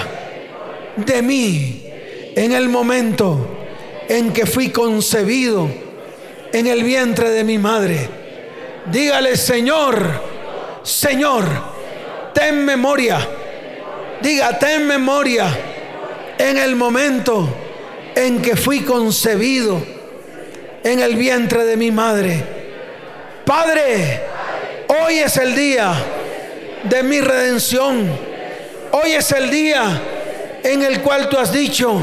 de 0.96 1.22
mí 1.22 1.85
en 2.36 2.52
el 2.52 2.68
momento 2.68 3.48
en 4.08 4.32
que 4.32 4.46
fui 4.46 4.70
concebido 4.70 5.68
en 6.52 6.68
el 6.68 6.84
vientre 6.84 7.30
de 7.30 7.42
mi 7.42 7.58
madre. 7.58 8.08
Dígale, 8.92 9.36
Señor, 9.36 9.98
Señor, 10.84 11.44
ten 12.32 12.64
memoria. 12.64 13.18
Diga, 14.22 14.56
ten 14.56 14.86
memoria 14.86 15.48
en 16.38 16.58
el 16.58 16.76
momento 16.76 17.48
en 18.14 18.40
que 18.40 18.54
fui 18.54 18.82
concebido 18.82 19.84
en 20.84 21.00
el 21.00 21.16
vientre 21.16 21.64
de 21.64 21.76
mi 21.76 21.90
madre. 21.90 22.44
Padre, 23.44 24.20
hoy 24.86 25.18
es 25.18 25.36
el 25.36 25.56
día 25.56 25.92
de 26.84 27.02
mi 27.02 27.20
redención 27.20 28.36
Hoy 28.92 29.12
es 29.12 29.30
el 29.32 29.50
día 29.50 30.00
en 30.62 30.82
el 30.82 31.02
cual 31.02 31.28
tú 31.28 31.36
has 31.36 31.52
dicho 31.52 32.00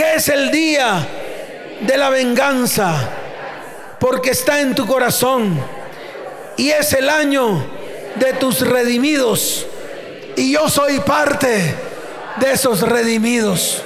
que 0.00 0.14
es 0.14 0.30
el 0.30 0.50
día 0.50 1.06
de 1.82 1.98
la 1.98 2.08
venganza, 2.08 3.06
porque 3.98 4.30
está 4.30 4.62
en 4.62 4.74
tu 4.74 4.86
corazón 4.86 5.60
y 6.56 6.70
es 6.70 6.94
el 6.94 7.10
año 7.10 7.62
de 8.14 8.32
tus 8.32 8.62
redimidos. 8.62 9.66
Y 10.36 10.52
yo 10.52 10.70
soy 10.70 11.00
parte 11.00 11.74
de 12.38 12.50
esos 12.50 12.80
redimidos. 12.80 13.82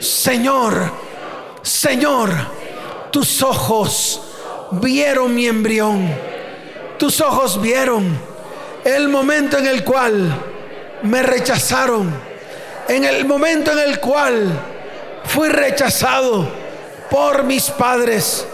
Señor, 0.00 0.92
Señor, 1.62 2.30
tus 3.10 3.40
ojos 3.40 4.20
vieron 4.70 5.34
mi 5.34 5.46
embrión. 5.46 6.14
Tus 6.98 7.22
ojos 7.22 7.58
vieron 7.62 8.18
el 8.84 9.08
momento 9.08 9.56
en 9.56 9.66
el 9.66 9.82
cual 9.82 10.30
me 11.04 11.22
rechazaron. 11.22 12.14
En 12.86 13.04
el 13.04 13.24
momento 13.24 13.72
en 13.72 13.78
el 13.78 13.98
cual 13.98 14.73
fui 15.24 15.48
rechazado 15.48 16.48
por 17.10 17.44
mis 17.44 17.70
padres, 17.70 18.46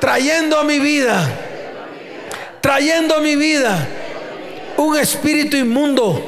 trayendo 0.00 0.58
a 0.58 0.64
mi 0.64 0.78
vida, 0.78 1.26
trayendo 2.60 3.16
a 3.16 3.20
mi 3.20 3.36
vida 3.36 3.86
un 4.76 4.96
espíritu 4.98 5.56
inmundo 5.56 6.20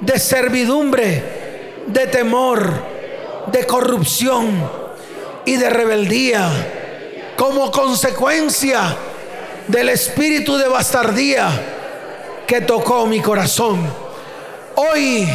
de 0.00 0.18
servidumbre, 0.18 1.22
de 1.86 2.06
temor, 2.06 2.72
de 3.46 3.66
corrupción 3.66 4.70
y 5.44 5.56
de 5.56 5.70
rebeldía, 5.70 6.48
como 7.36 7.70
consecuencia 7.70 8.96
del 9.68 9.88
espíritu 9.88 10.56
de 10.56 10.68
bastardía 10.68 11.48
que 12.46 12.60
tocó 12.60 13.06
mi 13.06 13.20
corazón. 13.20 13.80
Hoy 14.74 15.28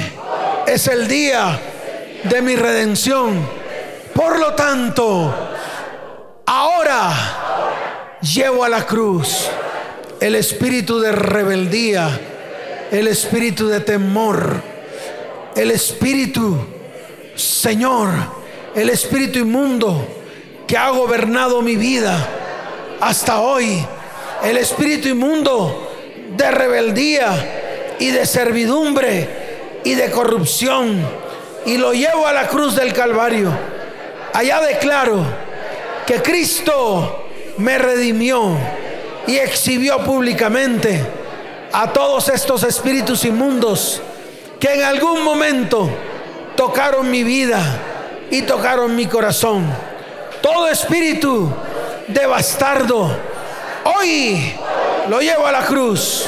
es 0.66 0.88
el 0.88 1.08
día 1.08 1.60
de 2.24 2.42
mi 2.42 2.56
redención. 2.56 3.57
Por 4.18 4.40
lo 4.40 4.56
tanto, 4.56 5.32
ahora 6.48 7.14
llevo 8.20 8.64
a 8.64 8.70
la 8.70 8.84
cruz 8.84 9.48
el 10.20 10.34
espíritu 10.34 11.00
de 11.00 11.12
rebeldía, 11.12 12.20
el 12.90 13.08
espíritu 13.08 13.68
de 13.68 13.80
temor, 13.82 14.56
el 15.56 15.70
espíritu, 15.70 16.58
Señor, 17.36 18.10
el 18.74 18.90
espíritu 18.90 19.38
inmundo 19.38 20.08
que 20.66 20.76
ha 20.76 20.90
gobernado 20.90 21.62
mi 21.62 21.76
vida 21.76 22.18
hasta 23.00 23.40
hoy, 23.40 23.86
el 24.44 24.58
espíritu 24.58 25.10
inmundo 25.10 25.92
de 26.36 26.50
rebeldía 26.50 27.96
y 28.00 28.08
de 28.08 28.26
servidumbre 28.26 29.82
y 29.84 29.94
de 29.94 30.10
corrupción 30.10 31.06
y 31.68 31.78
lo 31.78 31.94
llevo 31.94 32.26
a 32.26 32.34
la 32.34 32.48
cruz 32.48 32.76
del 32.76 32.94
Calvario. 32.94 33.77
Allá 34.34 34.62
declaro 34.62 35.24
que 36.06 36.22
Cristo 36.22 37.26
me 37.58 37.78
redimió 37.78 38.56
y 39.26 39.38
exhibió 39.38 40.00
públicamente 40.00 41.04
a 41.72 41.92
todos 41.92 42.30
estos 42.30 42.64
espíritus 42.64 43.26
inmundos 43.26 44.02
que 44.60 44.74
en 44.74 44.84
algún 44.84 45.24
momento 45.24 45.90
tocaron 46.56 47.12
mi 47.12 47.24
vida 47.24 47.62
y 48.32 48.42
tocaron 48.44 48.96
mi 48.96 49.06
corazón. 49.06 49.66
Todo 50.42 50.68
espíritu 50.68 51.52
de 52.08 52.26
bastardo, 52.26 53.10
hoy 53.84 54.54
lo 55.10 55.20
llevo 55.20 55.46
a 55.46 55.52
la 55.52 55.66
cruz. 55.66 56.26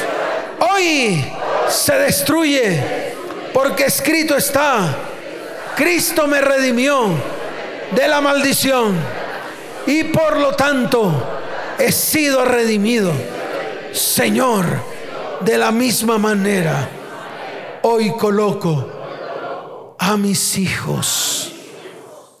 Hoy 0.72 1.24
se 1.68 1.94
destruye, 1.98 3.14
porque 3.52 3.86
escrito 3.86 4.36
está, 4.36 4.94
Cristo 5.74 6.26
me 6.26 6.40
redimió 6.40 7.06
de 7.94 8.08
la 8.08 8.20
maldición 8.20 8.96
y 9.86 10.04
por 10.04 10.38
lo 10.38 10.52
tanto 10.52 11.12
he 11.78 11.92
sido 11.92 12.44
redimido. 12.44 13.12
Señor, 13.92 14.66
de 15.40 15.58
la 15.58 15.72
misma 15.72 16.18
manera, 16.18 16.88
hoy 17.82 18.12
coloco 18.16 19.96
a 19.98 20.16
mis 20.16 20.58
hijos 20.58 21.52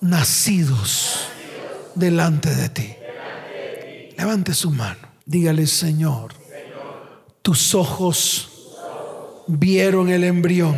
nacidos 0.00 1.28
delante 1.94 2.54
de 2.54 2.68
ti. 2.68 2.94
Levante 4.16 4.54
su 4.54 4.70
mano, 4.70 5.00
dígale, 5.24 5.66
Señor, 5.66 6.34
tus 7.42 7.74
ojos 7.74 8.50
vieron 9.46 10.10
el 10.10 10.24
embrión 10.24 10.76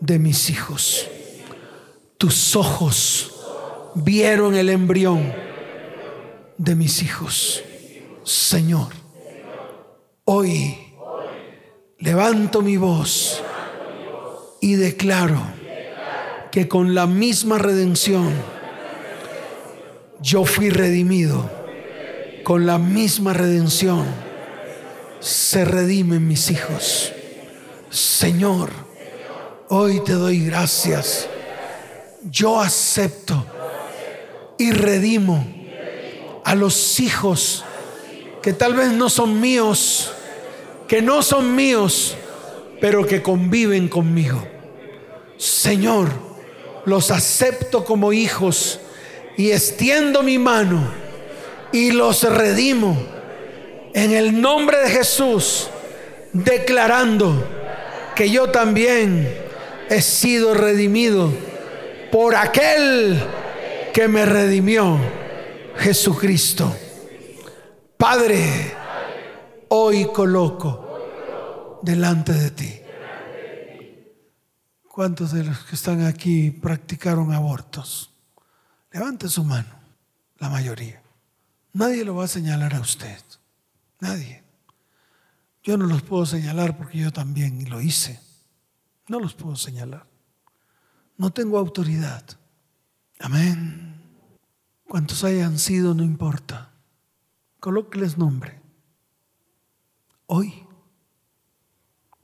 de 0.00 0.18
mis 0.18 0.50
hijos. 0.50 1.08
Tus 2.22 2.54
ojos 2.54 3.32
vieron 3.96 4.54
el 4.54 4.70
embrión 4.70 5.34
de 6.56 6.76
mis 6.76 7.02
hijos. 7.02 7.64
Señor, 8.22 8.92
hoy 10.24 10.78
levanto 11.98 12.62
mi 12.62 12.76
voz 12.76 13.42
y 14.60 14.74
declaro 14.74 15.42
que 16.52 16.68
con 16.68 16.94
la 16.94 17.08
misma 17.08 17.58
redención 17.58 18.32
yo 20.20 20.44
fui 20.44 20.70
redimido. 20.70 21.50
Con 22.44 22.66
la 22.66 22.78
misma 22.78 23.32
redención 23.32 24.06
se 25.18 25.64
redimen 25.64 26.28
mis 26.28 26.52
hijos. 26.52 27.12
Señor, 27.90 28.70
hoy 29.68 29.98
te 30.04 30.12
doy 30.12 30.46
gracias. 30.46 31.28
Yo 32.30 32.60
acepto 32.60 33.44
y 34.58 34.70
redimo 34.70 35.44
a 36.44 36.54
los 36.54 37.00
hijos 37.00 37.64
que 38.42 38.52
tal 38.52 38.74
vez 38.74 38.92
no 38.92 39.08
son 39.08 39.40
míos, 39.40 40.12
que 40.88 41.02
no 41.02 41.22
son 41.22 41.54
míos, 41.54 42.16
pero 42.80 43.06
que 43.06 43.22
conviven 43.22 43.88
conmigo. 43.88 44.46
Señor, 45.36 46.10
los 46.84 47.10
acepto 47.10 47.84
como 47.84 48.12
hijos 48.12 48.80
y 49.36 49.50
extiendo 49.50 50.22
mi 50.22 50.38
mano 50.38 50.92
y 51.72 51.92
los 51.92 52.22
redimo 52.24 52.96
en 53.94 54.12
el 54.12 54.40
nombre 54.40 54.78
de 54.78 54.90
Jesús, 54.90 55.68
declarando 56.32 57.46
que 58.14 58.30
yo 58.30 58.50
también 58.50 59.28
he 59.88 60.02
sido 60.02 60.54
redimido 60.54 61.32
por 62.12 62.36
aquel 62.36 63.18
que 63.94 64.06
me 64.06 64.26
redimió, 64.26 64.98
Jesucristo. 65.78 66.76
Padre, 67.96 68.74
hoy 69.70 70.06
coloco 70.12 71.80
delante 71.82 72.34
de 72.34 72.50
ti. 72.50 72.78
¿Cuántos 74.86 75.32
de 75.32 75.44
los 75.44 75.58
que 75.64 75.74
están 75.74 76.04
aquí 76.04 76.50
practicaron 76.50 77.32
abortos? 77.32 78.12
Levante 78.90 79.26
su 79.30 79.42
mano, 79.42 79.74
la 80.38 80.50
mayoría. 80.50 81.02
Nadie 81.72 82.04
lo 82.04 82.16
va 82.16 82.24
a 82.24 82.28
señalar 82.28 82.74
a 82.74 82.80
usted. 82.80 83.18
Nadie. 84.00 84.42
Yo 85.62 85.78
no 85.78 85.86
los 85.86 86.02
puedo 86.02 86.26
señalar 86.26 86.76
porque 86.76 86.98
yo 86.98 87.10
también 87.10 87.70
lo 87.70 87.80
hice. 87.80 88.20
No 89.08 89.18
los 89.18 89.32
puedo 89.32 89.56
señalar. 89.56 90.11
No 91.16 91.30
tengo 91.30 91.58
autoridad. 91.58 92.24
Amén. 93.20 94.02
Cuantos 94.88 95.24
hayan 95.24 95.58
sido, 95.58 95.94
no 95.94 96.02
importa. 96.02 96.72
Colóqueles 97.60 98.18
nombre. 98.18 98.60
Hoy, 100.26 100.66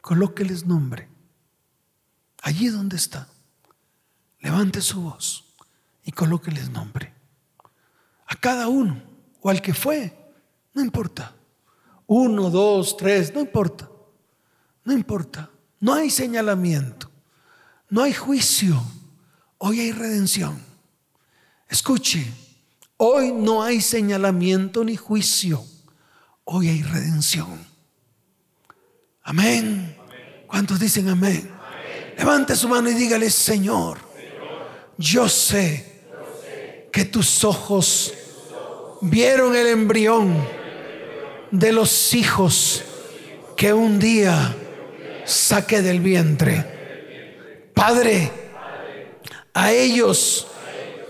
colóqueles 0.00 0.66
nombre. 0.66 1.08
Allí 2.42 2.68
donde 2.68 2.96
está. 2.96 3.28
Levante 4.40 4.80
su 4.80 5.02
voz 5.02 5.54
y 6.04 6.12
colóqueles 6.12 6.70
nombre. 6.70 7.12
A 8.26 8.36
cada 8.36 8.68
uno 8.68 9.02
o 9.40 9.50
al 9.50 9.62
que 9.62 9.74
fue, 9.74 10.32
no 10.74 10.82
importa. 10.82 11.34
Uno, 12.06 12.50
dos, 12.50 12.96
tres, 12.96 13.32
no 13.34 13.40
importa. 13.40 13.90
No 14.84 14.92
importa. 14.92 15.50
No 15.80 15.94
hay 15.94 16.10
señalamiento. 16.10 17.10
No 17.90 18.02
hay 18.02 18.12
juicio. 18.12 18.82
Hoy 19.58 19.80
hay 19.80 19.92
redención. 19.92 20.62
Escuche, 21.68 22.24
hoy 22.96 23.32
no 23.32 23.62
hay 23.62 23.80
señalamiento 23.80 24.84
ni 24.84 24.96
juicio. 24.96 25.64
Hoy 26.44 26.68
hay 26.68 26.82
redención. 26.82 27.66
Amén. 29.22 29.96
¿Cuántos 30.46 30.80
dicen 30.80 31.08
amén? 31.08 31.50
Levante 32.16 32.56
su 32.56 32.68
mano 32.68 32.88
y 32.88 32.94
dígale, 32.94 33.30
Señor, 33.30 33.98
yo 34.96 35.28
sé 35.28 36.02
que 36.90 37.04
tus 37.04 37.44
ojos 37.44 38.14
vieron 39.02 39.54
el 39.54 39.66
embrión 39.66 40.34
de 41.50 41.72
los 41.72 42.14
hijos 42.14 42.82
que 43.56 43.72
un 43.72 43.98
día 43.98 44.56
saqué 45.26 45.82
del 45.82 46.00
vientre. 46.00 46.77
Padre, 47.78 48.28
a 49.54 49.70
ellos 49.70 50.48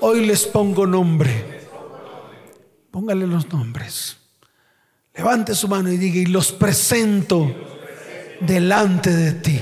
hoy 0.01 0.27
les 0.27 0.45
pongo 0.45 0.87
nombre. 0.87 1.62
Póngale 2.91 3.27
los 3.27 3.51
nombres. 3.51 4.19
Levante 5.14 5.55
su 5.55 5.66
mano 5.66 5.91
y 5.91 5.97
diga, 5.97 6.19
y 6.19 6.27
los 6.27 6.53
presento 6.53 7.51
delante 8.41 9.09
de 9.09 9.33
ti. 9.33 9.59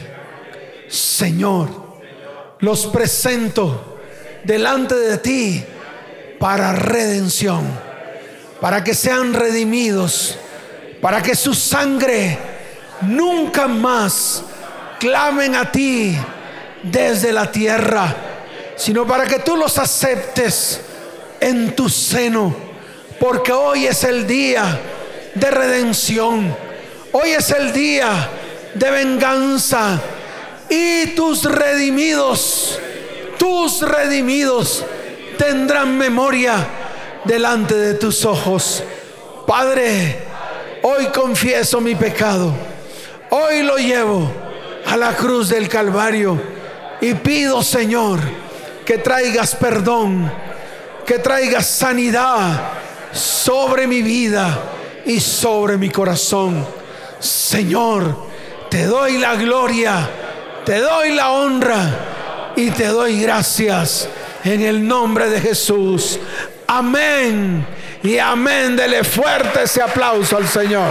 Señor, 0.89 2.01
los 2.59 2.89
presento 2.89 4.01
delante 4.43 4.97
de 4.97 5.19
ti 5.19 5.65
para 6.41 6.73
redención, 6.73 7.63
para 8.61 8.83
que 8.83 8.95
sean 8.95 9.33
redimidos, 9.33 10.37
para 11.01 11.23
que 11.23 11.37
su 11.37 11.55
sangre 11.55 12.37
nunca 13.03 13.69
más 13.69 14.43
clamen 14.99 15.55
a 15.55 15.71
ti 15.71 16.19
desde 16.91 17.33
la 17.33 17.51
tierra, 17.51 18.15
sino 18.77 19.07
para 19.07 19.25
que 19.25 19.41
tú 19.41 19.57
los 19.57 19.79
aceptes 19.79 20.81
en 21.41 21.75
tu 21.75 21.89
seno, 21.89 22.55
porque 23.19 23.53
hoy 23.53 23.87
es 23.87 24.05
el 24.05 24.27
día 24.27 24.79
de 25.35 25.51
redención, 25.51 26.55
hoy 27.13 27.31
es 27.31 27.51
el 27.51 27.73
día 27.73 28.29
de 28.75 28.91
venganza 28.91 30.01
y 30.69 31.07
tus 31.09 31.45
redimidos, 31.45 32.79
tus 33.39 33.83
redimidos 33.83 34.85
tendrán 35.39 35.97
memoria 35.97 36.67
delante 37.25 37.75
de 37.75 37.95
tus 37.95 38.25
ojos. 38.25 38.83
Padre, 39.47 40.19
hoy 40.83 41.07
confieso 41.07 41.81
mi 41.81 41.95
pecado, 41.95 42.53
hoy 43.31 43.63
lo 43.63 43.77
llevo 43.77 44.31
a 44.87 44.97
la 44.97 45.15
cruz 45.15 45.49
del 45.49 45.69
Calvario 45.69 46.56
y 47.01 47.15
pido, 47.15 47.63
Señor, 47.63 48.21
que 48.85 48.99
traigas 48.99 49.55
perdón, 49.55 50.31
que 51.05 51.19
traigas 51.19 51.67
sanidad 51.67 52.61
sobre 53.13 53.87
mi 53.87 54.03
vida 54.03 54.59
y 55.05 55.21
sobre 55.21 55.77
mi 55.77 55.91
corazón. 55.91 56.67
Señor, 57.19 58.27
te 58.71 58.85
doy 58.85 59.19
la 59.19 59.35
gloria 59.37 60.09
te 60.67 60.81
doy 60.81 61.13
la 61.13 61.31
honra 61.31 62.53
y 62.57 62.71
te 62.73 62.87
doy 62.87 63.23
gracias 63.23 64.09
en 64.43 64.63
el 64.63 64.87
nombre 64.87 65.31
de 65.31 65.41
Jesús. 65.41 66.19
Amén 66.67 67.65
y 68.03 68.19
amén. 68.19 68.75
Dele 68.75 69.05
fuerte 69.05 69.63
ese 69.63 69.81
aplauso 69.81 70.37
al 70.37 70.49
Señor. 70.49 70.91